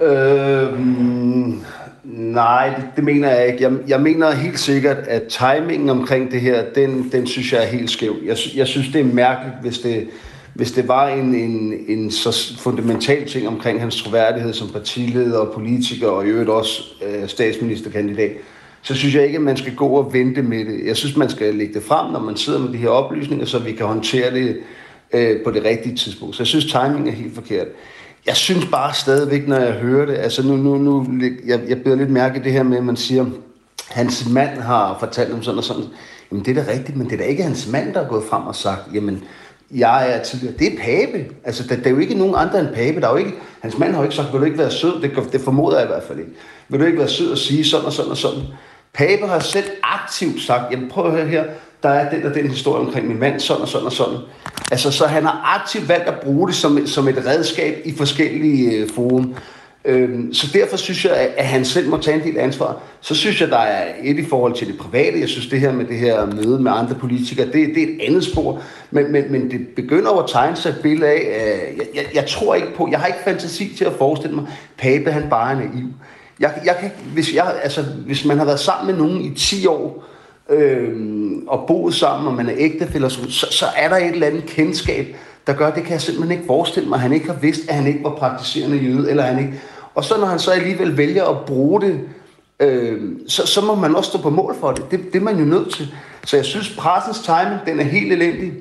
Øhm, 0.01 1.63
nej, 2.05 2.75
det, 2.77 2.85
det 2.97 3.05
mener 3.05 3.31
jeg 3.31 3.47
ikke. 3.47 3.63
Jeg, 3.63 3.73
jeg 3.89 4.01
mener 4.01 4.31
helt 4.31 4.59
sikkert, 4.59 4.97
at 4.97 5.23
timingen 5.23 5.89
omkring 5.89 6.31
det 6.31 6.41
her, 6.41 6.65
den, 6.75 7.13
den 7.13 7.27
synes 7.27 7.53
jeg 7.53 7.63
er 7.63 7.67
helt 7.67 7.91
skæv. 7.91 8.17
Jeg, 8.25 8.37
jeg 8.55 8.67
synes, 8.67 8.89
det 8.89 9.01
er 9.01 9.05
mærkeligt, 9.05 9.57
hvis 9.61 9.79
det, 9.79 10.09
hvis 10.59 10.73
det 10.73 10.89
var 10.89 11.09
en, 11.09 11.35
en, 11.35 11.75
en 11.89 12.11
så 12.11 12.57
fundamental 12.59 13.29
ting 13.29 13.49
omkring 13.49 13.81
hans 13.81 14.03
troværdighed 14.03 14.53
som 14.53 14.69
partileder 14.69 15.39
og 15.39 15.53
politiker, 15.55 16.09
og 16.09 16.27
i 16.27 16.29
øvrigt 16.29 16.51
også 16.51 16.83
øh, 17.07 17.29
statsministerkandidat, 17.29 18.33
så 18.83 18.95
synes 18.95 19.15
jeg 19.15 19.25
ikke, 19.25 19.37
at 19.37 19.43
man 19.43 19.57
skal 19.57 19.75
gå 19.75 19.87
og 19.87 20.13
vente 20.13 20.43
med 20.43 20.65
det. 20.65 20.87
Jeg 20.87 20.97
synes, 20.97 21.17
man 21.17 21.31
skal 21.31 21.55
lægge 21.55 21.75
det 21.75 21.83
frem, 21.83 22.13
når 22.13 22.21
man 22.21 22.37
sidder 22.37 22.59
med 22.59 22.73
de 22.73 22.77
her 22.77 22.89
oplysninger, 22.89 23.47
så 23.47 23.59
vi 23.59 23.73
kan 23.73 23.87
håndtere 23.87 24.35
det 24.35 24.57
øh, 25.13 25.45
på 25.45 25.51
det 25.51 25.65
rigtige 25.65 25.97
tidspunkt. 25.97 26.37
Så 26.37 26.43
jeg 26.43 26.47
synes, 26.47 26.65
timing 26.65 27.09
er 27.09 27.13
helt 27.13 27.35
forkert. 27.35 27.67
Jeg 28.27 28.37
synes 28.37 28.67
bare 28.67 28.95
stadigvæk, 28.95 29.49
når 29.49 29.57
jeg 29.57 29.73
hører 29.73 30.07
det, 30.07 30.17
altså 30.17 30.43
nu, 30.43 30.57
nu, 30.57 30.79
nu 30.79 31.07
jeg, 31.47 31.61
jeg 31.69 31.83
beder 31.83 31.97
lidt 31.97 32.11
mærke 32.11 32.45
det 32.45 32.53
her 32.53 32.63
med, 32.63 32.77
at 32.77 32.85
man 32.85 32.97
siger, 32.97 33.27
hans 33.89 34.29
mand 34.31 34.61
har 34.61 34.97
fortalt 35.01 35.33
om 35.33 35.43
sådan 35.43 35.59
og 35.59 35.65
sådan. 35.65 35.85
Jamen 36.31 36.45
det 36.45 36.59
er 36.59 36.65
da 36.65 36.73
rigtigt, 36.73 36.99
men 36.99 37.07
det 37.07 37.13
er 37.13 37.19
da 37.19 37.25
ikke 37.25 37.43
hans 37.43 37.69
mand, 37.73 37.95
der 37.95 38.01
er 38.01 38.09
gået 38.09 38.25
frem 38.31 38.43
og 38.43 38.55
sagt, 38.55 38.81
jamen 38.95 39.23
jeg 39.71 40.13
er 40.13 40.23
tidligere. 40.23 40.55
Det 40.59 40.67
er 40.67 40.77
Pape. 40.77 41.25
Altså, 41.45 41.63
der, 41.69 41.77
der 41.77 41.87
er 41.87 41.91
jo 41.91 41.99
ikke 41.99 42.15
nogen 42.15 42.35
andre 42.37 42.61
end 42.61 42.69
Pape. 42.69 43.01
Der 43.01 43.07
er 43.07 43.11
jo 43.11 43.17
ikke, 43.17 43.35
hans 43.61 43.79
mand 43.79 43.93
har 43.93 43.99
jo 43.99 44.05
ikke 44.05 44.17
sagt, 44.17 44.33
vil 44.33 44.41
du 44.41 44.45
ikke 44.45 44.59
være 44.59 44.71
sød? 44.71 45.03
Det, 45.03 45.33
det 45.33 45.41
formoder 45.41 45.79
jeg 45.79 45.87
i 45.87 45.93
hvert 45.93 46.03
fald 46.03 46.19
ikke. 46.19 46.31
Vil 46.69 46.81
du 46.81 46.85
ikke 46.85 46.99
være 46.99 47.09
sød 47.09 47.31
og 47.31 47.39
sige 47.39 47.65
sådan 47.65 47.87
og 47.87 47.93
sådan 47.93 48.11
og 48.11 48.17
sådan? 48.17 48.43
Pape 48.95 49.27
har 49.27 49.39
selv 49.39 49.71
aktivt 49.83 50.43
sagt, 50.43 50.73
jamen 50.73 50.89
prøv 50.89 51.07
at 51.07 51.13
høre 51.13 51.27
her, 51.27 51.45
der 51.83 51.89
er 51.89 52.11
den 52.11 52.27
og 52.27 52.35
den 52.35 52.49
historie 52.49 52.87
omkring 52.87 53.09
min 53.09 53.21
mand, 53.21 53.41
sådan 53.41 53.63
og 53.63 53.69
sådan 53.69 53.87
og 53.87 53.93
sådan. 53.93 54.19
Altså, 54.71 54.93
så 54.93 55.07
han 55.07 55.23
har 55.23 55.61
aktivt 55.61 55.89
valgt 55.89 56.09
at 56.09 56.21
bruge 56.21 56.49
det 56.49 56.57
som, 56.57 56.87
som 56.87 57.09
et 57.09 57.27
redskab 57.27 57.81
i 57.85 57.95
forskellige 57.97 58.71
øh, 58.71 58.89
forum. 58.95 59.35
Øhm, 59.89 60.35
så 60.35 60.47
derfor 60.53 60.77
synes 60.77 61.05
jeg, 61.05 61.31
at 61.37 61.47
han 61.47 61.65
selv 61.65 61.89
må 61.89 61.97
tage 61.97 62.17
en 62.17 62.23
del 62.23 62.39
ansvar. 62.39 62.77
Så 63.01 63.15
synes 63.15 63.41
jeg, 63.41 63.49
der 63.49 63.59
er 63.59 63.87
et 64.03 64.19
i 64.19 64.25
forhold 64.25 64.55
til 64.55 64.67
det 64.67 64.79
private. 64.79 65.21
Jeg 65.21 65.29
synes, 65.29 65.47
det 65.47 65.61
her 65.61 65.73
med 65.73 65.85
det 65.85 65.97
her 65.97 66.27
møde 66.27 66.63
med 66.63 66.73
andre 66.75 66.95
politikere, 66.95 67.47
det, 67.47 67.55
det 67.55 67.83
er 67.83 67.87
et 67.87 68.01
andet 68.07 68.25
spor. 68.25 68.63
Men, 68.91 69.13
men, 69.13 69.33
men 69.33 69.51
det 69.51 69.69
begynder 69.77 70.11
at 70.11 70.31
tegne 70.31 70.57
sig 70.57 70.71
et 70.71 70.79
billede 70.83 71.11
af, 71.11 71.21
øh, 71.21 71.79
jeg, 71.79 71.87
jeg, 71.95 72.05
jeg 72.15 72.27
tror 72.27 72.55
ikke 72.55 72.75
på, 72.77 72.89
jeg 72.91 72.99
har 72.99 73.07
ikke 73.07 73.19
fantasi 73.25 73.75
til 73.77 73.85
at 73.85 73.93
forestille 73.99 74.37
mig, 74.37 74.47
Pape 74.79 75.13
han 75.13 75.25
bare 75.31 75.53
er 75.53 75.57
naiv. 75.57 75.89
Jeg, 76.41 76.53
jeg 76.65 76.77
kan, 76.81 76.91
hvis, 77.13 77.35
jeg, 77.35 77.55
altså, 77.63 77.83
hvis 78.07 78.25
man 78.25 78.39
har 78.39 78.45
været 78.45 78.61
sammen 78.61 78.87
med 78.87 79.05
nogen 79.05 79.21
i 79.21 79.35
10 79.35 79.67
år, 79.67 80.05
øhm, 80.51 81.45
og 81.47 81.65
boet 81.69 81.95
sammen, 81.95 82.29
og 82.29 82.35
man 82.35 82.49
er 82.49 82.55
ægtefælder, 82.57 83.09
så, 83.09 83.47
så 83.51 83.67
er 83.77 83.89
der 83.89 83.97
et 83.97 84.13
eller 84.13 84.27
andet 84.27 84.47
kendskab, 84.47 85.17
der 85.47 85.53
gør, 85.53 85.71
det 85.71 85.83
kan 85.83 85.93
jeg 85.93 86.01
simpelthen 86.01 86.33
ikke 86.33 86.47
forestille 86.47 86.89
mig, 86.89 86.99
han 86.99 87.13
ikke 87.13 87.27
har 87.27 87.39
vidst, 87.41 87.61
at 87.69 87.75
han 87.75 87.87
ikke 87.87 88.05
var 88.05 88.15
praktiserende 88.15 88.77
jøde, 88.77 89.11
eller 89.11 89.23
han 89.23 89.39
ikke... 89.39 89.53
Og 89.99 90.05
så 90.05 90.19
når 90.21 90.27
han 90.27 90.39
så 90.39 90.51
alligevel 90.51 90.97
vælger 90.97 91.25
at 91.25 91.37
bruge 91.47 91.81
det, 91.81 92.01
øh, 92.61 93.01
så, 93.29 93.47
så 93.47 93.61
må 93.61 93.75
man 93.75 93.97
også 93.97 94.11
stå 94.11 94.19
på 94.19 94.31
mål 94.31 94.57
for 94.61 94.73
det. 94.73 94.91
det. 94.91 95.01
Det 95.13 95.19
er 95.19 95.25
man 95.25 95.39
jo 95.39 95.45
nødt 95.45 95.75
til. 95.75 95.95
Så 96.25 96.37
jeg 96.37 96.45
synes, 96.45 96.77
pressens 96.77 97.19
timing, 97.19 97.61
den 97.67 97.81
er 97.81 97.85
helt 97.85 98.13
elendig. 98.13 98.53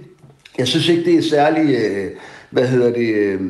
Jeg 0.58 0.68
synes 0.68 0.90
ikke, 0.90 1.06
det 1.06 1.16
er 1.16 1.30
særlig 1.30 1.76
øh, 1.76 2.12
hvad 2.50 2.68
hedder 2.68 2.94
det, 2.94 3.14
øh, 3.16 3.42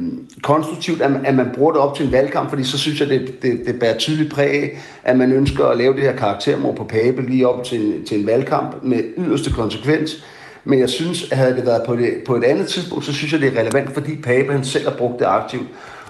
konstruktivt, 0.42 1.02
at, 1.02 1.12
at 1.26 1.36
man 1.36 1.50
bruger 1.56 1.72
det 1.72 1.82
op 1.82 1.96
til 1.96 2.06
en 2.06 2.12
valgkamp, 2.12 2.50
fordi 2.50 2.64
så 2.64 2.78
synes 2.78 3.00
jeg, 3.00 3.10
det, 3.10 3.42
det, 3.42 3.62
det 3.66 3.80
bærer 3.80 3.98
tydeligt 3.98 4.34
præg 4.34 4.50
af, 4.50 4.78
at 5.04 5.18
man 5.18 5.32
ønsker 5.32 5.66
at 5.66 5.78
lave 5.78 5.94
det 5.94 6.02
her 6.02 6.16
karaktermord 6.16 6.76
på 6.76 6.84
Pape 6.84 7.22
lige 7.22 7.48
op 7.48 7.64
til 7.64 7.86
en, 7.86 8.06
til 8.06 8.20
en 8.20 8.28
valgkamp 8.28 8.84
med 8.84 9.04
yderste 9.18 9.52
konsekvens. 9.52 10.24
Men 10.64 10.80
jeg 10.80 10.90
synes, 10.90 11.32
at 11.32 11.38
havde 11.38 11.56
det 11.56 11.66
været 11.66 11.84
på, 11.86 11.96
det, 11.96 12.14
på 12.26 12.36
et 12.36 12.44
andet 12.44 12.68
tidspunkt, 12.68 13.06
så 13.06 13.14
synes 13.14 13.34
jeg, 13.34 13.42
det 13.42 13.58
er 13.58 13.60
relevant, 13.62 13.94
fordi 13.94 14.16
Pape 14.16 14.52
han 14.52 14.64
selv 14.64 14.90
har 14.90 14.96
brugt 14.96 15.20
det 15.20 15.26
aktivt. 15.26 15.68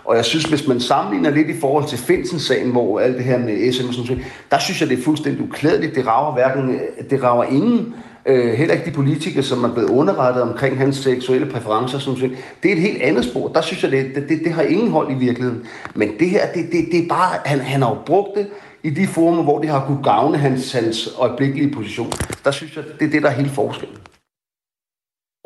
Og 0.08 0.15
jeg 0.15 0.26
synes, 0.26 0.43
hvis 0.43 0.67
man 0.67 0.80
sammenligner 0.80 1.30
lidt 1.30 1.50
i 1.50 1.60
forhold 1.60 1.88
til 1.88 1.98
Finsen-sagen, 1.98 2.72
hvor 2.72 3.00
alt 3.00 3.17
det 3.17 3.24
her 3.24 3.38
med 3.38 3.74
SM 3.74 3.88
og 3.88 3.93
sådan 3.93 4.24
der 4.52 4.60
synes 4.60 4.82
jeg, 4.82 4.89
det 4.89 5.00
er 5.00 5.04
fuldstændig 5.04 5.43
uklædeligt. 5.43 5.96
Det 5.96 6.08
rager 6.08 6.34
hverken, 6.34 6.80
det 7.10 7.24
rager 7.24 7.43
ingen, 7.43 7.93
øh, 8.26 8.54
heller 8.54 8.74
ikke 8.76 8.86
de 8.86 8.91
politikere, 8.91 9.43
som 9.43 9.63
er 9.63 9.74
blevet 9.74 9.89
underrettet 9.89 10.43
omkring 10.43 10.78
hans 10.78 10.96
seksuelle 10.96 11.48
præferencer. 11.48 12.00
Sådan 12.00 12.20
noget. 12.20 12.38
Det 12.63 12.72
er 12.72 12.76
et 12.76 12.82
helt 12.82 13.02
andet 13.02 13.26
spor. 13.26 13.48
Der 13.48 13.62
synes 13.62 13.84
jeg, 13.84 13.91
det, 13.91 14.15
det, 14.15 14.30
det, 14.30 14.39
det 14.43 14.54
har 14.54 14.62
ingen 14.62 14.91
hold 14.91 15.12
i 15.12 15.15
virkeligheden. 15.15 15.63
Men 15.96 16.10
det 16.20 16.30
her, 16.30 16.52
det, 16.54 16.72
det, 16.72 16.86
det 16.91 17.04
er 17.04 17.08
bare, 17.10 17.39
han, 17.46 17.60
han 17.60 17.82
har 17.82 17.89
jo 17.89 17.98
brugt 18.06 18.30
det 18.36 18.48
i 18.84 18.89
de 18.89 19.08
former, 19.08 19.43
hvor 19.43 19.60
det 19.60 19.70
har 19.70 19.86
kunne 19.86 20.04
gavne 20.04 20.38
hans, 20.38 20.72
hans 20.72 21.10
øjeblikkelige 21.17 21.74
position. 21.74 22.12
Der 22.46 22.52
synes 22.52 22.76
jeg, 22.76 22.84
det 23.00 23.08
er 23.08 23.12
det, 23.12 23.24
der 23.24 23.30
er 23.30 23.34
hele 23.34 23.50
forskellen. 23.50 23.98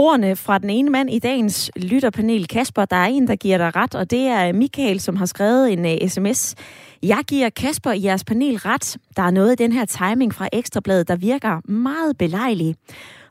Ordene 0.01 0.35
fra 0.35 0.57
den 0.57 0.69
ene 0.69 0.89
mand 0.89 1.09
i 1.09 1.19
dagens 1.19 1.71
lytterpanel, 1.75 2.47
Kasper, 2.47 2.85
der 2.85 2.95
er 2.95 3.05
en, 3.05 3.27
der 3.27 3.35
giver 3.35 3.57
dig 3.57 3.75
ret, 3.75 3.95
og 3.95 4.11
det 4.11 4.19
er 4.19 4.53
Michael, 4.53 4.99
som 4.99 5.15
har 5.15 5.25
skrevet 5.25 5.73
en 5.73 5.85
øh, 5.85 5.97
uh, 6.03 6.09
sms. 6.09 6.55
Jeg 7.03 7.23
giver 7.27 7.49
Kasper 7.49 7.91
i 7.91 8.03
jeres 8.03 8.23
panel 8.23 8.57
ret. 8.57 8.97
Der 9.17 9.23
er 9.23 9.31
noget 9.31 9.51
i 9.51 9.63
den 9.63 9.71
her 9.71 9.85
timing 9.85 10.33
fra 10.33 10.49
Ekstrabladet, 10.53 11.07
der 11.07 11.15
virker 11.15 11.71
meget 11.71 12.17
belejlig. 12.17 12.75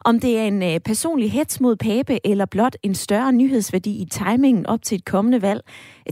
Om 0.04 0.20
det 0.20 0.38
er 0.38 0.44
en 0.44 0.62
uh, 0.62 0.80
personlig 0.84 1.32
hets 1.32 1.60
mod 1.60 1.76
Pape, 1.76 2.26
eller 2.26 2.46
blot 2.46 2.76
en 2.82 2.94
større 2.94 3.32
nyhedsværdi 3.32 3.90
i 3.90 4.04
timingen 4.04 4.66
op 4.66 4.82
til 4.82 4.96
et 4.96 5.04
kommende 5.04 5.42
valg, 5.42 5.60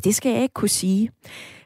det 0.05 0.15
skal 0.15 0.33
jeg 0.33 0.43
ikke 0.43 0.55
kunne 0.55 0.69
sige. 0.69 1.11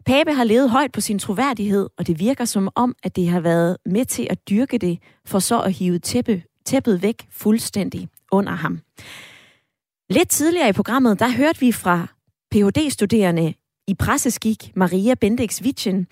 Pape 0.07 0.33
har 0.33 0.45
levet 0.45 0.71
højt 0.71 0.93
på 0.93 1.01
sin 1.01 1.19
troværdighed, 1.19 1.89
og 1.99 2.07
det 2.07 2.21
virker 2.21 2.45
som 2.45 2.69
om, 2.75 2.95
at 3.03 3.17
det 3.17 3.29
har 3.29 3.41
været 3.41 3.77
med 3.87 4.05
til 4.05 4.27
at 4.31 4.49
dyrke 4.49 4.79
det, 4.79 4.99
for 5.27 5.39
så 5.39 5.61
at 5.61 5.73
hive 5.73 5.99
tæppe, 5.99 6.43
tæppet 6.65 7.03
væk 7.03 7.27
fuldstændig 7.31 8.09
under 8.33 8.53
ham. 8.53 8.81
Lidt 10.11 10.29
tidligere 10.29 10.69
i 10.69 10.73
programmet, 10.73 11.19
der 11.19 11.29
hørte 11.29 11.61
vi 11.61 11.73
fra 11.73 12.07
Ph.D.-studerende 12.55 13.55
i 13.89 13.95
presseskik 13.95 14.73
Maria 14.77 15.15
Bendix 15.15 15.63
Vitchen. 15.63 16.07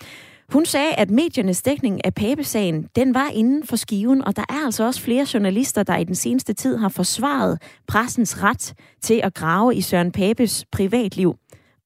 Hun 0.52 0.66
sagde, 0.66 0.92
at 0.92 1.11
mediernes 1.11 1.62
dækning 1.62 2.04
af 2.04 2.14
papesagen, 2.14 2.88
den 2.96 3.14
var 3.14 3.28
inden 3.33 3.66
for 3.66 3.76
skiven, 3.76 4.24
og 4.24 4.37
der 4.37 4.44
er 4.48 4.64
altså 4.64 4.85
også 4.85 5.00
flere 5.00 5.26
journalister, 5.35 5.83
der 5.83 5.96
i 5.96 6.04
den 6.04 6.14
seneste 6.14 6.52
tid 6.52 6.76
har 6.76 6.88
forsvaret 6.88 7.62
pressens 7.88 8.42
ret 8.42 8.74
til 9.02 9.20
at 9.24 9.35
grave 9.35 9.74
i 9.74 9.80
Søren 9.80 10.12
Papes 10.12 10.64
privatliv, 10.72 11.35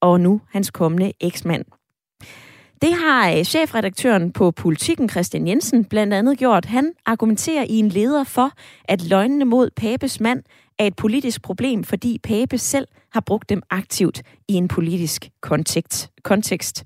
og 0.01 0.20
nu 0.20 0.40
hans 0.51 0.70
kommende 0.70 1.12
eksmand. 1.20 1.64
Det 2.85 2.94
har 2.94 3.31
øh, 3.31 3.44
chefredaktøren 3.44 4.33
på 4.33 4.51
Politiken, 4.51 5.09
Christian 5.09 5.49
Jensen, 5.49 5.85
blandt 5.85 6.14
andet 6.14 6.38
gjort. 6.38 6.64
Han 6.64 6.92
argumenterer 7.07 7.64
i 7.68 7.79
en 7.79 7.88
leder 7.88 8.25
for, 8.25 8.51
at 8.85 9.09
løgnene 9.11 9.44
mod 9.44 9.70
Papes 9.77 10.20
mand 10.20 10.42
er 10.79 10.87
et 10.87 10.97
politisk 10.97 11.42
problem, 11.42 11.85
fordi 11.85 12.18
Pape 12.18 12.59
selv 12.59 12.88
har 13.12 13.20
brugt 13.20 13.49
dem 13.49 13.62
aktivt 13.70 14.23
i 14.49 14.53
en 14.53 14.68
politisk 14.68 15.29
kontekst. 15.42 16.11
kontekst. 16.23 16.85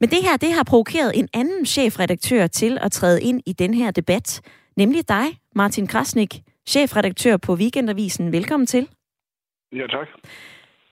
Men 0.00 0.08
det 0.08 0.18
her, 0.22 0.36
det 0.36 0.52
har 0.52 0.64
provokeret 0.64 1.12
en 1.14 1.28
anden 1.34 1.66
chefredaktør 1.66 2.46
til 2.46 2.78
at 2.80 2.92
træde 2.92 3.22
ind 3.22 3.40
i 3.46 3.52
den 3.52 3.74
her 3.74 3.90
debat, 3.90 4.40
nemlig 4.76 5.08
dig, 5.08 5.26
Martin 5.54 5.86
Krasnik, 5.86 6.40
chefredaktør 6.68 7.36
på 7.36 7.54
Weekendavisen. 7.54 8.32
Velkommen 8.32 8.66
til. 8.66 8.88
Ja, 9.72 9.86
tak. 9.86 10.08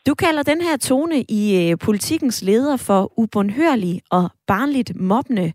Du 0.09 0.15
kalder 0.15 0.43
den 0.43 0.61
her 0.61 0.77
tone 0.77 1.19
i 1.39 1.43
øh, 1.61 1.79
politikens 1.87 2.43
leder 2.43 2.77
for 2.87 3.01
ubundhørlig 3.23 3.95
og 4.11 4.25
barnligt 4.47 4.91
mobbende. 4.97 5.53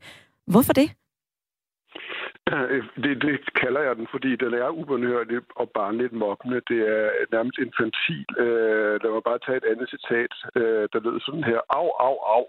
Hvorfor 0.52 0.74
det? 0.74 0.88
Øh, 2.54 2.84
det, 3.04 3.14
det 3.26 3.36
kalder 3.62 3.82
jeg 3.88 3.96
den, 3.96 4.08
fordi 4.12 4.32
den 4.44 4.54
er 4.54 4.70
ubundhørlig 4.70 5.40
og 5.56 5.70
barnligt 5.70 6.14
mobbende. 6.14 6.62
Det 6.70 6.80
er 6.98 7.06
nærmest 7.36 7.58
infantil. 7.66 8.26
Øh, 8.44 8.94
lad 9.04 9.12
mig 9.16 9.24
bare 9.30 9.44
tage 9.46 9.58
et 9.62 9.70
andet 9.72 9.88
citat, 9.96 10.34
øh, 10.60 10.84
der 10.94 11.00
lød 11.06 11.18
sådan 11.26 11.44
her. 11.52 11.60
Au, 11.78 11.88
au, 12.08 12.18
au. 12.36 12.46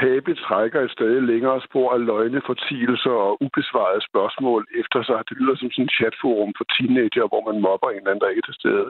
Pape 0.00 0.32
trækker 0.34 0.80
et 0.80 0.90
stadig 0.96 1.22
længere 1.22 1.60
spor 1.68 1.88
af 1.96 2.00
løgne, 2.10 2.40
fortielser 2.50 3.16
og 3.28 3.42
ubesvarede 3.44 4.02
spørgsmål 4.10 4.66
efter 4.82 5.00
sig. 5.08 5.18
Det 5.28 5.36
lyder 5.40 5.56
som 5.56 5.70
sådan 5.70 5.84
et 5.84 5.96
chatforum 5.98 6.52
for 6.58 6.66
teenager, 6.74 7.26
hvor 7.30 7.42
man 7.48 7.60
mobber 7.66 7.88
en 7.90 7.96
eller 7.96 8.10
anden, 8.10 8.24
der 8.24 8.28
ikke 8.30 8.44
er 8.44 8.50
til 8.50 8.60
stede. 8.60 8.88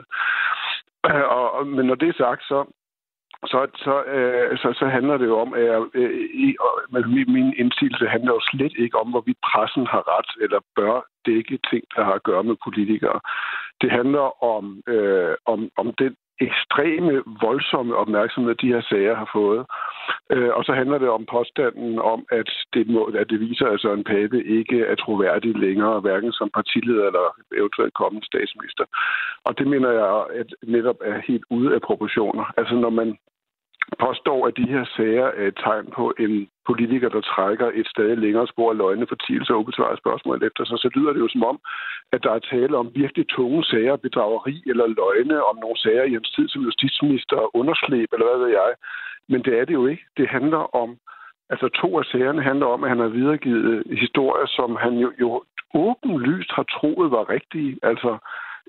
Og, 1.35 1.67
men 1.67 1.85
når 1.85 1.95
det 1.95 2.09
er 2.09 2.23
sagt, 2.23 2.43
så, 2.43 2.65
så, 3.45 3.67
så, 3.75 4.03
øh, 4.03 4.57
så, 4.57 4.73
så 4.79 4.85
handler 4.87 5.17
det 5.17 5.25
jo 5.25 5.39
om, 5.39 5.53
at 5.53 5.63
jeg, 5.65 5.81
øh, 5.93 6.29
i, 6.33 6.55
min, 6.89 7.33
min 7.33 7.53
indsigelse 7.57 8.07
handler 8.07 8.31
jo 8.33 8.41
slet 8.51 8.73
ikke 8.77 8.97
om, 8.97 9.09
hvorvidt 9.09 9.37
pressen 9.51 9.87
har 9.87 10.03
ret 10.17 10.43
eller 10.43 10.59
bør 10.75 10.95
dække 11.25 11.59
ting, 11.69 11.83
der 11.95 12.03
har 12.03 12.13
at 12.13 12.23
gøre 12.23 12.43
med 12.43 12.55
politikere. 12.63 13.19
Det 13.81 13.91
handler 13.91 14.43
om, 14.43 14.81
øh, 14.87 15.35
om, 15.45 15.69
om 15.77 15.93
den 15.93 16.15
ekstreme, 16.47 17.23
voldsomme 17.41 17.95
opmærksomhed, 17.95 18.55
de 18.55 18.73
her 18.73 18.81
sager 18.81 19.15
har 19.15 19.29
fået. 19.33 19.65
Øh, 20.33 20.51
og 20.57 20.63
så 20.63 20.73
handler 20.73 20.97
det 20.97 21.09
om 21.09 21.25
påstanden 21.35 21.99
om, 21.99 22.25
at 22.31 22.49
det, 22.73 22.87
må, 22.87 23.03
at 23.03 23.29
det 23.29 23.39
viser, 23.39 23.65
at 23.67 23.81
Søren 23.81 24.03
Pape 24.03 24.43
ikke 24.43 24.79
er 24.91 24.95
troværdig 24.95 25.57
længere, 25.57 25.99
hverken 25.99 26.31
som 26.31 26.49
partileder 26.53 27.05
eller 27.07 27.27
eventuelt 27.59 27.93
kommende 27.93 28.25
statsminister. 28.25 28.85
Og 29.43 29.57
det 29.57 29.67
mener 29.67 29.91
jeg, 29.91 30.39
at 30.41 30.49
netop 30.63 30.99
er 31.05 31.21
helt 31.27 31.45
ude 31.49 31.75
af 31.75 31.81
proportioner. 31.81 32.45
Altså 32.57 32.75
når 32.75 32.89
man 32.89 33.17
påstår, 34.05 34.47
at 34.47 34.57
de 34.57 34.67
her 34.73 34.85
sager 34.95 35.27
er 35.41 35.47
et 35.47 35.57
tegn 35.63 35.85
på 35.97 36.13
en 36.19 36.49
politiker, 36.69 37.09
der 37.09 37.21
trækker 37.21 37.67
et 37.73 37.87
stadig 37.87 38.17
længere 38.17 38.47
spor 38.47 38.69
af 38.71 38.77
løgne, 38.77 39.11
fortielse 39.13 39.53
og 39.53 39.59
ubesvarede 39.59 40.01
spørgsmål 40.03 40.43
efter 40.43 40.65
sig, 40.65 40.77
så 40.79 40.89
lyder 40.95 41.13
det 41.13 41.19
jo 41.19 41.27
som 41.27 41.43
om, 41.43 41.59
at 42.11 42.23
der 42.23 42.31
er 42.31 42.39
tale 42.39 42.77
om 42.77 42.91
virkelig 42.95 43.25
tunge 43.29 43.63
sager, 43.63 43.95
bedrageri 43.95 44.63
eller 44.71 44.87
løgne, 45.01 45.43
om 45.49 45.55
nogle 45.63 45.77
sager 45.77 46.03
i 46.03 46.13
hans 46.13 46.29
tid 46.35 46.47
som 46.49 46.61
justitsminister, 46.61 47.55
underslæb 47.59 48.09
eller 48.13 48.27
hvad 48.29 48.39
ved 48.43 48.51
jeg. 48.59 48.71
Men 49.31 49.39
det 49.45 49.53
er 49.59 49.65
det 49.65 49.73
jo 49.73 49.85
ikke. 49.87 50.05
Det 50.17 50.27
handler 50.27 50.75
om, 50.81 50.89
altså 51.49 51.67
to 51.81 51.99
af 51.99 52.05
sagerne 52.05 52.41
handler 52.41 52.65
om, 52.65 52.83
at 52.83 52.89
han 52.89 52.99
har 52.99 53.07
videregivet 53.07 53.83
historier, 54.03 54.47
som 54.47 54.75
han 54.75 54.93
jo, 54.93 55.11
jo 55.19 55.43
åbenlyst 55.73 56.51
har 56.51 56.63
troet 56.63 57.11
var 57.11 57.29
rigtige. 57.29 57.79
Altså, 57.83 58.17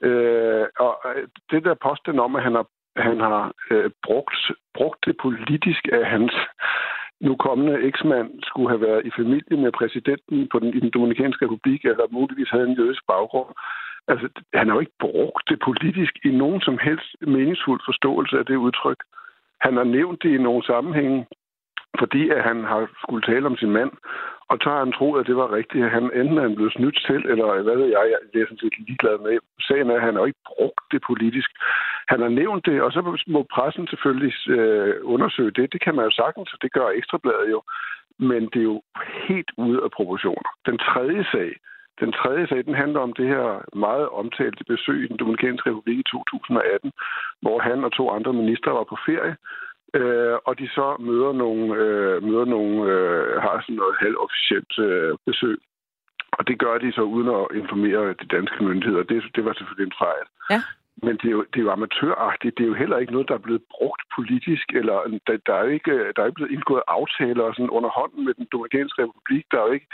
øh, 0.03 0.67
og 0.79 0.95
øh, 1.17 1.29
det 1.51 1.65
der 1.65 1.75
påstand 1.89 2.21
om, 2.21 2.37
at 2.37 2.43
han 2.43 2.55
har 2.55 2.67
han 2.97 3.21
har 3.21 3.53
øh, 3.71 3.91
brugt, 4.07 4.37
brugt 4.75 5.05
det 5.07 5.17
politisk, 5.23 5.89
af 5.93 6.07
hans 6.07 6.33
nu 7.21 7.37
kommende 7.37 7.83
eksmand 7.83 8.29
skulle 8.43 8.69
have 8.69 8.81
været 8.81 9.07
i 9.07 9.11
familie 9.17 9.57
med 9.57 9.73
præsidenten 9.73 10.49
på 10.53 10.59
den, 10.59 10.75
i 10.75 10.81
den 10.81 10.91
Dominikanske 10.91 11.45
Republik, 11.45 11.85
eller 11.85 12.05
muligvis 12.11 12.51
havde 12.51 12.69
en 12.69 12.79
jødisk 12.81 13.03
baggrund. 13.07 13.55
Altså, 14.09 14.29
han 14.55 14.69
har 14.69 14.75
jo 14.75 14.81
ikke 14.81 15.01
brugt 15.01 15.49
det 15.49 15.59
politisk 15.65 16.13
i 16.25 16.29
nogen 16.29 16.61
som 16.61 16.79
helst 16.83 17.11
meningsfuld 17.21 17.81
forståelse 17.85 18.39
af 18.39 18.47
det 18.47 18.57
udtryk. 18.57 19.01
Han 19.61 19.77
har 19.77 19.85
nævnt 19.85 20.23
det 20.23 20.31
i 20.35 20.43
nogle 20.47 20.65
sammenhænge, 20.65 21.27
fordi 21.99 22.31
at 22.31 22.43
han 22.43 22.65
har 22.65 22.89
skulle 23.03 23.27
tale 23.33 23.47
om 23.47 23.57
sin 23.57 23.71
mand, 23.71 23.91
og 24.51 24.57
så 24.63 24.69
har 24.71 24.79
han 24.85 24.93
troet, 24.99 25.21
at 25.21 25.27
det 25.27 25.37
var 25.37 25.57
rigtigt. 25.59 25.91
Han 25.97 26.05
enten 26.21 26.39
er 26.39 26.47
han 26.49 26.55
blevet 26.55 26.73
snydt 26.73 26.99
til, 27.09 27.21
eller 27.33 27.63
hvad 27.63 27.77
ved 27.77 27.89
jeg, 27.97 28.05
jeg 28.11 28.41
er 28.41 28.47
sådan 28.47 28.63
set 28.63 28.79
ligeglad 28.79 29.19
med. 29.19 29.39
Sagen 29.67 29.91
er, 29.91 29.97
at 29.97 30.07
han 30.09 30.17
har 30.17 30.25
ikke 30.27 30.47
brugt 30.53 30.85
det 30.93 31.01
politisk. 31.11 31.51
Han 32.13 32.21
har 32.25 32.33
nævnt 32.41 32.67
det, 32.67 32.83
og 32.83 32.93
så 32.93 33.01
må 33.27 33.41
pressen 33.55 33.87
selvfølgelig 33.87 34.35
øh, 34.57 34.95
undersøge 35.15 35.51
det. 35.59 35.73
Det 35.73 35.81
kan 35.85 35.95
man 35.95 36.05
jo 36.05 36.11
sagtens, 36.11 36.53
og 36.55 36.59
det 36.63 36.73
gør 36.73 36.89
Ekstrabladet 36.89 37.51
jo. 37.51 37.61
Men 38.19 38.43
det 38.53 38.61
er 38.61 38.71
jo 38.75 38.83
helt 39.29 39.51
ude 39.57 39.81
af 39.85 39.91
proportioner. 39.91 40.51
Den 40.67 40.79
tredje 40.79 41.25
sag, 41.33 41.51
den 42.01 42.13
tredje 42.13 42.47
sag, 42.47 42.65
den 42.65 42.75
handler 42.83 43.01
om 43.01 43.13
det 43.13 43.27
her 43.35 43.47
meget 43.87 44.09
omtalte 44.09 44.65
besøg 44.65 45.05
i 45.05 45.09
den 45.11 45.17
Dominikanske 45.17 45.71
Republik 45.71 45.99
i 45.99 46.11
2018, 46.11 46.93
hvor 47.43 47.59
han 47.69 47.85
og 47.85 47.93
to 47.93 48.11
andre 48.11 48.33
ministre 48.33 48.71
var 48.73 48.85
på 48.85 48.97
ferie, 49.07 49.37
øh, 49.95 50.37
og 50.49 50.59
de 50.59 50.69
så 50.69 50.97
møder 51.01 51.33
nogle, 51.33 51.75
øh, 51.75 52.23
møder 52.23 52.45
nogle 52.45 52.93
øh, 52.93 53.43
har 53.43 53.61
sådan 53.61 53.77
noget 53.77 53.97
halvofficielt 54.01 54.79
øh, 54.79 55.13
besøg. 55.27 55.59
Og 56.33 56.49
det 56.49 56.59
gør 56.59 56.79
de 56.79 56.93
så 56.93 57.03
uden 57.03 57.29
at 57.39 57.57
informere 57.61 58.15
de 58.21 58.27
danske 58.37 58.65
myndigheder. 58.65 59.03
Det, 59.03 59.23
det 59.37 59.45
var 59.45 59.53
selvfølgelig 59.55 59.87
en 59.87 60.01
fejl. 60.05 60.27
Ja. 60.51 60.61
Men 61.03 61.15
det 61.17 61.27
er, 61.29 61.37
jo, 61.39 61.43
det 61.53 61.59
er 61.59 61.67
jo 61.67 61.71
amatøragtigt. 61.71 62.59
Det 62.59 62.65
er 62.65 62.73
jo 62.73 62.83
heller 62.83 62.99
ikke 62.99 63.13
noget, 63.13 63.29
der 63.29 63.35
er 63.35 63.47
blevet 63.47 63.63
brugt 63.71 64.03
politisk, 64.17 64.67
eller 64.81 64.97
der, 65.27 65.37
der, 65.47 65.55
er, 65.55 65.65
ikke, 65.77 65.93
der 66.15 66.21
er 66.23 66.27
ikke 66.27 66.41
blevet 66.41 66.57
indgået 66.57 66.83
aftaler 66.89 67.53
sådan 67.53 67.71
under 67.71 67.91
hånden 67.99 68.25
med 68.25 68.35
den 68.35 68.47
Dominikanske 68.53 69.03
Republik. 69.03 69.45
Der 69.51 69.59
er 69.59 69.67
jo 69.67 69.73
ikke, 69.73 69.89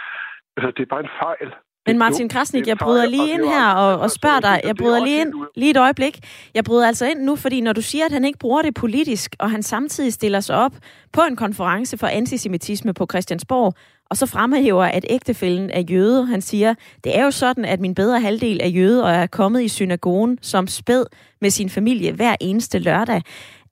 altså, 0.56 0.70
det 0.76 0.82
er 0.82 0.94
bare 0.94 1.06
en 1.06 1.16
fejl. 1.22 1.48
Men 1.86 1.98
Martin 1.98 2.28
Krasnik, 2.28 2.66
jeg 2.66 2.78
bryder 2.78 3.06
lige 3.06 3.32
ind 3.32 3.44
her 3.44 3.66
og, 3.66 3.98
og 3.98 4.10
spørger 4.10 4.40
dig. 4.40 4.60
Jeg 4.64 4.76
bryder 4.76 5.04
lige 5.04 5.20
ind 5.20 5.32
lige 5.54 5.70
et 5.70 5.76
øjeblik. 5.76 6.18
Jeg 6.54 6.64
bryder 6.64 6.86
altså 6.86 7.06
ind 7.06 7.20
nu, 7.20 7.36
fordi 7.36 7.60
når 7.60 7.72
du 7.72 7.82
siger, 7.82 8.04
at 8.04 8.12
han 8.12 8.24
ikke 8.24 8.38
bruger 8.38 8.62
det 8.62 8.74
politisk, 8.74 9.36
og 9.38 9.50
han 9.50 9.62
samtidig 9.62 10.12
stiller 10.12 10.40
sig 10.40 10.56
op 10.56 10.72
på 11.12 11.20
en 11.30 11.36
konference 11.36 11.98
for 11.98 12.06
antisemitisme 12.06 12.94
på 12.94 13.06
Christiansborg, 13.10 13.74
og 14.10 14.16
så 14.16 14.26
fremhæver, 14.26 14.84
at 14.84 15.06
ægtefælden 15.10 15.70
er 15.70 15.80
jøde. 15.80 16.26
Han 16.26 16.40
siger, 16.40 16.74
det 17.04 17.18
er 17.18 17.24
jo 17.24 17.30
sådan, 17.30 17.64
at 17.64 17.80
min 17.80 17.94
bedre 17.94 18.20
halvdel 18.20 18.60
er 18.62 18.68
jøde 18.68 19.04
og 19.04 19.10
er 19.10 19.26
kommet 19.26 19.62
i 19.62 19.68
synagogen 19.68 20.38
som 20.42 20.66
spæd 20.66 21.04
med 21.40 21.50
sin 21.50 21.70
familie 21.70 22.12
hver 22.12 22.36
eneste 22.40 22.78
lørdag. 22.78 23.22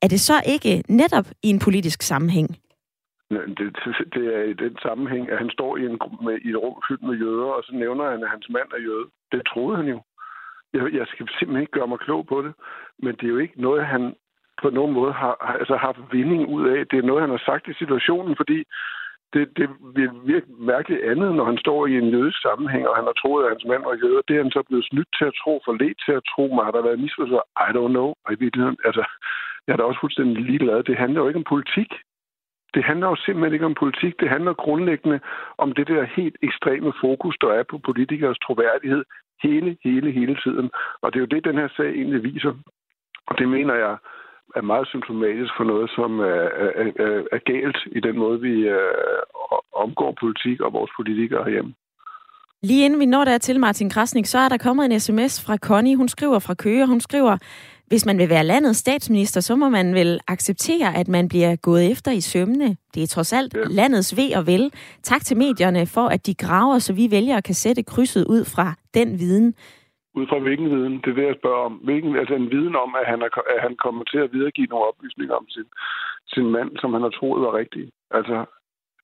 Er 0.01 0.07
det 0.07 0.21
så 0.21 0.41
ikke 0.45 0.83
netop 0.89 1.25
i 1.43 1.49
en 1.49 1.59
politisk 1.59 2.01
sammenhæng? 2.01 2.57
Det, 3.29 3.69
det 4.13 4.35
er 4.35 4.43
i 4.43 4.53
den 4.53 4.77
sammenhæng, 4.81 5.29
at 5.29 5.37
han 5.37 5.49
står 5.49 5.77
i, 5.77 5.85
en, 5.85 5.99
med, 6.25 6.37
i 6.45 6.49
et 6.49 6.57
rum 6.57 6.81
fyldt 6.87 7.03
med 7.03 7.15
jøder, 7.15 7.49
og 7.57 7.63
så 7.63 7.75
nævner 7.75 8.11
han, 8.11 8.23
at 8.23 8.29
hans 8.29 8.49
mand 8.49 8.69
er 8.77 8.81
jøde. 8.81 9.07
Det 9.31 9.41
troede 9.47 9.77
han 9.77 9.87
jo. 9.87 10.01
Jeg, 10.73 10.93
jeg 10.93 11.07
skal 11.07 11.27
simpelthen 11.27 11.61
ikke 11.61 11.77
gøre 11.77 11.87
mig 11.87 11.99
klog 11.99 12.27
på 12.27 12.41
det, 12.41 12.53
men 12.99 13.15
det 13.15 13.23
er 13.23 13.33
jo 13.35 13.37
ikke 13.37 13.61
noget, 13.61 13.85
han 13.85 14.15
på 14.61 14.69
nogen 14.69 14.93
måde 14.93 15.13
har 15.13 15.33
altså 15.59 15.75
haft 15.75 15.99
vinding 16.11 16.47
ud 16.47 16.67
af. 16.67 16.87
Det 16.87 16.97
er 16.99 17.07
noget, 17.09 17.21
han 17.21 17.29
har 17.29 17.43
sagt 17.45 17.67
i 17.67 17.73
situationen, 17.73 18.35
fordi 18.35 18.63
det, 19.33 19.57
det 19.57 19.67
vil 19.95 20.09
virke 20.23 20.47
mærkeligt 20.71 21.03
andet, 21.11 21.35
når 21.35 21.45
han 21.45 21.57
står 21.57 21.87
i 21.87 21.97
en 21.97 22.09
jødisk 22.15 22.41
sammenhæng, 22.41 22.87
og 22.87 22.95
han 22.95 23.05
har 23.09 23.17
troet, 23.21 23.43
at 23.43 23.51
hans 23.51 23.65
mand 23.65 23.83
var 23.83 23.95
jøde. 24.03 24.21
Det 24.27 24.35
er 24.35 24.43
han 24.43 24.51
så 24.51 24.63
blevet 24.67 24.85
snydt 24.85 25.11
til 25.17 25.25
at 25.25 25.37
tro, 25.41 25.61
forlet 25.65 25.97
til 26.05 26.13
at 26.19 26.27
tro 26.31 26.45
mig. 26.55 26.65
Har 26.65 26.71
der 26.71 26.87
været 26.87 26.99
misforstået? 26.99 27.49
I 27.67 27.69
don't 27.77 27.93
know. 27.97 28.09
Og 28.25 28.29
i 28.33 28.39
virkeligheden, 28.43 28.77
altså, 28.87 29.03
jeg 29.65 29.73
er 29.73 29.77
da 29.77 29.83
også 29.83 29.99
fuldstændig 30.01 30.43
ligeglad. 30.49 30.83
Det 30.83 30.97
handler 30.97 31.21
jo 31.21 31.27
ikke 31.27 31.41
om 31.43 31.51
politik. 31.53 31.91
Det 32.75 32.83
handler 32.83 33.07
jo 33.07 33.15
simpelthen 33.15 33.53
ikke 33.53 33.65
om 33.65 33.79
politik. 33.83 34.13
Det 34.19 34.29
handler 34.29 34.53
grundlæggende 34.53 35.19
om 35.57 35.71
det 35.71 35.87
der 35.87 36.13
helt 36.17 36.37
ekstreme 36.41 36.93
fokus, 37.01 37.35
der 37.41 37.51
er 37.59 37.63
på 37.71 37.77
politikers 37.77 38.37
troværdighed 38.45 39.03
hele, 39.43 39.77
hele, 39.83 40.11
hele 40.11 40.35
tiden. 40.43 40.69
Og 41.01 41.13
det 41.13 41.17
er 41.17 41.25
jo 41.25 41.33
det, 41.35 41.45
den 41.45 41.57
her 41.61 41.69
sag 41.77 41.89
egentlig 41.89 42.23
viser. 42.23 42.53
Og 43.27 43.37
det 43.39 43.47
mener 43.49 43.75
jeg 43.75 43.95
er 44.55 44.61
meget 44.61 44.87
symptomatisk 44.87 45.51
for 45.57 45.63
noget, 45.63 45.89
som 45.97 46.19
er, 46.19 46.45
er, 46.63 46.91
er, 47.05 47.23
er 47.31 47.41
galt 47.51 47.77
i 47.97 47.99
den 47.99 48.17
måde, 48.17 48.41
vi 48.41 48.53
øh, 48.67 48.93
omgår 49.73 50.17
politik 50.19 50.61
og 50.61 50.73
vores 50.73 50.91
politikere 50.97 51.43
herhjemme. 51.43 51.73
Lige 52.63 52.85
inden 52.85 52.99
vi 52.99 53.05
når 53.05 53.25
der 53.25 53.37
til 53.37 53.59
Martin 53.59 53.89
Krasnik, 53.89 54.25
så 54.25 54.37
er 54.37 54.49
der 54.49 54.57
kommet 54.57 54.85
en 54.85 54.99
sms 54.99 55.45
fra 55.45 55.57
Connie. 55.57 55.95
Hun 55.95 56.07
skriver 56.07 56.39
fra 56.39 56.53
Køge, 56.53 56.87
hun 56.87 56.99
skriver, 56.99 57.37
hvis 57.87 58.05
man 58.05 58.17
vil 58.17 58.29
være 58.29 58.43
landets 58.43 58.79
statsminister, 58.79 59.41
så 59.41 59.55
må 59.55 59.69
man 59.69 59.93
vel 59.93 60.19
acceptere, 60.27 60.95
at 60.95 61.07
man 61.07 61.29
bliver 61.29 61.55
gået 61.55 61.91
efter 61.91 62.11
i 62.11 62.21
sømne. 62.21 62.77
Det 62.93 63.03
er 63.03 63.07
trods 63.07 63.33
alt 63.33 63.53
ja. 63.53 63.63
landets 63.69 64.17
ved 64.17 64.35
og 64.39 64.47
vel. 64.47 64.71
Tak 65.03 65.21
til 65.21 65.37
medierne 65.37 65.87
for, 65.95 66.05
at 66.15 66.25
de 66.27 66.33
graver, 66.33 66.79
så 66.79 66.93
vi 66.93 67.07
vælger 67.11 67.41
kan 67.41 67.53
sætte 67.53 67.83
krydset 67.83 68.25
ud 68.35 68.43
fra 68.55 68.67
den 68.93 69.19
viden. 69.19 69.55
Ud 70.19 70.27
fra 70.27 70.39
hvilken 70.39 70.69
viden? 70.75 70.93
Det 71.01 71.09
er 71.09 71.17
det, 71.19 71.27
jeg 71.27 71.39
spørger 71.39 71.65
om. 71.69 71.73
Hvilken, 71.73 72.15
altså 72.15 72.35
en 72.35 72.51
viden 72.51 72.75
om, 72.75 72.95
at 73.01 73.05
han, 73.11 73.21
er, 73.21 73.29
at 73.55 73.61
han 73.61 73.75
kommer 73.75 74.03
til 74.03 74.17
at 74.17 74.33
videregive 74.33 74.67
nogle 74.67 74.87
oplysninger 74.89 75.35
om 75.35 75.47
sin, 75.49 75.67
sin 76.33 76.47
mand, 76.55 76.69
som 76.81 76.93
han 76.93 77.01
har 77.01 77.09
troet 77.09 77.41
var 77.41 77.57
rigtige. 77.57 77.91
Altså, 78.11 78.45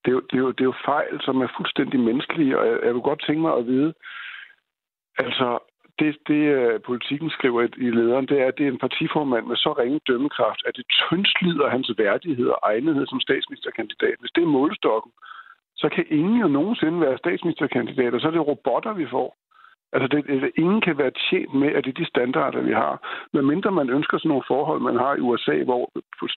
det 0.01 0.09
er, 0.11 0.15
jo, 0.17 0.21
det, 0.29 0.35
er 0.39 0.43
jo, 0.45 0.51
det 0.51 0.61
er 0.61 0.71
jo 0.73 0.85
fejl, 0.85 1.15
som 1.21 1.41
er 1.41 1.55
fuldstændig 1.57 1.99
menneskelige, 1.99 2.59
og 2.59 2.67
jeg, 2.67 2.77
jeg 2.85 2.93
vil 2.93 3.01
godt 3.09 3.23
tænke 3.27 3.41
mig 3.41 3.53
at 3.57 3.67
vide, 3.67 3.93
altså, 5.17 5.47
det, 6.01 6.11
det 6.31 6.43
øh, 6.57 6.81
politikken 6.89 7.29
skriver 7.29 7.61
i 7.87 7.89
lederen, 7.97 8.27
det 8.31 8.37
er, 8.41 8.47
at 8.47 8.57
det 8.57 8.65
er 8.65 8.71
en 8.71 8.85
partiformand 8.85 9.45
med 9.45 9.57
så 9.65 9.71
ringe 9.81 9.99
dømmekraft, 10.07 10.61
at 10.67 10.75
det 10.77 10.85
tyndslider 10.99 11.69
hans 11.75 11.91
værdighed 11.97 12.47
og 12.55 12.59
egnethed 12.63 13.05
som 13.07 13.19
statsministerkandidat. 13.27 14.17
Hvis 14.19 14.35
det 14.35 14.43
er 14.43 14.55
målestokken, 14.57 15.11
så 15.81 15.87
kan 15.95 16.05
ingen 16.19 16.37
jo 16.43 16.47
nogensinde 16.47 17.01
være 17.01 17.17
statsministerkandidat, 17.17 18.13
og 18.13 18.21
så 18.21 18.27
er 18.27 18.31
det 18.31 18.47
robotter, 18.47 18.93
vi 18.93 19.07
får. 19.15 19.29
Altså, 19.93 20.07
det, 20.07 20.25
det, 20.27 20.51
ingen 20.57 20.81
kan 20.81 20.97
være 20.97 21.11
tjent 21.29 21.53
med, 21.53 21.67
at 21.67 21.83
det 21.85 21.91
er 21.91 21.99
de 22.01 22.05
standarder, 22.13 22.61
vi 22.61 22.73
har. 22.73 22.95
Men 23.33 23.47
mindre 23.47 23.71
man 23.71 23.89
ønsker 23.89 24.17
sådan 24.17 24.29
nogle 24.29 24.43
forhold, 24.47 24.81
man 24.81 24.95
har 24.95 25.15
i 25.15 25.19
USA, 25.19 25.63
hvor 25.63 25.91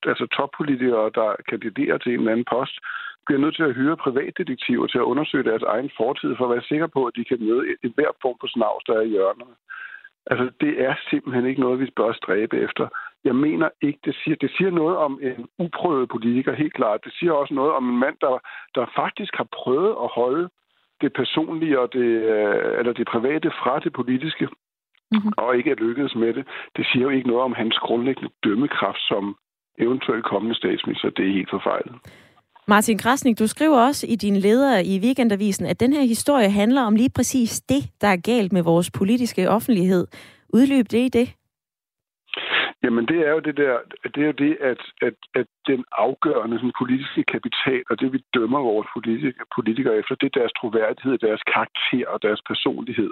altså, 0.06 0.26
toppolitikere, 0.26 1.10
der 1.14 1.36
kandiderer 1.48 1.98
til 1.98 2.12
en 2.12 2.18
eller 2.18 2.32
anden 2.32 2.50
post, 2.56 2.76
bliver 3.26 3.40
nødt 3.40 3.56
til 3.56 3.62
at 3.62 3.74
hyre 3.74 3.96
privatdetektiver 3.96 4.86
til 4.86 4.98
at 4.98 5.08
undersøge 5.12 5.44
deres 5.50 5.62
egen 5.62 5.90
fortid, 5.96 6.36
for 6.36 6.44
at 6.44 6.50
være 6.54 6.68
sikker 6.70 6.86
på, 6.86 7.06
at 7.06 7.16
de 7.16 7.24
kan 7.24 7.38
møde 7.40 7.62
et, 7.84 7.92
hver 7.94 8.12
form 8.22 8.36
for 8.40 8.46
snavs, 8.46 8.84
der 8.84 8.94
er 8.94 9.00
i 9.00 9.14
hjørnerne. 9.14 9.54
Altså, 10.26 10.50
det 10.60 10.72
er 10.84 10.94
simpelthen 11.10 11.46
ikke 11.46 11.60
noget, 11.60 11.80
vi 11.80 11.90
bør 11.96 12.12
stræbe 12.12 12.56
efter. 12.66 12.88
Jeg 13.24 13.36
mener 13.36 13.68
ikke, 13.82 13.98
det 14.04 14.14
siger, 14.24 14.36
det 14.36 14.50
siger 14.56 14.70
noget 14.70 14.96
om 14.96 15.20
en 15.22 15.48
uprøvet 15.58 16.08
politiker, 16.08 16.52
helt 16.52 16.74
klart. 16.74 17.04
Det 17.04 17.12
siger 17.18 17.32
også 17.32 17.54
noget 17.54 17.72
om 17.72 17.88
en 17.88 17.98
mand, 17.98 18.16
der, 18.20 18.38
der 18.74 18.86
faktisk 18.96 19.34
har 19.36 19.48
prøvet 19.52 19.94
at 20.04 20.08
holde 20.20 20.48
det 21.04 21.12
personlige 21.22 21.80
og 21.82 21.88
det, 21.92 22.08
øh, 22.34 22.78
eller 22.78 22.92
det 22.98 23.06
private 23.14 23.50
fra 23.60 23.74
det 23.84 23.92
politiske, 24.00 24.46
mm-hmm. 25.12 25.32
og 25.36 25.56
ikke 25.58 25.70
er 25.70 25.82
lykkedes 25.86 26.14
med 26.22 26.32
det. 26.36 26.44
Det 26.76 26.84
siger 26.86 27.02
jo 27.02 27.12
ikke 27.16 27.28
noget 27.28 27.42
om 27.42 27.54
hans 27.62 27.76
grundlæggende 27.86 28.30
dømmekraft 28.44 29.02
som 29.10 29.36
eventuelt 29.78 30.24
kommende 30.24 30.54
statsminister. 30.56 31.10
Det 31.10 31.24
er 31.28 31.32
helt 31.38 31.50
forfejlet. 31.50 31.94
Martin 32.68 32.98
Krasnik, 32.98 33.38
du 33.38 33.46
skriver 33.46 33.78
også 33.88 34.06
i 34.08 34.16
din 34.16 34.36
leder 34.36 34.78
i 34.78 35.00
Weekendavisen, 35.04 35.66
at 35.66 35.80
den 35.80 35.92
her 35.92 36.02
historie 36.02 36.50
handler 36.50 36.82
om 36.82 36.96
lige 36.96 37.10
præcis 37.14 37.60
det, 37.60 37.82
der 38.00 38.08
er 38.08 38.16
galt 38.16 38.52
med 38.52 38.62
vores 38.62 38.90
politiske 38.90 39.50
offentlighed. 39.50 40.06
Udløb 40.48 40.86
det 40.90 40.98
i 40.98 41.08
det? 41.08 41.34
Jamen 42.84 43.06
det 43.06 43.18
er 43.26 43.30
jo 43.30 43.38
det 43.38 43.56
der, 43.56 43.78
det 44.14 44.20
er 44.22 44.26
jo 44.26 44.38
det, 44.44 44.56
at, 44.60 44.80
at, 45.02 45.14
at 45.34 45.46
den 45.66 45.84
afgørende 45.92 46.56
sådan, 46.58 46.78
politiske 46.82 47.22
kapital, 47.34 47.82
og 47.90 48.00
det 48.00 48.12
vi 48.12 48.20
dømmer 48.34 48.60
vores 48.60 48.88
politikere, 48.94 49.46
politikere 49.56 49.98
efter, 49.98 50.14
det 50.14 50.26
er 50.26 50.38
deres 50.40 50.52
troværdighed, 50.60 51.18
deres 51.18 51.42
karakter 51.54 52.06
og 52.08 52.22
deres 52.22 52.42
personlighed. 52.50 53.10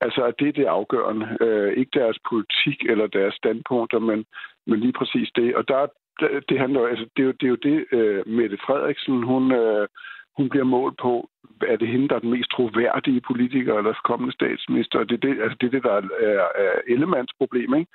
Altså 0.00 0.20
at 0.24 0.34
det 0.38 0.48
er 0.48 0.52
det 0.52 0.66
afgørende, 0.78 1.26
øh, 1.40 1.72
ikke 1.72 1.98
deres 2.00 2.18
politik 2.28 2.78
eller 2.90 3.06
deres 3.06 3.34
standpunkter, 3.34 3.98
men, 3.98 4.24
men 4.66 4.80
lige 4.80 4.98
præcis 5.00 5.28
det. 5.36 5.56
Og 5.56 5.68
der, 5.68 5.86
det 6.48 6.58
handler 6.58 6.86
altså, 6.86 7.06
det 7.16 7.22
er 7.22 7.26
jo 7.26 7.32
det, 7.40 7.46
er 7.46 7.54
jo 7.54 7.60
det 7.68 7.78
øh, 7.92 8.22
Mette 8.26 8.58
Frederiksen, 8.66 9.22
hun, 9.22 9.52
øh, 9.52 9.88
hun 10.36 10.48
bliver 10.48 10.64
målt 10.64 10.96
på, 11.02 11.30
er 11.68 11.76
det 11.76 11.88
hende, 11.88 12.08
der 12.08 12.14
er 12.14 12.24
den 12.26 12.30
mest 12.30 12.50
troværdige 12.50 13.20
politiker 13.20 13.74
eller 13.78 13.94
kommende 14.04 14.34
statsminister? 14.34 15.04
Det 15.04 15.14
er 15.14 15.26
det, 15.26 15.42
altså, 15.42 15.56
det, 15.60 15.66
er 15.66 15.70
det 15.70 15.82
der 15.82 15.92
er, 15.92 16.48
er 16.54 16.72
Ellemands 16.86 17.32
problem, 17.38 17.74
ikke? 17.74 17.90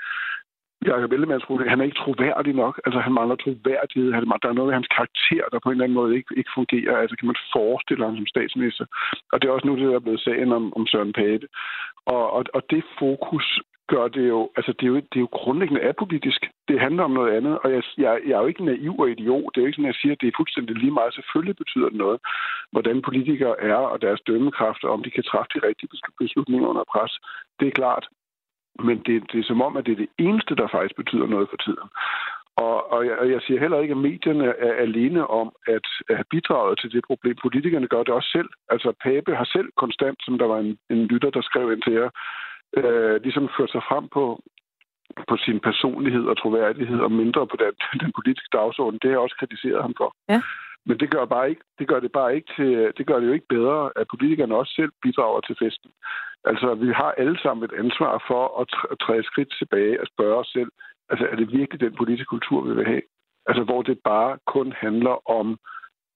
Jakob 0.86 1.11
Ellemanns 1.11 1.45
problem, 1.45 1.69
han 1.69 1.80
er 1.80 1.86
ikke 1.86 2.01
troværdig 2.03 2.53
nok. 2.53 2.82
Altså, 2.86 2.99
han 2.99 3.13
mangler 3.13 3.36
troværdighed. 3.36 4.13
Han, 4.13 4.23
der 4.43 4.49
er 4.49 4.59
noget 4.59 4.71
af 4.71 4.77
hans 4.80 4.91
karakter, 4.97 5.43
der 5.51 5.59
på 5.59 5.69
en 5.69 5.73
eller 5.73 5.86
anden 5.86 5.99
måde 6.01 6.15
ikke, 6.17 6.32
ikke 6.38 6.51
fungerer. 6.55 6.97
Altså, 6.97 7.15
kan 7.15 7.27
man 7.27 7.43
forestille 7.53 8.05
ham 8.05 8.15
som 8.15 8.27
statsminister? 8.27 8.86
Og 9.32 9.41
det 9.41 9.47
er 9.47 9.53
også 9.53 9.67
nu, 9.67 9.75
det 9.75 9.88
der 9.89 9.95
er 9.95 10.07
blevet 10.07 10.25
sagen 10.27 10.51
om, 10.51 10.73
om 10.77 10.88
Søren 10.88 11.13
Pape. 11.13 11.47
Og, 12.05 12.34
og, 12.36 12.43
og 12.53 12.61
det 12.69 12.84
fokus 12.99 13.47
gør 13.93 14.07
det 14.07 14.25
jo, 14.34 14.39
altså 14.57 14.71
det 14.77 14.86
er 14.86 14.91
jo, 14.93 14.95
det 15.11 15.17
er 15.19 15.25
jo 15.27 15.36
grundlæggende 15.39 15.86
apolitisk. 15.89 16.41
Det 16.69 16.80
handler 16.86 17.03
om 17.03 17.15
noget 17.17 17.32
andet, 17.38 17.59
og 17.63 17.67
jeg, 17.75 17.84
jeg, 17.97 18.11
jeg 18.27 18.36
er 18.38 18.41
jo 18.43 18.51
ikke 18.51 18.65
naiv 18.65 18.95
og 18.99 19.09
idiot. 19.11 19.49
Det 19.51 19.57
er 19.57 19.63
jo 19.63 19.69
ikke 19.69 19.80
sådan, 19.80 19.89
at 19.89 19.93
jeg 19.93 20.01
siger, 20.01 20.13
at 20.13 20.21
det 20.21 20.27
er 20.27 20.39
fuldstændig 20.39 20.75
lige 20.75 20.97
meget. 20.97 21.13
Selvfølgelig 21.13 21.55
betyder 21.61 21.89
det 21.89 21.97
noget, 22.05 22.19
hvordan 22.71 23.01
politikere 23.01 23.55
er 23.71 23.82
og 23.93 24.01
deres 24.01 24.21
dømmekraft, 24.27 24.84
og 24.84 24.91
om 24.95 25.03
de 25.03 25.11
kan 25.15 25.23
træffe 25.23 25.51
de 25.55 25.67
rigtige 25.67 25.89
beslutninger 26.19 26.67
under 26.67 26.84
pres. 26.93 27.13
Det 27.59 27.67
er 27.67 27.80
klart. 27.82 28.05
Men 28.88 28.97
det, 29.05 29.15
det 29.32 29.39
er 29.39 29.47
som 29.51 29.61
om, 29.61 29.77
at 29.77 29.86
det 29.86 29.91
er 29.91 30.03
det 30.03 30.09
eneste, 30.17 30.55
der 30.55 30.67
faktisk 30.67 30.95
betyder 30.95 31.27
noget 31.27 31.47
for 31.49 31.57
tiden. 31.57 31.88
Og, 32.67 32.91
og, 32.93 33.05
jeg, 33.07 33.15
og 33.21 33.32
jeg 33.32 33.41
siger 33.41 33.59
heller 33.59 33.80
ikke, 33.80 33.91
at 33.91 34.05
medierne 34.09 34.47
er 34.67 34.73
alene 34.73 35.27
om 35.27 35.47
at, 35.67 35.86
at 36.09 36.15
have 36.15 36.32
bidraget 36.34 36.80
til 36.80 36.91
det 36.91 37.03
problem. 37.09 37.36
Politikerne 37.41 37.88
gør 37.88 38.03
det 38.03 38.13
også 38.13 38.30
selv. 38.38 38.49
Altså, 38.69 38.89
Pape 39.03 39.36
har 39.36 39.47
selv 39.55 39.69
konstant, 39.77 40.17
som 40.25 40.38
der 40.38 40.47
var 40.53 40.59
en, 40.59 40.77
en 40.89 41.05
lytter, 41.11 41.30
der 41.30 41.41
skrev 41.41 41.71
ind 41.71 41.82
til 41.82 41.93
jer, 41.93 42.09
øh, 42.77 43.21
ligesom 43.23 43.49
ført 43.57 43.71
sig 43.71 43.84
frem 43.89 44.05
på, 44.15 44.23
på 45.30 45.38
sin 45.45 45.59
personlighed 45.59 46.25
og 46.32 46.38
troværdighed, 46.38 46.99
og 46.99 47.11
mindre 47.11 47.47
på 47.47 47.55
den, 47.63 47.73
den 48.03 48.11
politiske 48.17 48.49
dagsorden. 48.57 48.99
Det 48.99 49.07
har 49.07 49.15
jeg 49.15 49.25
også 49.25 49.38
kritiseret 49.39 49.82
ham 49.82 49.93
for. 49.97 50.09
Ja. 50.30 50.41
Men 50.86 50.99
det 50.99 51.09
gør, 51.11 51.25
bare 51.25 51.49
ikke, 51.49 51.61
det 51.80 51.88
gør 51.88 51.99
det 51.99 52.11
bare 52.11 52.36
ikke 52.36 52.53
til, 52.55 52.91
det 52.97 53.07
gør 53.07 53.19
det 53.19 53.27
jo 53.27 53.34
ikke 53.34 53.53
bedre, 53.55 53.91
at 53.95 54.07
politikerne 54.09 54.55
også 54.55 54.73
selv 54.75 54.91
bidrager 55.03 55.41
til 55.41 55.55
festen. 55.63 55.91
Altså, 56.43 56.73
vi 56.73 56.91
har 57.01 57.11
alle 57.21 57.39
sammen 57.43 57.63
et 57.63 57.80
ansvar 57.84 58.23
for 58.30 58.43
at 58.61 58.67
træde 59.03 59.23
skridt 59.23 59.51
tilbage 59.59 60.01
og 60.01 60.07
spørge 60.13 60.39
os 60.39 60.47
selv, 60.47 60.71
altså, 61.09 61.25
er 61.32 61.36
det 61.36 61.51
virkelig 61.51 61.80
den 61.82 61.95
politiske 61.95 62.32
kultur, 62.34 62.61
vi 62.61 62.73
vil 62.75 62.86
have? 62.86 63.01
Altså, 63.49 63.63
hvor 63.63 63.82
det 63.82 63.99
bare 64.03 64.38
kun 64.47 64.73
handler 64.86 65.30
om 65.39 65.47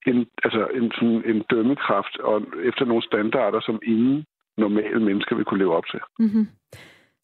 en, 0.08 0.28
altså 0.44 0.68
en, 0.78 0.92
sådan 0.92 1.24
en 1.32 1.44
dømmekraft 1.50 2.18
og 2.20 2.42
efter 2.64 2.86
nogle 2.86 3.04
standarder, 3.04 3.60
som 3.62 3.80
ingen 3.86 4.26
normale 4.58 5.00
mennesker 5.00 5.36
vil 5.36 5.46
kunne 5.46 5.60
leve 5.60 5.76
op 5.76 5.88
til. 5.92 6.00
Mm-hmm. 6.20 6.48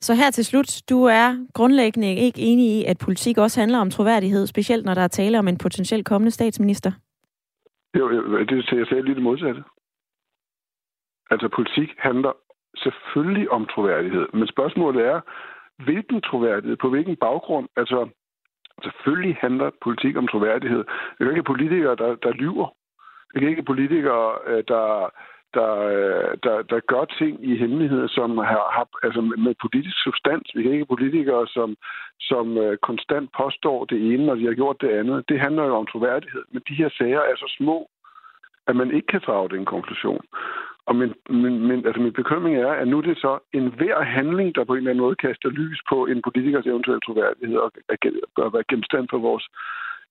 Så 0.02 0.16
her 0.16 0.32
til 0.32 0.46
slut, 0.46 0.82
du 0.90 1.04
er 1.04 1.46
grundlæggende 1.54 2.16
ikke 2.16 2.42
enig 2.42 2.66
i, 2.80 2.86
at 2.86 2.98
politik 2.98 3.38
også 3.38 3.60
handler 3.60 3.80
om 3.80 3.90
troværdighed, 3.90 4.48
specielt 4.48 4.86
når 4.86 4.94
der 4.94 5.02
er 5.02 5.08
tale 5.08 5.40
om 5.40 5.48
en 5.48 5.58
potentiel 5.58 6.04
kommende 6.04 6.32
statsminister? 6.32 6.92
Jo, 7.98 8.10
det 8.40 8.72
jeg 8.72 8.88
sagde 8.88 9.04
lige 9.04 9.16
det 9.16 9.24
modsatte. 9.24 9.64
Altså 11.32 11.48
politik 11.48 11.96
handler 11.98 12.32
selvfølgelig 12.78 13.52
om 13.52 13.66
troværdighed, 13.66 14.28
men 14.34 14.48
spørgsmålet 14.48 15.06
er, 15.06 15.22
hvilken 15.84 16.22
troværdighed, 16.22 16.78
på 16.78 16.90
hvilken 16.90 17.16
baggrund? 17.16 17.68
Altså, 17.76 18.10
selvfølgelig 18.84 19.38
handler 19.42 19.70
politik 19.82 20.18
om 20.18 20.28
troværdighed. 20.28 20.84
Det 21.18 21.28
er 21.28 21.30
ikke 21.30 21.44
politikere, 21.44 21.96
der, 21.96 22.16
der 22.16 22.32
lyver. 22.32 22.68
Det 23.34 23.42
kan 23.42 23.50
ikke 23.50 23.64
politikere, 23.64 24.38
øh, 24.48 24.64
der, 24.68 25.10
der, 25.54 25.72
øh, 25.96 26.38
der, 26.44 26.56
der 26.72 26.80
gør 26.92 27.06
ting 27.06 27.34
i 27.52 27.58
hemmelighed, 27.58 28.08
som 28.08 28.38
har, 28.38 28.66
har 28.78 28.88
altså 29.04 29.22
med 29.22 29.56
politisk 29.62 29.98
substans. 30.04 30.52
Vi 30.56 30.64
kan 30.64 30.72
ikke 30.72 30.94
politikere, 30.94 31.48
som, 31.48 31.76
som 32.20 32.58
øh, 32.58 32.78
konstant 32.78 33.30
påstår 33.42 33.86
det 33.86 34.00
ene, 34.14 34.26
når 34.26 34.36
de 34.36 34.46
har 34.46 34.54
gjort 34.54 34.82
det 34.82 34.90
andet. 34.90 35.30
Det 35.30 35.40
handler 35.40 35.64
jo 35.64 35.76
om 35.76 35.88
troværdighed. 35.88 36.44
Men 36.52 36.62
de 36.70 36.76
her 36.82 36.90
sager 36.98 37.22
er 37.22 37.36
så 37.36 37.56
små, 37.58 37.90
at 38.68 38.76
man 38.76 38.92
ikke 38.92 39.08
kan 39.08 39.22
drage 39.26 39.50
den 39.50 39.66
konklusion. 39.66 40.24
Og 40.90 40.96
min, 40.96 41.14
min, 41.30 41.68
min, 41.68 41.86
altså 41.86 42.02
min 42.02 42.14
bekymring 42.14 42.56
er, 42.58 42.72
at 42.72 42.88
nu 42.88 42.98
er 42.98 43.02
det 43.02 43.18
så 43.18 43.40
en 43.54 43.68
hver 43.78 44.02
handling, 44.02 44.56
der 44.56 44.64
på 44.64 44.74
en 44.74 44.78
eller 44.78 44.92
anden 44.92 45.06
måde 45.06 45.16
kaster 45.16 45.50
lys 45.50 45.80
på 45.90 46.06
en 46.06 46.22
politikers 46.22 46.66
eventuelle 46.66 47.02
troværdighed 47.02 47.58
og 47.58 47.72
gør 48.36 48.50
være 48.50 48.70
genstand 48.70 49.08
for 49.10 49.18
vores 49.18 49.46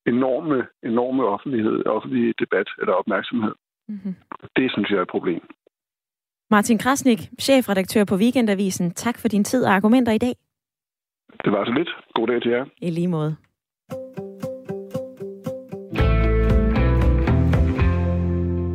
enorme, 0.07 0.67
enorme 0.83 1.25
offentlighed, 1.25 1.87
offentlige 1.87 2.35
debat 2.39 2.69
eller 2.81 2.93
opmærksomhed. 2.93 3.55
Mm-hmm. 3.89 4.15
Det 4.57 4.71
synes 4.73 4.91
jeg 4.91 4.99
er 4.99 5.03
et 5.03 5.11
problem. 5.11 5.41
Martin 6.51 6.79
Krasnik, 6.79 7.19
chefredaktør 7.41 8.05
på 8.05 8.17
Weekendavisen. 8.17 8.91
Tak 8.91 9.19
for 9.19 9.29
din 9.29 9.45
tid 9.45 9.65
og 9.65 9.75
argumenter 9.75 10.13
i 10.13 10.19
dag. 10.19 10.35
Det 11.45 11.53
var 11.53 11.65
så 11.65 11.73
lidt. 11.79 11.89
God 12.15 12.27
dag 12.27 12.43
til 12.43 12.51
jer. 12.51 12.65
I 12.83 12.91
lige 12.91 13.09
måde. 13.09 13.37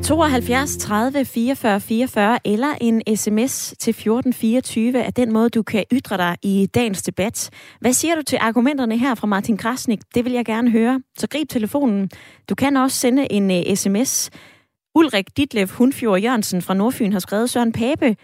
72 0.03 0.77
30 0.77 1.25
44 1.25 1.79
44 1.79 2.39
eller 2.45 2.75
en 2.81 3.01
sms 3.15 3.75
til 3.79 3.91
1424 3.91 4.99
er 4.99 5.11
den 5.11 5.33
måde, 5.33 5.49
du 5.49 5.63
kan 5.63 5.83
ytre 5.93 6.17
dig 6.17 6.37
i 6.43 6.69
dagens 6.75 7.01
debat. 7.01 7.49
Hvad 7.79 7.93
siger 7.93 8.15
du 8.15 8.21
til 8.21 8.37
argumenterne 8.41 8.97
her 8.97 9.15
fra 9.15 9.27
Martin 9.27 9.57
Krasnik? 9.57 9.99
Det 10.15 10.25
vil 10.25 10.33
jeg 10.33 10.45
gerne 10.45 10.71
høre. 10.71 11.01
Så 11.17 11.27
grib 11.29 11.49
telefonen. 11.49 12.09
Du 12.49 12.55
kan 12.55 12.77
også 12.77 12.97
sende 12.97 13.31
en 13.31 13.51
uh, 13.51 13.57
øh, 13.57 13.75
sms. 13.75 14.29
Ulrik 14.95 15.37
Ditlev 15.37 15.67
Hundfjord 15.67 16.21
Jørgensen 16.21 16.61
fra 16.61 16.73
Nordfyn 16.73 17.11
har 17.11 17.19
skrevet 17.19 17.49
Søren 17.49 17.71
Pape 17.71 18.15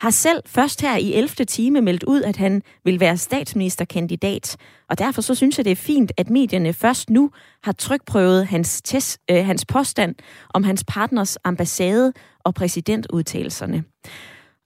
har 0.00 0.10
selv 0.10 0.42
først 0.46 0.80
her 0.80 0.96
i 0.96 1.12
11. 1.14 1.28
time 1.28 1.80
meldt 1.80 2.04
ud, 2.04 2.22
at 2.22 2.36
han 2.36 2.62
vil 2.84 3.00
være 3.00 3.16
statsministerkandidat. 3.16 4.56
Og 4.88 4.98
derfor 4.98 5.22
så 5.22 5.34
synes 5.34 5.58
jeg, 5.58 5.64
det 5.64 5.70
er 5.70 5.76
fint, 5.76 6.12
at 6.16 6.30
medierne 6.30 6.72
først 6.72 7.10
nu 7.10 7.30
har 7.62 7.72
trykprøvet 7.72 8.46
hans, 8.46 8.82
test, 8.82 9.20
øh, 9.30 9.46
hans 9.46 9.64
påstand 9.66 10.14
om 10.54 10.64
hans 10.64 10.84
partners 10.84 11.36
ambassade 11.44 12.12
og 12.44 12.54
præsidentudtalelserne. 12.54 13.84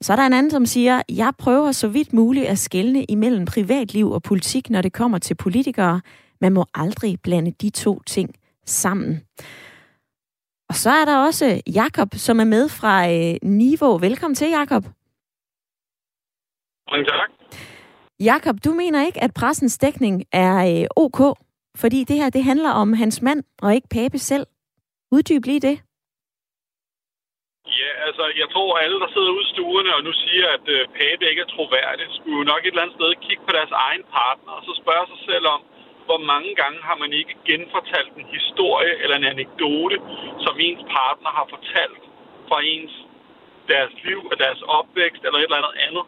Så 0.01 0.13
er 0.13 0.15
der 0.15 0.25
en 0.25 0.33
anden, 0.33 0.51
som 0.51 0.65
siger, 0.65 1.01
jeg 1.09 1.33
prøver 1.37 1.71
så 1.71 1.87
vidt 1.87 2.13
muligt 2.13 2.45
at 2.45 2.59
skelne 2.59 3.03
imellem 3.03 3.45
privatliv 3.45 4.11
og 4.11 4.23
politik, 4.23 4.69
når 4.69 4.81
det 4.81 4.93
kommer 4.93 5.17
til 5.17 5.35
politikere. 5.35 6.01
Man 6.41 6.53
må 6.53 6.65
aldrig 6.73 7.17
blande 7.23 7.51
de 7.61 7.69
to 7.69 8.01
ting 8.05 8.35
sammen. 8.65 9.21
Og 10.69 10.75
så 10.75 10.89
er 10.89 11.05
der 11.05 11.17
også 11.27 11.61
Jakob, 11.75 12.09
som 12.13 12.39
er 12.39 12.49
med 12.55 12.69
fra 12.79 12.95
øh, 13.15 13.35
Niveau. 13.43 13.97
Velkommen 13.97 14.35
til, 14.35 14.49
Jakob. 14.49 14.83
Mange 16.91 17.05
tak. 17.05 17.29
Jakob, 18.19 18.55
du 18.65 18.71
mener 18.81 19.05
ikke, 19.05 19.23
at 19.23 19.31
pressens 19.39 19.77
dækning 19.77 20.15
er 20.31 20.55
øh, 20.71 20.87
ok, 20.95 21.19
fordi 21.81 21.99
det 22.03 22.15
her 22.21 22.29
det 22.29 22.43
handler 22.43 22.71
om 22.71 22.93
hans 22.93 23.21
mand 23.21 23.43
og 23.61 23.75
ikke 23.75 23.87
Pape 23.95 24.17
selv. 24.17 24.45
Uddyb 25.11 25.45
lige 25.45 25.65
det. 25.69 25.75
Ja, 27.81 27.91
altså, 28.07 28.25
jeg 28.41 28.47
tror, 28.53 28.77
alle, 28.83 28.97
der 29.03 29.09
sidder 29.13 29.31
ude 29.35 29.45
i 29.47 29.51
stuerne 29.53 29.91
og 29.97 30.01
nu 30.07 30.11
siger, 30.23 30.47
at 30.57 30.65
øh, 30.75 30.81
Pape 30.97 31.23
ikke 31.29 31.41
er 31.45 31.53
troværdig, 31.55 32.05
skulle 32.19 32.45
nok 32.51 32.61
et 32.63 32.67
eller 32.67 32.81
andet 32.83 32.97
sted 32.97 33.09
kigge 33.25 33.43
på 33.47 33.51
deres 33.57 33.73
egen 33.87 34.03
partner 34.17 34.51
og 34.57 34.63
så 34.67 34.73
spørge 34.83 35.05
sig 35.11 35.19
selv 35.29 35.45
om, 35.55 35.61
hvor 36.05 36.17
mange 36.17 36.55
gange 36.55 36.79
har 36.87 36.97
man 37.03 37.13
ikke 37.13 37.35
genfortalt 37.45 38.13
en 38.17 38.27
historie 38.37 38.93
eller 39.03 39.15
en 39.17 39.23
anekdote, 39.33 39.97
som 40.45 40.55
ens 40.59 40.83
partner 40.97 41.31
har 41.37 41.47
fortalt 41.49 42.03
fra 42.47 42.59
ens 42.63 42.93
deres 43.67 43.93
liv 44.03 44.19
og 44.31 44.39
deres 44.39 44.61
opvækst 44.61 45.21
eller 45.25 45.39
et 45.39 45.43
eller 45.43 45.61
andet 45.61 45.75
andet 45.87 46.05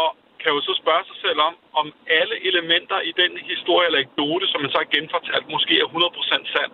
og 0.00 0.08
kan 0.42 0.52
jo 0.52 0.60
så 0.60 0.74
spørge 0.82 1.04
sig 1.08 1.16
selv 1.26 1.40
om, 1.48 1.54
om 1.80 1.86
alle 2.20 2.36
elementer 2.48 3.00
i 3.00 3.12
den 3.22 3.32
historie 3.50 3.86
eller 3.86 3.98
anekdote, 3.98 4.46
som 4.48 4.60
man 4.60 4.70
så 4.70 4.78
har 4.78 4.94
genfortalt, 4.96 5.46
måske 5.56 5.74
er 5.80 5.86
100% 5.86 6.56
sand, 6.56 6.72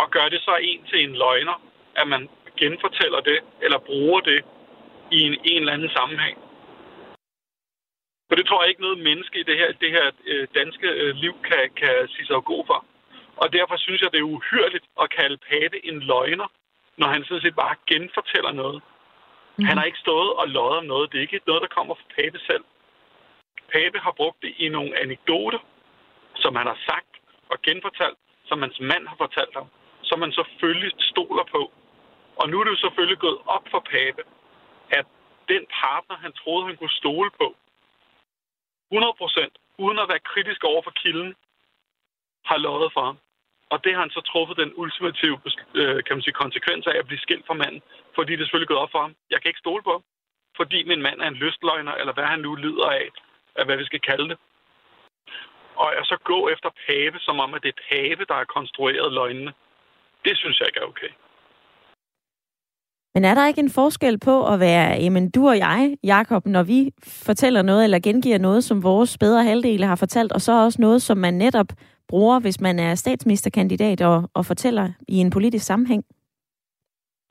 og 0.00 0.10
gør 0.10 0.26
det 0.28 0.40
så 0.42 0.54
en 0.60 0.80
til 0.90 0.98
en 1.04 1.14
løgner, 1.22 1.56
at 1.96 2.08
man 2.08 2.28
genfortæller 2.56 3.20
det, 3.20 3.38
eller 3.62 3.78
bruger 3.78 4.20
det 4.20 4.40
i 5.12 5.18
en, 5.28 5.36
en 5.44 5.60
eller 5.60 5.72
anden 5.72 5.90
sammenhæng. 5.98 6.38
For 8.28 8.34
det 8.36 8.46
tror 8.46 8.62
jeg 8.62 8.68
ikke 8.68 8.86
noget 8.86 8.98
menneske 8.98 9.40
i 9.40 9.42
det 9.42 9.56
her, 9.60 9.72
det 9.72 9.90
her 9.90 10.06
øh, 10.26 10.48
danske 10.54 10.88
øh, 10.88 11.14
liv 11.14 11.34
kan, 11.48 11.70
kan 11.76 12.08
sige 12.08 12.26
sig 12.26 12.44
god 12.44 12.64
for. 12.66 12.84
Og 13.42 13.52
derfor 13.52 13.76
synes 13.76 14.00
jeg, 14.02 14.12
det 14.12 14.20
er 14.20 14.32
uhyrligt 14.36 14.86
at 15.02 15.10
kalde 15.10 15.38
Pape 15.50 15.86
en 15.86 15.98
løgner, 16.00 16.48
når 16.96 17.08
han 17.08 17.24
sådan 17.24 17.42
set 17.42 17.56
bare 17.56 17.76
genfortæller 17.86 18.52
noget. 18.52 18.82
Mm. 19.56 19.64
Han 19.64 19.78
har 19.78 19.84
ikke 19.84 20.04
stået 20.06 20.30
og 20.40 20.48
løjet 20.48 20.78
om 20.78 20.84
noget. 20.84 21.12
Det 21.12 21.18
er 21.18 21.22
ikke 21.22 21.40
noget, 21.46 21.62
der 21.62 21.76
kommer 21.76 21.94
fra 21.94 22.08
Pape 22.16 22.38
selv. 22.38 22.64
Pape 23.72 23.98
har 23.98 24.14
brugt 24.20 24.42
det 24.42 24.52
i 24.56 24.68
nogle 24.68 24.92
anekdoter, 25.04 25.58
som 26.34 26.56
han 26.56 26.66
har 26.66 26.78
sagt 26.88 27.12
og 27.50 27.56
genfortalt, 27.62 28.18
som 28.48 28.62
hans 28.62 28.80
mand 28.80 29.04
har 29.10 29.16
fortalt 29.16 29.54
ham, 29.54 29.68
som 30.02 30.18
man 30.18 30.32
selvfølgelig 30.32 30.92
stoler 31.12 31.44
på. 31.54 31.72
Og 32.40 32.48
nu 32.48 32.60
er 32.60 32.64
det 32.64 32.70
jo 32.70 32.84
selvfølgelig 32.84 33.18
gået 33.18 33.38
op 33.46 33.64
for 33.70 33.80
Pape, 33.92 34.22
at 34.98 35.06
den 35.48 35.62
partner, 35.82 36.16
han 36.24 36.32
troede, 36.32 36.66
han 36.66 36.76
kunne 36.76 36.98
stole 37.02 37.30
på, 37.40 37.48
100% 38.92 39.50
uden 39.78 39.98
at 39.98 40.08
være 40.08 40.28
kritisk 40.32 40.64
over 40.64 40.82
for 40.82 40.90
kilden, 41.02 41.34
har 42.44 42.58
lovet 42.66 42.92
for 42.92 43.04
ham. 43.04 43.18
Og 43.72 43.84
det 43.84 43.92
har 43.94 44.00
han 44.00 44.10
så 44.10 44.20
truffet 44.20 44.56
den 44.56 44.72
ultimative 44.82 45.38
øh, 45.74 46.04
kan 46.04 46.16
man 46.16 46.22
sige, 46.22 46.42
konsekvens 46.44 46.86
af 46.86 46.96
at 46.98 47.06
blive 47.06 47.24
skilt 47.26 47.46
fra 47.46 47.60
manden, 47.62 47.82
fordi 48.14 48.32
det 48.32 48.44
selvfølgelig 48.44 48.68
gået 48.68 48.84
op 48.84 48.92
for 48.92 49.02
ham. 49.06 49.14
Jeg 49.30 49.38
kan 49.40 49.48
ikke 49.48 49.64
stole 49.64 49.82
på 49.82 49.92
ham, 49.96 50.04
fordi 50.56 50.78
min 50.84 51.02
mand 51.02 51.20
er 51.20 51.28
en 51.28 51.40
lystløgner, 51.42 51.94
eller 51.94 52.12
hvad 52.12 52.24
han 52.24 52.40
nu 52.40 52.54
lider 52.54 52.90
af, 53.00 53.08
af 53.58 53.64
hvad 53.66 53.76
vi 53.76 53.84
skal 53.84 54.00
kalde 54.00 54.28
det. 54.28 54.38
Og 55.82 55.88
at 55.98 56.06
så 56.06 56.16
gå 56.24 56.48
efter 56.48 56.70
pave, 56.86 57.18
som 57.18 57.40
om 57.40 57.54
at 57.54 57.62
det 57.62 57.68
er 57.74 57.82
pave, 57.90 58.24
der 58.28 58.34
har 58.34 58.54
konstrueret 58.56 59.12
løgnene, 59.12 59.52
det 60.24 60.38
synes 60.38 60.60
jeg 60.60 60.68
ikke 60.68 60.80
er 60.80 60.90
okay. 60.92 61.12
Men 63.14 63.24
er 63.24 63.34
der 63.34 63.46
ikke 63.46 63.60
en 63.60 63.70
forskel 63.70 64.18
på 64.18 64.46
at 64.46 64.60
være, 64.60 65.02
jamen 65.02 65.30
du 65.30 65.48
og 65.48 65.58
jeg, 65.58 65.96
Jakob, 66.04 66.46
når 66.46 66.62
vi 66.62 66.90
fortæller 67.26 67.62
noget 67.62 67.84
eller 67.84 67.98
gengiver 67.98 68.38
noget, 68.38 68.64
som 68.64 68.82
vores 68.82 69.18
bedre 69.18 69.44
halvdele 69.44 69.86
har 69.86 69.96
fortalt, 69.96 70.32
og 70.32 70.40
så 70.40 70.52
også 70.64 70.80
noget, 70.80 71.02
som 71.02 71.18
man 71.18 71.34
netop 71.34 71.66
bruger, 72.08 72.40
hvis 72.40 72.60
man 72.60 72.78
er 72.78 72.94
statsministerkandidat 72.94 74.00
og, 74.00 74.30
og 74.34 74.46
fortæller 74.46 74.88
i 75.08 75.16
en 75.16 75.30
politisk 75.30 75.66
sammenhæng? 75.66 76.04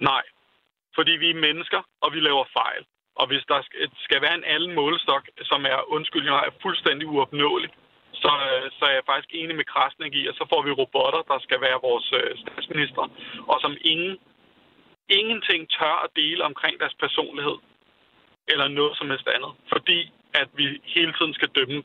Nej, 0.02 0.24
fordi 0.96 1.12
vi 1.12 1.30
er 1.30 1.44
mennesker, 1.48 1.82
og 2.02 2.14
vi 2.14 2.20
laver 2.20 2.46
fejl. 2.60 2.84
Og 3.16 3.28
hvis 3.28 3.44
der 3.52 3.60
skal 4.06 4.22
være 4.22 4.36
en 4.42 4.50
anden 4.54 4.76
målestok, 4.76 5.24
som 5.42 5.62
er 5.74 5.80
undskyldninger, 5.96 6.40
er 6.40 6.60
fuldstændig 6.62 7.08
uopnåelig, 7.08 7.70
så, 8.24 8.32
øh, 8.50 8.66
så 8.78 8.82
er 8.90 8.94
jeg 8.98 9.10
faktisk 9.12 9.32
enig 9.40 9.56
med 9.56 9.70
Krasnik 9.74 10.14
i, 10.22 10.28
at 10.30 10.36
så 10.40 10.46
får 10.52 10.62
vi 10.66 10.72
robotter, 10.72 11.22
der 11.32 11.40
skal 11.46 11.60
være 11.62 11.86
vores 11.88 12.08
øh, 12.20 12.32
statsminister, 12.44 13.04
og 13.52 13.58
som 13.64 13.74
ingen, 13.94 14.14
ingenting 15.10 15.70
tør 15.70 15.95
at 16.05 16.16
dele 16.16 16.43
omkring 16.43 16.80
deres 16.80 16.95
personlighed, 16.99 17.58
eller 18.47 18.68
noget 18.68 18.97
som 18.97 19.10
helst 19.10 19.28
andet, 19.28 19.53
fordi 19.74 20.12
at 20.34 20.49
vi 20.53 20.82
hele 20.95 21.14
tiden 21.18 21.34
skal 21.34 21.49
dømme 21.49 21.84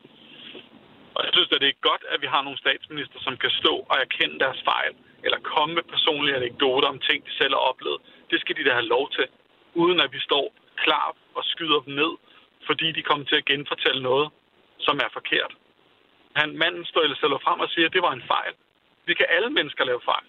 og 1.15 1.21
jeg 1.25 1.33
synes, 1.33 1.53
at 1.53 1.61
det 1.61 1.69
er 1.69 1.87
godt, 1.91 2.05
at 2.13 2.19
vi 2.23 2.27
har 2.35 2.43
nogle 2.43 2.59
statsminister, 2.65 3.19
som 3.27 3.37
kan 3.37 3.51
stå 3.51 3.75
og 3.91 3.97
erkende 4.05 4.39
deres 4.45 4.61
fejl, 4.71 4.93
eller 5.25 5.39
komme 5.53 5.75
med 5.75 5.83
personlige 5.83 6.37
anekdoter 6.37 6.89
om 6.89 6.99
ting, 7.09 7.19
de 7.27 7.33
selv 7.41 7.53
har 7.55 7.63
oplevet. 7.71 8.01
Det 8.31 8.41
skal 8.41 8.57
de 8.57 8.65
da 8.65 8.73
have 8.73 8.93
lov 8.97 9.11
til, 9.11 9.27
uden 9.75 10.01
at 10.01 10.13
vi 10.13 10.21
står 10.21 10.55
klar 10.77 11.17
og 11.35 11.45
skyder 11.45 11.81
dem 11.81 11.95
ned, 11.95 12.13
fordi 12.67 12.93
de 12.93 13.03
kommer 13.03 13.25
til 13.27 13.37
at 13.37 13.45
genfortælle 13.45 14.03
noget, 14.03 14.29
som 14.79 14.97
er 15.05 15.11
forkert. 15.13 15.53
Han, 16.37 16.57
manden 16.57 16.85
står 16.85 17.01
eller 17.01 17.17
stiller 17.17 17.39
frem 17.39 17.61
og 17.61 17.69
siger, 17.69 17.87
at 17.87 17.93
det 17.93 18.03
var 18.03 18.13
en 18.13 18.29
fejl. 18.35 18.55
Vi 19.07 19.15
kan 19.15 19.27
alle 19.29 19.51
mennesker 19.51 19.85
lave 19.85 20.01
fejl. 20.05 20.27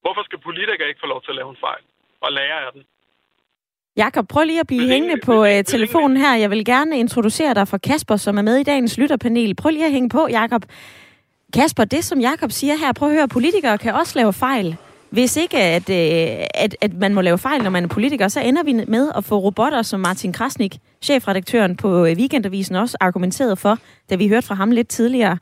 Hvorfor 0.00 0.22
skal 0.22 0.38
politikere 0.38 0.88
ikke 0.88 1.00
få 1.00 1.06
lov 1.06 1.22
til 1.22 1.30
at 1.30 1.36
lave 1.36 1.50
en 1.50 1.64
fejl 1.66 1.82
og 2.20 2.32
lære 2.32 2.66
af 2.66 2.72
den? 2.74 2.82
Jakob, 3.96 4.28
prøv 4.28 4.44
lige 4.44 4.60
at 4.60 4.66
blive 4.66 4.88
hængende 4.88 5.20
på 5.24 5.42
uh, 5.42 5.48
telefonen 5.66 6.16
her. 6.16 6.34
Jeg 6.34 6.50
vil 6.50 6.64
gerne 6.64 6.98
introducere 6.98 7.54
dig 7.54 7.68
for 7.68 7.78
Kasper, 7.78 8.16
som 8.16 8.38
er 8.38 8.42
med 8.42 8.56
i 8.56 8.62
dagens 8.62 8.98
lytterpanel. 8.98 9.54
Prøv 9.54 9.70
lige 9.70 9.86
at 9.86 9.92
hænge 9.92 10.08
på, 10.08 10.28
Jakob. 10.30 10.64
Kasper, 11.52 11.84
det 11.84 12.04
som 12.04 12.20
Jakob 12.20 12.52
siger 12.52 12.76
her, 12.76 12.92
prøv 12.92 13.08
at 13.08 13.14
høre, 13.14 13.28
politikere 13.28 13.78
kan 13.78 13.94
også 13.94 14.18
lave 14.18 14.32
fejl. 14.32 14.76
Hvis 15.10 15.36
ikke, 15.36 15.58
at, 15.58 15.88
uh, 15.88 16.46
at, 16.54 16.76
at 16.80 16.94
man 16.94 17.14
må 17.14 17.20
lave 17.20 17.38
fejl, 17.38 17.62
når 17.62 17.70
man 17.70 17.84
er 17.84 17.88
politiker, 17.88 18.28
så 18.28 18.40
ender 18.40 18.62
vi 18.62 18.72
med 18.72 19.12
at 19.16 19.24
få 19.24 19.38
robotter, 19.38 19.82
som 19.82 20.00
Martin 20.00 20.32
Krasnik, 20.32 20.78
chefredaktøren 21.02 21.76
på 21.76 22.06
øh, 22.06 22.16
Weekendavisen, 22.16 22.76
også 22.76 22.96
argumenteret 23.00 23.58
for, 23.58 23.78
da 24.10 24.14
vi 24.14 24.28
hørte 24.28 24.46
fra 24.46 24.54
ham 24.54 24.70
lidt 24.70 24.88
tidligere. 24.88 25.38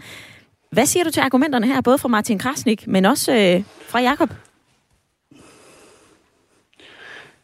Hvad 0.72 0.86
siger 0.86 1.04
du 1.04 1.10
til 1.10 1.20
argumenterne 1.20 1.66
her, 1.66 1.80
både 1.80 1.98
fra 1.98 2.08
Martin 2.08 2.38
Krasnik, 2.38 2.86
men 2.86 3.04
også 3.04 3.32
uh, 3.32 3.64
fra 3.88 4.00
Jakob? 4.00 4.30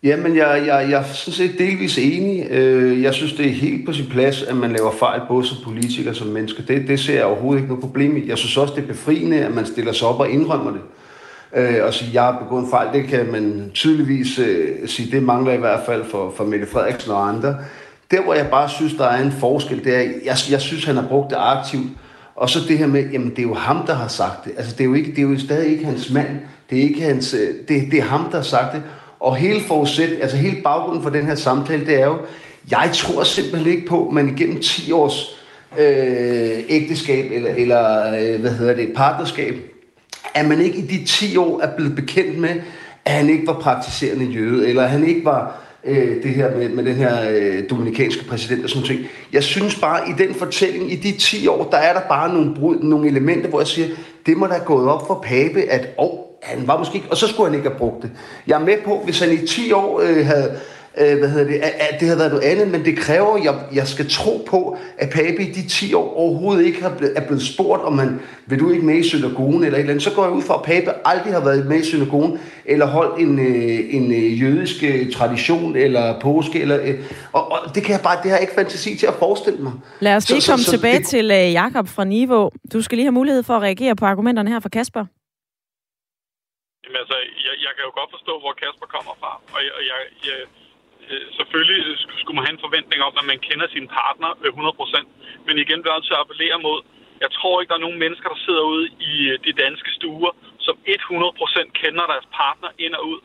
Jamen, 0.05 0.37
jeg, 0.37 0.63
jeg, 0.67 0.87
jeg 0.91 1.01
er 1.01 1.05
sådan 1.13 1.35
set 1.35 1.59
delvis 1.59 1.99
enig. 1.99 2.47
Øh, 2.51 3.03
jeg 3.03 3.15
synes, 3.15 3.33
det 3.33 3.47
er 3.47 3.51
helt 3.51 3.87
på 3.87 3.93
sin 3.93 4.07
plads, 4.07 4.43
at 4.43 4.57
man 4.57 4.73
laver 4.73 4.93
fejl, 4.93 5.21
både 5.29 5.47
som 5.47 5.57
politiker 5.65 6.11
og 6.11 6.17
som 6.17 6.27
menneske. 6.27 6.63
Det, 6.69 6.89
det 6.89 7.01
ser 7.01 7.15
jeg 7.15 7.25
overhovedet 7.25 7.61
ikke 7.61 7.69
noget 7.69 7.85
problem 7.85 8.17
i. 8.17 8.29
Jeg 8.29 8.39
synes 8.39 8.57
også, 8.57 8.75
det 8.75 8.83
er 8.83 8.87
befriende, 8.87 9.37
at 9.37 9.55
man 9.55 9.67
stiller 9.67 9.93
sig 9.93 10.09
op 10.09 10.21
og 10.21 10.31
indrømmer 10.31 10.71
det. 10.71 10.81
øh, 11.57 11.85
og 11.85 11.95
sige, 11.95 12.11
jeg 12.15 12.23
har 12.23 12.39
begået 12.39 12.65
en 12.65 12.71
fejl. 12.71 12.89
Det 12.93 13.09
kan 13.09 13.33
man 13.33 13.71
tydeligvis 13.75 14.39
øh, 14.39 14.89
sige, 14.89 15.11
det 15.11 15.23
mangler 15.23 15.53
i 15.53 15.57
hvert 15.57 15.81
fald 15.87 16.05
for, 16.05 16.33
for 16.37 16.45
Mette 16.45 16.67
Frederiksen 16.67 17.13
og 17.13 17.29
andre. 17.29 17.57
Der, 18.11 18.23
hvor 18.23 18.35
jeg 18.35 18.47
bare 18.51 18.69
synes, 18.69 18.95
der 18.95 19.07
er 19.07 19.23
en 19.23 19.33
forskel, 19.33 19.85
det 19.85 19.97
er, 19.97 20.01
jeg, 20.01 20.37
jeg 20.51 20.61
synes, 20.61 20.85
han 20.85 20.97
har 20.97 21.09
brugt 21.09 21.31
det 21.31 21.37
aktivt. 21.41 21.89
Og 22.37 22.51
så 22.51 22.59
det 22.69 22.79
her 22.79 22.87
med, 22.87 23.11
jamen 23.13 23.31
det 23.31 23.39
er 23.39 23.43
jo 23.43 23.55
ham, 23.55 23.87
der 23.87 23.95
har 23.95 24.09
sagt 24.09 24.45
det. 24.45 24.53
Altså 24.57 24.73
det 24.73 24.81
er 24.81 24.89
jo, 24.89 24.95
ikke, 24.95 25.11
det 25.11 25.19
er 25.19 25.23
jo 25.23 25.39
stadig 25.39 25.71
ikke 25.71 25.85
hans 25.85 26.13
mand. 26.13 26.29
Det 26.71 26.79
er, 26.79 26.83
ikke 26.83 27.01
hans, 27.01 27.35
øh, 27.35 27.55
det, 27.69 27.91
det 27.91 27.99
er 27.99 28.03
ham, 28.03 28.25
der 28.31 28.37
har 28.37 28.45
sagt 28.45 28.75
det. 28.75 28.83
Og 29.21 29.37
hele 29.37 29.61
forudsæt, 29.61 30.11
altså 30.21 30.37
hele 30.37 30.57
baggrunden 30.65 31.03
for 31.03 31.11
den 31.11 31.27
her 31.27 31.35
samtale, 31.35 31.87
det 31.87 32.01
er 32.01 32.07
jo, 32.07 32.19
jeg 32.71 32.91
tror 32.95 33.23
simpelthen 33.23 33.73
ikke 33.73 33.87
på, 33.87 34.07
at 34.07 34.13
man 34.13 34.29
igennem 34.29 34.61
10 34.61 34.93
års 34.93 35.45
øh, 35.79 36.65
ægteskab 36.69 37.33
eller, 37.33 37.51
eller 37.55 38.15
øh, 38.15 38.41
hvad 38.41 38.51
hedder 38.51 38.75
det, 38.75 38.93
partnerskab, 38.97 39.55
at 40.35 40.47
man 40.47 40.61
ikke 40.61 40.79
i 40.79 40.87
de 40.87 41.05
10 41.05 41.37
år 41.37 41.61
er 41.61 41.77
blevet 41.77 41.95
bekendt 41.97 42.39
med, 42.39 42.61
at 43.05 43.13
han 43.13 43.29
ikke 43.29 43.47
var 43.47 43.61
praktiserende 43.61 44.25
jøde, 44.25 44.69
eller 44.69 44.87
han 44.87 45.09
ikke 45.09 45.25
var 45.25 45.61
øh, 45.85 46.23
det 46.23 46.31
her 46.31 46.57
med, 46.57 46.69
med 46.69 46.85
den 46.85 46.95
her 46.95 47.31
øh, 47.31 47.71
dominikanske 47.71 48.25
præsident 48.25 48.65
og 48.65 48.71
sådan 48.71 48.89
noget. 48.89 49.07
Jeg 49.33 49.43
synes 49.43 49.81
bare, 49.81 50.09
i 50.09 50.13
den 50.19 50.35
fortælling, 50.35 50.93
i 50.93 50.97
de 50.97 51.13
10 51.19 51.47
år, 51.47 51.69
der 51.71 51.77
er 51.77 51.93
der 51.93 52.09
bare 52.09 52.35
nogle, 52.35 52.55
brud, 52.55 52.77
nogle 52.83 53.09
elementer, 53.09 53.49
hvor 53.49 53.61
jeg 53.61 53.67
siger, 53.67 53.89
det 54.27 54.37
må 54.37 54.47
da 54.47 54.53
have 54.53 54.65
gået 54.65 54.89
op 54.89 55.07
for 55.07 55.25
Pape, 55.27 55.61
at 55.61 55.89
oh, 55.99 56.19
han 56.45 56.67
var 56.67 56.79
måske 56.79 56.95
ikke, 56.95 57.09
og 57.11 57.17
så 57.17 57.27
skulle 57.27 57.51
han 57.51 57.59
ikke 57.59 57.69
have 57.69 57.79
brugt 57.79 58.03
det. 58.03 58.11
Jeg 58.47 58.61
er 58.61 58.65
med 58.65 58.77
på, 58.85 59.01
hvis 59.05 59.21
han 59.21 59.33
i 59.33 59.47
10 59.47 59.73
år 59.73 60.01
øh, 60.01 60.27
havde, 60.27 60.61
øh, 60.99 61.19
hvad 61.19 61.29
hedder 61.29 61.47
det, 61.47 61.55
at, 61.55 61.73
at 61.81 62.01
det 62.01 62.09
har 62.09 62.17
været 62.17 62.33
noget 62.33 62.45
andet, 62.45 62.69
men 62.69 62.85
det 62.85 62.99
kræver, 62.99 63.37
at 63.37 63.45
jeg, 63.45 63.55
jeg 63.75 63.89
skal 63.89 64.11
tro 64.11 64.47
på, 64.47 64.77
at 64.99 65.11
Pape 65.11 65.43
i 65.43 65.53
de 65.53 65.69
10 65.69 65.95
år 65.95 66.17
overhovedet 66.17 66.67
ikke 66.67 66.83
har 66.83 66.91
blevet, 66.91 67.13
er 67.17 67.27
blevet 67.27 67.43
spurgt, 67.43 67.83
om 67.83 67.93
man 67.93 68.21
vil 68.47 68.61
du 68.61 68.71
ikke 68.71 68.87
med 68.87 68.95
i 68.95 69.09
synagogen 69.09 69.65
eller 69.65 69.79
et 69.79 69.81
eller 69.81 69.93
andet. 69.93 70.03
Så 70.03 70.11
går 70.11 70.25
jeg 70.25 70.33
ud 70.33 70.43
fra, 70.43 70.55
at 70.55 70.63
Pape 70.63 70.93
aldrig 71.05 71.33
har 71.33 71.45
været 71.45 71.67
med 71.67 71.81
i 71.81 71.85
synagogen, 71.85 72.39
eller 72.65 72.87
holdt 72.87 73.21
en, 73.21 73.39
øh, 73.39 73.95
en 73.95 74.13
øh, 74.13 74.43
jødisk 74.43 74.85
øh, 74.85 75.13
tradition, 75.13 75.77
eller 75.77 76.21
påske, 76.21 76.61
eller, 76.61 76.95
og, 77.33 77.53
og, 77.53 77.75
det 77.75 77.83
kan 77.83 77.93
jeg 77.93 78.01
bare, 78.01 78.17
det 78.23 78.31
har 78.31 78.37
jeg 78.37 78.41
ikke 78.41 78.55
fantasi 78.55 78.97
til 78.97 79.07
at 79.07 79.15
forestille 79.15 79.59
mig. 79.59 79.73
Lad 80.01 80.17
os 80.17 80.31
lige 80.31 80.41
så, 80.41 80.53
komme 80.53 80.65
så, 80.65 80.71
så, 80.71 80.77
tilbage 80.77 80.99
det... 80.99 81.07
til 81.07 81.31
uh, 81.31 81.53
Jakob 81.53 81.89
fra 81.89 82.05
Niveau. 82.05 82.51
Du 82.73 82.83
skal 82.83 82.97
lige 82.97 83.07
have 83.07 83.13
mulighed 83.13 83.43
for 83.43 83.55
at 83.55 83.63
reagere 83.63 83.97
på 83.97 84.07
argumenterne 84.07 84.51
her 84.51 84.61
fra 84.61 84.69
Kasper. 84.69 85.05
Jamen 86.85 86.99
altså, 87.03 87.17
jeg, 87.47 87.55
jeg 87.67 87.73
kan 87.75 87.85
jo 87.89 87.93
godt 88.01 88.11
forstå, 88.17 88.35
hvor 88.43 88.53
Kasper 88.63 88.89
kommer 88.97 89.15
fra, 89.21 89.33
og 89.55 89.61
jeg, 89.67 89.75
jeg, 89.91 89.99
jeg 90.29 90.39
øh, 91.11 91.27
selvfølgelig 91.39 91.81
skulle 92.21 92.37
man 92.39 92.47
have 92.47 92.57
en 92.59 92.67
forventning 92.67 93.01
om, 93.09 93.15
at 93.21 93.27
man 93.33 93.41
kender 93.49 93.67
sin 93.77 93.87
partner 94.01 94.31
100%. 94.31 95.07
Men 95.47 95.55
igen 95.65 95.81
vil 95.85 96.03
til 96.07 96.17
at 96.17 96.23
appellere 96.25 96.59
mod, 96.67 96.79
jeg 97.25 97.31
tror 97.37 97.61
ikke, 97.61 97.71
der 97.73 97.79
er 97.79 97.87
nogen 97.87 98.03
mennesker, 98.05 98.29
der 98.29 98.41
sidder 98.47 98.65
ude 98.75 98.87
i 99.11 99.13
øh, 99.33 99.39
de 99.47 99.53
danske 99.65 99.91
stuer, 99.99 100.33
som 100.67 100.77
100% 100.89 101.81
kender 101.83 102.05
deres 102.13 102.29
partner 102.41 102.71
ind 102.85 102.95
og 102.99 103.05
ud. 103.13 103.21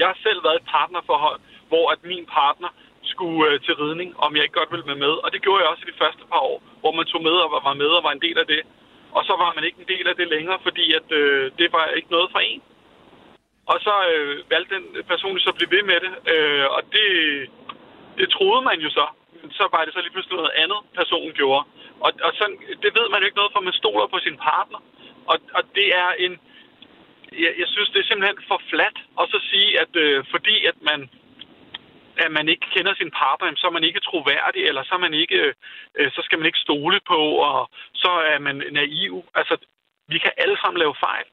Jeg 0.00 0.06
har 0.10 0.18
selv 0.26 0.44
været 0.46 0.60
et 0.60 0.70
partnerforhold, 0.76 1.40
hvor 1.70 1.84
at 1.94 2.00
min 2.12 2.26
partner 2.38 2.70
skulle 3.12 3.40
øh, 3.50 3.60
til 3.64 3.74
ridning, 3.82 4.10
om 4.24 4.30
jeg 4.36 4.42
ikke 4.42 4.58
godt 4.60 4.72
ville 4.72 4.90
med 4.90 4.98
med. 5.04 5.14
Og 5.24 5.28
det 5.32 5.42
gjorde 5.42 5.60
jeg 5.62 5.70
også 5.72 5.84
i 5.86 5.90
de 5.92 6.00
første 6.02 6.24
par 6.32 6.42
år, 6.50 6.58
hvor 6.80 6.92
man 6.98 7.06
tog 7.12 7.22
med 7.28 7.36
og 7.44 7.50
var 7.68 7.74
med 7.82 7.90
og 7.98 8.04
var 8.06 8.12
en 8.14 8.24
del 8.26 8.38
af 8.38 8.46
det. 8.46 8.62
Og 9.16 9.22
så 9.28 9.32
var 9.42 9.50
man 9.56 9.64
ikke 9.64 9.80
en 9.80 9.92
del 9.94 10.06
af 10.08 10.16
det 10.16 10.28
længere, 10.34 10.58
fordi 10.66 10.86
at, 10.98 11.08
øh, 11.20 11.50
det 11.58 11.68
var 11.72 11.84
ikke 11.98 12.10
noget 12.16 12.28
for 12.34 12.38
en. 12.38 12.62
Og 13.66 13.76
så 13.86 13.94
øh, 14.12 14.50
valgte 14.50 14.74
den 14.74 15.04
person 15.10 15.38
så 15.38 15.48
at 15.50 15.58
blive 15.58 15.74
ved 15.76 15.82
med 15.90 15.98
det, 16.04 16.12
øh, 16.32 16.66
og 16.76 16.82
det, 16.94 17.06
det 18.18 18.28
troede 18.30 18.62
man 18.70 18.78
jo 18.80 18.90
så. 18.90 19.06
Men 19.42 19.50
så 19.58 19.64
var 19.72 19.84
det 19.84 19.94
så 19.94 20.00
lige 20.00 20.14
pludselig 20.14 20.36
noget 20.36 20.58
andet, 20.62 20.80
personen 20.94 21.32
gjorde. 21.32 21.64
Og, 22.04 22.10
og 22.26 22.32
sådan, 22.38 22.58
det 22.82 22.90
ved 22.98 23.06
man 23.08 23.20
jo 23.20 23.26
ikke 23.26 23.40
noget, 23.40 23.54
for 23.54 23.60
man 23.60 23.80
stoler 23.80 24.06
på 24.06 24.18
sin 24.18 24.36
partner. 24.36 24.80
Og, 25.30 25.36
og 25.56 25.62
det 25.74 25.88
er 26.02 26.10
en... 26.24 26.32
Jeg, 27.44 27.52
jeg 27.60 27.68
synes, 27.68 27.90
det 27.90 28.00
er 28.00 28.08
simpelthen 28.08 28.38
for 28.48 28.60
flat 28.70 28.96
at 29.20 29.26
så 29.32 29.38
sige, 29.50 29.80
at 29.80 29.92
øh, 29.96 30.24
fordi 30.30 30.66
at 30.66 30.78
man 30.90 31.10
at 32.16 32.32
man 32.32 32.48
ikke 32.48 32.66
kender 32.74 32.94
sin 32.94 33.10
partner, 33.10 33.56
så 33.56 33.66
er 33.66 33.70
man 33.70 33.84
ikke 33.84 34.00
troværdig, 34.00 34.62
eller 34.68 34.82
så, 34.82 34.94
er 34.94 34.98
man 34.98 35.14
ikke, 35.14 35.54
øh, 35.94 36.10
så 36.10 36.20
skal 36.24 36.38
man 36.38 36.46
ikke 36.46 36.64
stole 36.66 37.00
på, 37.06 37.20
og 37.48 37.70
så 37.94 38.10
er 38.32 38.38
man 38.38 38.56
naiv. 38.70 39.24
Altså, 39.34 39.56
vi 40.08 40.18
kan 40.18 40.32
alle 40.36 40.56
sammen 40.60 40.78
lave 40.78 40.94
fejl. 41.06 41.26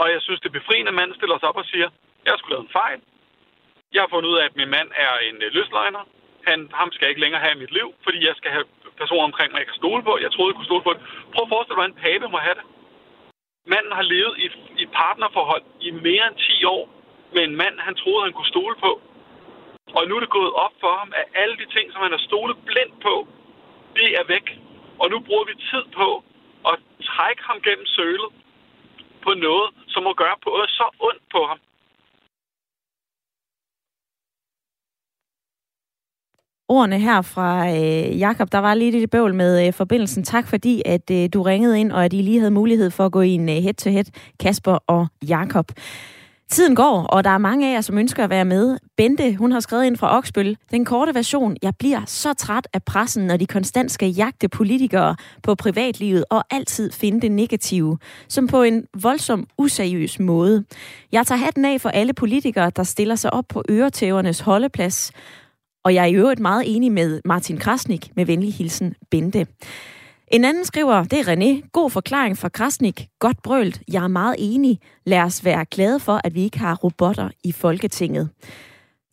Og 0.00 0.06
jeg 0.14 0.20
synes, 0.22 0.40
det 0.40 0.48
er 0.48 0.60
befriende, 0.60 0.88
at 0.88 0.98
manden 1.00 1.16
stiller 1.16 1.38
sig 1.38 1.48
op 1.48 1.62
og 1.62 1.66
siger, 1.72 1.88
jeg 2.26 2.34
skulle 2.36 2.54
lavet 2.54 2.66
en 2.66 2.76
fejl. 2.80 3.00
Jeg 3.94 4.02
har 4.02 4.12
fundet 4.14 4.30
ud 4.30 4.38
af, 4.40 4.44
at 4.44 4.56
min 4.60 4.70
mand 4.76 4.88
er 5.06 5.12
en 5.28 5.36
øh, 5.42 5.52
løsløgner. 5.56 6.02
Han, 6.48 6.58
ham 6.80 6.88
skal 6.92 7.04
jeg 7.04 7.10
ikke 7.12 7.24
længere 7.24 7.42
have 7.44 7.54
i 7.56 7.62
mit 7.62 7.72
liv, 7.78 7.88
fordi 8.04 8.18
jeg 8.28 8.34
skal 8.36 8.50
have 8.56 8.64
personer 9.02 9.24
omkring 9.30 9.48
mig, 9.52 9.58
jeg 9.58 9.70
kan 9.70 9.82
stole 9.82 10.02
på. 10.08 10.12
Jeg 10.24 10.30
troede, 10.32 10.50
jeg 10.50 10.56
kunne 10.56 10.70
stole 10.72 10.86
på 10.88 10.92
det. 10.94 11.02
Prøv 11.32 11.42
at 11.44 11.52
forestille 11.54 11.74
dig, 11.74 11.80
hvordan 11.80 12.00
Pape 12.04 12.26
må 12.34 12.38
have 12.46 12.56
det. 12.58 12.66
Manden 13.72 13.92
har 13.98 14.06
levet 14.14 14.34
i, 14.44 14.46
i 14.80 14.82
et 14.86 14.92
partnerforhold 15.02 15.64
i 15.86 15.90
mere 15.90 16.24
end 16.28 16.36
10 16.36 16.64
år 16.76 16.84
med 17.34 17.42
en 17.48 17.56
mand, 17.62 17.76
han 17.86 17.94
troede, 17.94 18.24
han 18.26 18.32
kunne 18.36 18.54
stole 18.54 18.76
på. 18.86 18.92
Og 19.96 20.02
nu 20.08 20.12
er 20.16 20.20
det 20.20 20.36
gået 20.38 20.52
op 20.64 20.74
for 20.82 20.92
ham, 21.00 21.12
at 21.20 21.26
alle 21.42 21.56
de 21.60 21.66
ting, 21.74 21.86
som 21.92 22.02
han 22.02 22.14
har 22.16 22.22
stolet 22.28 22.56
blindt 22.68 22.96
på, 23.08 23.14
det 23.98 24.08
er 24.20 24.24
væk. 24.34 24.46
Og 25.00 25.06
nu 25.10 25.16
bruger 25.26 25.44
vi 25.44 25.54
tid 25.70 25.84
på 26.00 26.08
at 26.70 26.76
trække 27.10 27.42
ham 27.48 27.58
gennem 27.66 27.86
sølet 27.86 28.30
på 29.26 29.32
noget, 29.46 29.68
som 29.92 30.02
må 30.02 30.12
gøre 30.22 30.36
på 30.44 30.50
så 30.78 30.86
ondt 31.08 31.24
på 31.34 31.40
ham. 31.50 31.58
Ordene 36.68 36.98
her 36.98 37.22
fra 37.22 37.50
øh, 37.68 38.18
Jakob, 38.18 38.52
der 38.52 38.58
var 38.58 38.74
lige 38.74 38.90
lidt 38.90 39.10
bøvl 39.10 39.34
med 39.34 39.66
øh, 39.66 39.72
forbindelsen. 39.72 40.24
Tak 40.24 40.46
fordi, 40.48 40.82
at 40.84 41.10
øh, 41.10 41.28
du 41.34 41.42
ringede 41.42 41.80
ind, 41.80 41.92
og 41.92 42.04
at 42.04 42.12
I 42.12 42.16
lige 42.16 42.38
havde 42.38 42.50
mulighed 42.50 42.90
for 42.90 43.06
at 43.06 43.12
gå 43.12 43.20
i 43.20 43.30
en 43.30 43.48
øh, 43.48 43.54
head-to-head, 43.54 44.04
Kasper 44.40 44.78
og 44.86 45.06
Jakob. 45.28 45.66
Tiden 46.52 46.76
går, 46.76 47.02
og 47.02 47.24
der 47.24 47.30
er 47.30 47.38
mange 47.38 47.68
af 47.68 47.74
jer, 47.74 47.80
som 47.80 47.98
ønsker 47.98 48.24
at 48.24 48.30
være 48.30 48.44
med. 48.44 48.78
Bente, 48.96 49.34
hun 49.34 49.52
har 49.52 49.60
skrevet 49.60 49.84
ind 49.84 49.96
fra 49.96 50.16
Oksbøl. 50.16 50.56
Den 50.70 50.84
korte 50.84 51.14
version. 51.14 51.56
Jeg 51.62 51.72
bliver 51.78 52.00
så 52.06 52.34
træt 52.34 52.68
af 52.72 52.82
pressen, 52.82 53.26
når 53.26 53.36
de 53.36 53.46
konstant 53.46 53.92
skal 53.92 54.10
jagte 54.10 54.48
politikere 54.48 55.16
på 55.42 55.54
privatlivet 55.54 56.24
og 56.30 56.44
altid 56.50 56.92
finde 56.92 57.20
det 57.20 57.32
negative, 57.32 57.98
som 58.28 58.46
på 58.46 58.62
en 58.62 58.84
voldsom 59.02 59.46
useriøs 59.58 60.18
måde. 60.18 60.64
Jeg 61.12 61.26
tager 61.26 61.38
hatten 61.38 61.64
af 61.64 61.80
for 61.80 61.88
alle 61.88 62.12
politikere, 62.12 62.70
der 62.76 62.82
stiller 62.82 63.14
sig 63.14 63.32
op 63.32 63.44
på 63.48 63.62
øretævernes 63.70 64.40
holdeplads. 64.40 65.12
Og 65.84 65.94
jeg 65.94 66.02
er 66.02 66.08
i 66.08 66.14
øvrigt 66.14 66.40
meget 66.40 66.76
enig 66.76 66.92
med 66.92 67.20
Martin 67.24 67.58
Krasnik 67.58 68.10
med 68.16 68.26
venlig 68.26 68.54
hilsen 68.54 68.94
Bente. 69.10 69.46
En 70.32 70.44
anden 70.44 70.64
skriver, 70.64 71.04
det 71.04 71.18
er 71.20 71.32
René. 71.32 71.70
God 71.72 71.90
forklaring 71.90 72.38
fra 72.38 72.48
Krasnik. 72.48 73.06
Godt 73.18 73.42
brølt. 73.42 73.82
Jeg 73.92 74.04
er 74.04 74.08
meget 74.08 74.36
enig. 74.38 74.78
Lad 75.06 75.22
os 75.22 75.44
være 75.44 75.64
glade 75.64 76.00
for, 76.00 76.20
at 76.24 76.34
vi 76.34 76.42
ikke 76.42 76.58
har 76.58 76.74
robotter 76.74 77.28
i 77.44 77.52
Folketinget. 77.52 78.30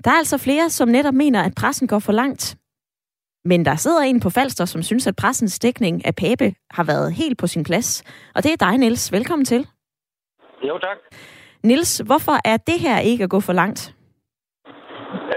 Der 0.03 0.11
er 0.11 0.15
altså 0.15 0.37
flere, 0.37 0.69
som 0.69 0.89
netop 0.89 1.13
mener, 1.13 1.43
at 1.43 1.55
pressen 1.55 1.87
går 1.87 1.99
for 1.99 2.11
langt. 2.11 2.57
Men 3.45 3.65
der 3.65 3.75
sidder 3.75 4.01
en 4.01 4.19
på 4.19 4.29
Falster, 4.29 4.65
som 4.65 4.83
synes, 4.83 5.07
at 5.07 5.15
pressens 5.15 5.59
dækning 5.59 6.05
af 6.05 6.15
Pape 6.15 6.53
har 6.71 6.83
været 6.83 7.13
helt 7.13 7.37
på 7.37 7.47
sin 7.47 7.63
plads. 7.63 8.03
Og 8.35 8.43
det 8.43 8.51
er 8.51 8.57
dig, 8.65 8.77
Niels. 8.77 9.11
Velkommen 9.11 9.45
til. 9.45 9.67
Jo, 10.63 10.77
tak. 10.77 10.97
Niels, 11.63 11.97
hvorfor 11.97 12.37
er 12.45 12.57
det 12.57 12.79
her 12.79 12.99
ikke 12.99 13.23
at 13.23 13.29
gå 13.29 13.39
for 13.39 13.53
langt? 13.53 13.95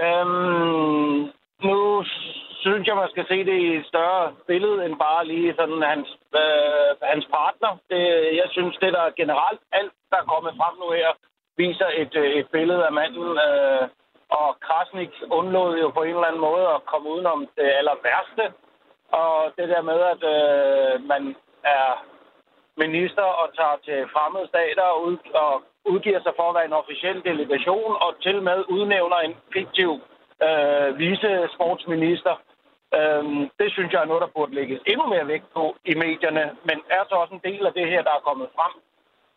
Øhm, 0.03 1.29
nu 1.63 2.03
synes 2.65 2.87
jeg, 2.87 2.95
man 2.95 3.13
skal 3.13 3.25
se 3.27 3.37
det 3.49 3.57
i 3.67 3.69
et 3.79 3.85
større 3.91 4.33
billede 4.47 4.85
end 4.85 4.95
bare 5.07 5.25
lige 5.31 5.55
sådan 5.59 5.81
hans, 5.91 6.09
øh, 6.41 6.91
hans 7.11 7.25
partner. 7.37 7.71
Det, 7.91 8.03
jeg 8.41 8.47
synes, 8.55 8.75
det 8.83 8.93
der 8.93 9.17
generelt, 9.21 9.61
alt 9.71 9.93
der 10.11 10.17
er 10.19 10.31
kommet 10.33 10.53
frem 10.59 10.75
nu 10.81 10.87
her, 10.99 11.11
viser 11.57 11.89
et, 12.01 12.15
øh, 12.15 12.29
et 12.39 12.47
billede 12.55 12.85
af 12.85 12.93
manden. 12.99 13.29
Øh, 13.47 13.83
og 14.39 14.47
Krasnik 14.65 15.13
undlod 15.39 15.71
jo 15.83 15.89
på 15.89 16.01
en 16.03 16.15
eller 16.15 16.29
anden 16.29 16.47
måde 16.49 16.65
at 16.75 16.85
komme 16.91 17.09
udenom 17.13 17.39
det 17.57 17.67
aller 17.79 17.97
værste. 18.03 18.45
Og 19.11 19.35
det 19.57 19.69
der 19.69 19.81
med, 19.81 19.99
at 20.13 20.21
øh, 20.35 20.93
man 21.11 21.35
er 21.63 21.87
minister 22.77 23.27
og 23.41 23.47
tager 23.57 23.77
til 23.87 23.99
fremmede 24.13 24.47
stater 24.47 24.85
og, 24.93 25.03
ud, 25.07 25.17
og 25.33 25.63
udgiver 25.85 26.21
sig 26.21 26.33
for 26.35 26.49
at 26.49 26.55
være 26.55 26.65
en 26.65 26.79
officiel 26.81 27.23
delegation 27.29 27.91
og 28.05 28.11
til 28.21 28.41
med 28.41 28.59
udnævner 28.75 29.19
en 29.27 29.35
fiktiv 29.53 29.91
øh, 30.47 30.99
vice-sportsminister. 30.99 32.35
Øhm, 32.99 33.41
det 33.59 33.69
synes 33.71 33.91
jeg 33.93 34.01
er 34.01 34.11
noget, 34.11 34.25
der 34.25 34.35
burde 34.35 34.55
lægges 34.59 34.79
endnu 34.91 35.05
mere 35.13 35.27
vægt 35.33 35.49
på 35.57 35.63
i 35.91 35.93
medierne, 36.05 36.43
men 36.67 36.77
er 36.97 37.03
så 37.09 37.15
også 37.15 37.33
en 37.35 37.47
del 37.49 37.63
af 37.69 37.73
det 37.73 37.87
her, 37.91 38.01
der 38.07 38.13
er 38.15 38.27
kommet 38.29 38.47
frem. 38.57 38.73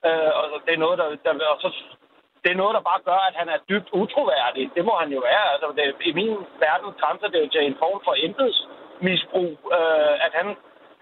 Øh, 0.07 0.31
og 0.39 0.45
det 0.67 0.73
er 0.75 0.85
noget, 0.85 0.99
der, 1.01 1.09
der 1.25 1.33
og 1.55 1.61
så, 1.65 1.69
det 2.45 2.51
er 2.53 2.63
noget, 2.63 2.75
der 2.79 2.91
bare 2.91 3.07
gør, 3.11 3.21
at 3.29 3.35
han 3.41 3.49
er 3.55 3.65
dybt 3.71 3.89
utroværdig. 4.03 4.65
Det 4.77 4.85
må 4.89 4.95
han 5.03 5.11
jo 5.17 5.21
være. 5.31 5.45
Altså, 5.53 5.67
det, 5.77 5.85
I 6.11 6.13
min 6.21 6.35
verden 6.67 6.91
grænser 7.01 7.29
det 7.29 7.41
jo 7.45 7.49
til 7.53 7.63
en 7.65 7.77
form 7.83 7.99
for 8.07 8.15
embedsmisbrug, 8.27 9.53
øh, 9.79 10.15
at 10.27 10.33
han 10.39 10.49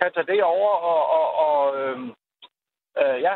kan 0.01 0.11
tage 0.15 0.31
det 0.33 0.43
over 0.57 0.73
og, 0.93 1.03
og, 1.19 1.27
og 1.45 1.57
øh, 1.79 1.99
øh, 3.01 3.17
ja, 3.27 3.35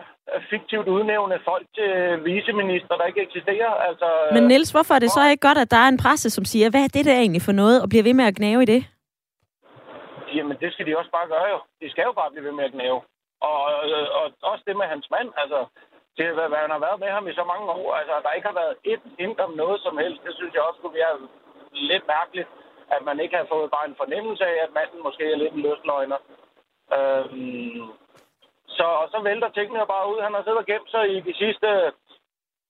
fiktivt 0.52 0.88
udnævne 0.96 1.38
folk 1.50 1.66
til 1.78 1.92
viceminister, 2.30 2.94
der 2.96 3.04
ikke 3.10 3.22
eksisterer. 3.28 3.72
Altså, 3.88 4.08
Men 4.36 4.42
Niels, 4.50 4.70
hvorfor 4.70 4.94
er 4.94 4.98
det 4.98 5.10
så 5.10 5.22
ikke 5.30 5.46
godt, 5.48 5.58
at 5.58 5.70
der 5.70 5.80
er 5.84 5.88
en 5.88 6.02
presse, 6.04 6.30
som 6.30 6.44
siger, 6.44 6.70
hvad 6.70 6.84
er 6.84 6.92
det 6.96 7.04
der 7.04 7.16
egentlig 7.22 7.42
for 7.42 7.52
noget, 7.52 7.82
og 7.82 7.88
bliver 7.88 8.04
ved 8.08 8.14
med 8.14 8.24
at 8.24 8.36
gnave 8.40 8.62
i 8.62 8.70
det? 8.74 8.82
Jamen, 10.34 10.56
det 10.62 10.72
skal 10.72 10.86
de 10.86 10.98
også 10.98 11.10
bare 11.10 11.28
gøre 11.28 11.48
jo. 11.54 11.58
De 11.80 11.90
skal 11.90 12.04
jo 12.04 12.12
bare 12.12 12.30
blive 12.30 12.44
ved 12.44 12.52
med 12.52 12.64
at 12.64 12.72
gnave. 12.72 13.00
Og, 13.40 13.58
og, 13.64 13.74
og 14.18 14.24
også 14.42 14.64
det 14.66 14.76
med 14.76 14.86
hans 14.86 15.06
mand, 15.10 15.30
altså, 15.36 15.66
til, 16.16 16.32
hvad 16.32 16.62
han 16.64 16.74
har 16.76 16.82
været 16.86 17.00
med 17.00 17.10
ham 17.16 17.28
i 17.28 17.38
så 17.40 17.44
mange 17.52 17.66
år. 17.70 17.94
Altså, 18.00 18.14
der 18.24 18.32
ikke 18.32 18.48
har 18.50 18.58
været 18.62 18.76
et 18.92 19.02
hint 19.18 19.40
om 19.40 19.52
noget 19.62 19.80
som 19.80 19.98
helst. 19.98 20.24
Det 20.26 20.34
synes 20.34 20.54
jeg 20.54 20.62
også 20.62 20.80
kunne 20.80 20.98
være 21.00 21.16
lidt 21.72 22.06
mærkeligt, 22.06 22.48
at 22.94 23.02
man 23.08 23.20
ikke 23.20 23.36
har 23.36 23.46
fået 23.54 23.70
bare 23.70 23.86
en 23.88 24.00
fornemmelse 24.02 24.44
af, 24.46 24.56
at 24.64 24.74
manden 24.78 25.02
måske 25.02 25.24
er 25.32 25.36
lidt 25.36 25.54
en 25.54 25.62
løsløgner. 25.66 26.18
Øhm, 26.96 27.86
så, 28.76 28.86
og 29.02 29.08
så 29.12 29.18
vælter 29.22 29.48
tingene 29.48 29.92
bare 29.94 30.10
ud. 30.12 30.18
Han 30.20 30.34
har 30.34 30.42
siddet 30.42 30.62
og 30.62 30.66
gemt 30.66 30.90
sig 30.90 31.04
i 31.16 31.20
de 31.20 31.34
sidste 31.42 31.68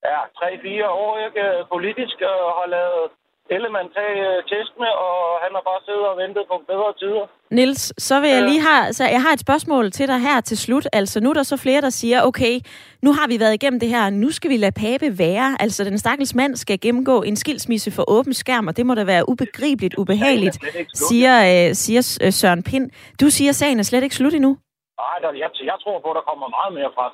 ja, 0.04 0.20
3-4 0.24 0.88
år 0.88 1.18
ikke, 1.26 1.66
politisk 1.74 2.20
og 2.20 2.52
har 2.58 2.66
lavet 2.66 3.10
Ellemann 3.54 3.88
tage 3.96 4.16
øh, 4.28 4.38
testene, 4.50 4.88
og 5.04 5.14
han 5.44 5.50
har 5.56 5.62
bare 5.70 5.80
siddet 5.86 6.06
og 6.10 6.16
ventet 6.22 6.42
på 6.50 6.54
bedre 6.70 6.92
tider. 7.00 7.26
Nils, 7.50 7.82
så 8.08 8.20
vil 8.20 8.30
jeg 8.30 8.42
lige 8.42 8.62
have, 8.68 8.92
så 8.92 9.04
jeg 9.16 9.22
har 9.22 9.32
et 9.32 9.40
spørgsmål 9.46 9.90
til 9.90 10.06
dig 10.08 10.20
her 10.20 10.40
til 10.40 10.58
slut. 10.58 10.86
Altså 10.92 11.20
nu 11.20 11.30
er 11.30 11.34
der 11.34 11.42
så 11.42 11.56
flere, 11.56 11.80
der 11.80 11.90
siger, 11.90 12.22
okay, 12.22 12.54
nu 13.02 13.10
har 13.12 13.26
vi 13.28 13.40
været 13.40 13.54
igennem 13.54 13.80
det 13.80 13.88
her, 13.88 14.10
nu 14.10 14.30
skal 14.30 14.50
vi 14.50 14.56
lade 14.56 14.76
Pape 14.82 15.18
være. 15.18 15.56
Altså 15.60 15.84
den 15.84 15.98
stakkels 15.98 16.34
mand 16.34 16.56
skal 16.56 16.80
gennemgå 16.80 17.22
en 17.22 17.36
skilsmisse 17.36 17.90
for 17.96 18.04
åben 18.16 18.34
skærm, 18.34 18.66
og 18.68 18.76
det 18.76 18.86
må 18.86 18.94
da 18.94 19.04
være 19.04 19.28
ubegribeligt 19.28 19.94
ubehageligt, 19.94 20.56
siger, 20.94 21.34
øh, 21.50 21.74
siger 21.74 22.02
øh, 22.24 22.32
Søren 22.32 22.62
Pind. 22.62 22.90
Du 23.20 23.26
siger, 23.36 23.52
sagen 23.52 23.78
er 23.78 23.82
slet 23.82 24.02
ikke 24.02 24.14
slut 24.14 24.34
endnu. 24.34 24.52
Nej, 25.00 25.32
jeg, 25.42 25.50
jeg 25.70 25.76
tror 25.82 25.98
på, 26.00 26.10
at 26.10 26.16
der 26.18 26.24
kommer 26.30 26.48
meget 26.58 26.72
mere 26.78 26.90
fra 26.96 27.06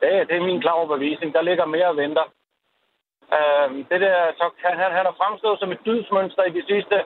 det. 0.00 0.28
Det 0.28 0.36
er 0.36 0.46
min 0.50 0.60
klare 0.60 0.74
overbevisning. 0.74 1.34
Der 1.34 1.42
ligger 1.42 1.64
mere 1.76 1.88
og 1.88 1.96
venter. 1.96 2.24
Øh, 3.36 3.68
det 3.90 4.00
der, 4.00 4.16
så 4.38 4.44
han, 4.64 4.78
han, 4.78 4.90
han 4.92 5.04
har 5.08 5.14
fremstået 5.22 5.58
som 5.58 5.72
et 5.72 5.84
dydsmønster 5.86 6.42
i 6.42 6.56
de 6.58 6.62
sidste, 6.66 6.96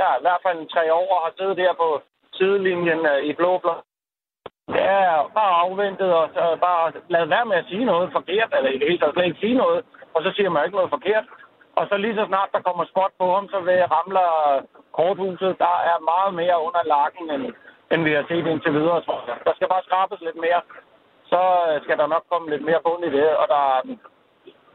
ja, 0.00 0.08
i 0.18 0.22
hvert 0.24 0.42
fald 0.46 0.68
tre 0.68 0.92
år, 0.92 1.08
og 1.16 1.24
har 1.26 1.32
siddet 1.38 1.56
der 1.56 1.72
på 1.72 2.02
sidelinjen 2.32 3.06
øh, 3.06 3.22
i 3.30 3.32
blå 3.32 3.58
blå. 3.58 3.74
Ja, 4.68 5.22
bare 5.38 5.54
afventet 5.64 6.14
og 6.14 6.28
så 6.34 6.56
bare 6.60 6.92
lade 7.08 7.30
være 7.30 7.46
med 7.46 7.56
at 7.56 7.68
sige 7.68 7.84
noget 7.84 8.12
forkert, 8.12 8.50
eller 8.56 8.70
i 8.70 8.78
det 8.78 8.88
hele 8.88 8.98
taget 8.98 9.14
slet 9.14 9.24
ikke 9.24 9.40
sige 9.40 9.54
noget, 9.54 9.84
og 10.14 10.22
så 10.22 10.30
siger 10.36 10.50
man 10.50 10.64
ikke 10.64 10.76
noget 10.76 10.90
forkert. 10.96 11.24
Og 11.78 11.86
så 11.88 11.96
lige 11.96 12.14
så 12.14 12.24
snart 12.26 12.48
der 12.52 12.66
kommer 12.66 12.84
spot 12.84 13.12
på 13.20 13.34
ham, 13.34 13.48
så 13.48 13.60
vil 13.60 13.86
ramler 13.96 14.30
korthuset. 14.92 15.58
Der 15.58 15.74
er 15.90 16.06
meget 16.12 16.34
mere 16.40 16.56
under 16.66 16.82
lakken, 16.94 17.30
end, 17.34 17.44
end 17.92 18.04
vi 18.04 18.12
har 18.12 18.24
set 18.28 18.46
indtil 18.46 18.72
videre, 18.72 19.00
tror 19.02 19.24
jeg. 19.26 19.36
Der 19.46 19.52
skal 19.54 19.68
bare 19.68 19.86
skrabes 19.86 20.20
lidt 20.20 20.38
mere. 20.46 20.60
Så 21.32 21.40
øh, 21.68 21.82
skal 21.84 21.96
der 21.98 22.06
nok 22.06 22.24
komme 22.30 22.50
lidt 22.50 22.64
mere 22.68 22.80
bund 22.84 23.04
i 23.04 23.10
det, 23.18 23.28
og 23.40 23.46
der 23.48 23.64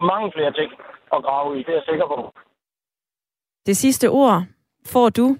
mange 0.02 0.32
flere 0.36 0.54
ting 0.54 0.72
at 1.14 1.24
grave 1.24 1.60
i, 1.60 1.64
det 1.64 1.70
er 1.70 1.74
jeg 1.74 1.84
sikker 1.89 2.08
på. 2.08 2.34
Det 3.66 3.78
sidste 3.78 4.10
ord 4.10 4.43
får 4.86 5.10
du. 5.10 5.38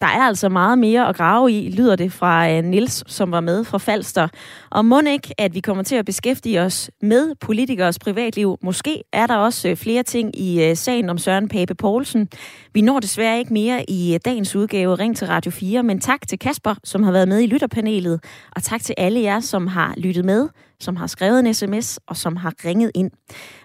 Der 0.00 0.06
er 0.06 0.22
altså 0.22 0.48
meget 0.48 0.78
mere 0.78 1.08
at 1.08 1.16
grave 1.16 1.52
i, 1.52 1.70
lyder 1.70 1.96
det 1.96 2.12
fra 2.12 2.50
øh, 2.50 2.64
Nils, 2.64 3.04
som 3.06 3.32
var 3.32 3.40
med 3.40 3.64
fra 3.64 3.78
Falster. 3.78 4.28
Og 4.70 4.84
må 4.84 5.00
ikke, 5.00 5.34
at 5.38 5.54
vi 5.54 5.60
kommer 5.60 5.82
til 5.82 5.96
at 5.96 6.04
beskæftige 6.04 6.60
os 6.60 6.90
med 7.02 7.34
politikers 7.34 7.98
privatliv. 7.98 8.58
Måske 8.62 9.02
er 9.12 9.26
der 9.26 9.36
også 9.36 9.68
øh, 9.68 9.76
flere 9.76 10.02
ting 10.02 10.40
i 10.40 10.64
øh, 10.64 10.76
sagen 10.76 11.10
om 11.10 11.18
Søren 11.18 11.48
Pape 11.48 11.74
Poulsen. 11.74 12.28
Vi 12.74 12.80
når 12.80 13.00
desværre 13.00 13.38
ikke 13.38 13.52
mere 13.52 13.90
i 13.90 14.18
dagens 14.24 14.56
udgave 14.56 14.94
Ring 14.94 15.16
til 15.16 15.26
Radio 15.26 15.50
4, 15.50 15.82
men 15.82 16.00
tak 16.00 16.28
til 16.28 16.38
Kasper, 16.38 16.74
som 16.84 17.02
har 17.02 17.12
været 17.12 17.28
med 17.28 17.40
i 17.40 17.46
lytterpanelet, 17.46 18.24
og 18.56 18.62
tak 18.62 18.80
til 18.80 18.94
alle 18.98 19.20
jer, 19.20 19.40
som 19.40 19.66
har 19.66 19.94
lyttet 19.96 20.24
med 20.24 20.48
som 20.82 20.96
har 20.96 21.06
skrevet 21.06 21.40
en 21.40 21.54
sms 21.54 21.98
og 22.06 22.16
som 22.16 22.36
har 22.36 22.52
ringet 22.64 22.90
ind. 22.94 23.10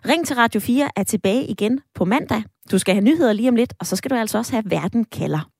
Ring 0.08 0.28
til 0.28 0.36
Radio 0.36 0.62
4 0.62 0.90
er 0.96 1.04
tilbage 1.04 1.46
igen 1.46 1.80
på 1.96 2.06
mandag. 2.06 2.44
Du 2.72 2.78
skal 2.78 2.96
have 2.96 3.04
nyheder 3.04 3.34
lige 3.34 3.50
om 3.50 3.56
lidt, 3.56 3.74
og 3.80 3.86
så 3.86 3.96
skal 3.96 4.12
du 4.12 4.16
altså 4.16 4.38
også 4.38 4.52
have 4.52 4.64
Verden 4.66 5.04
kalder. 5.04 5.55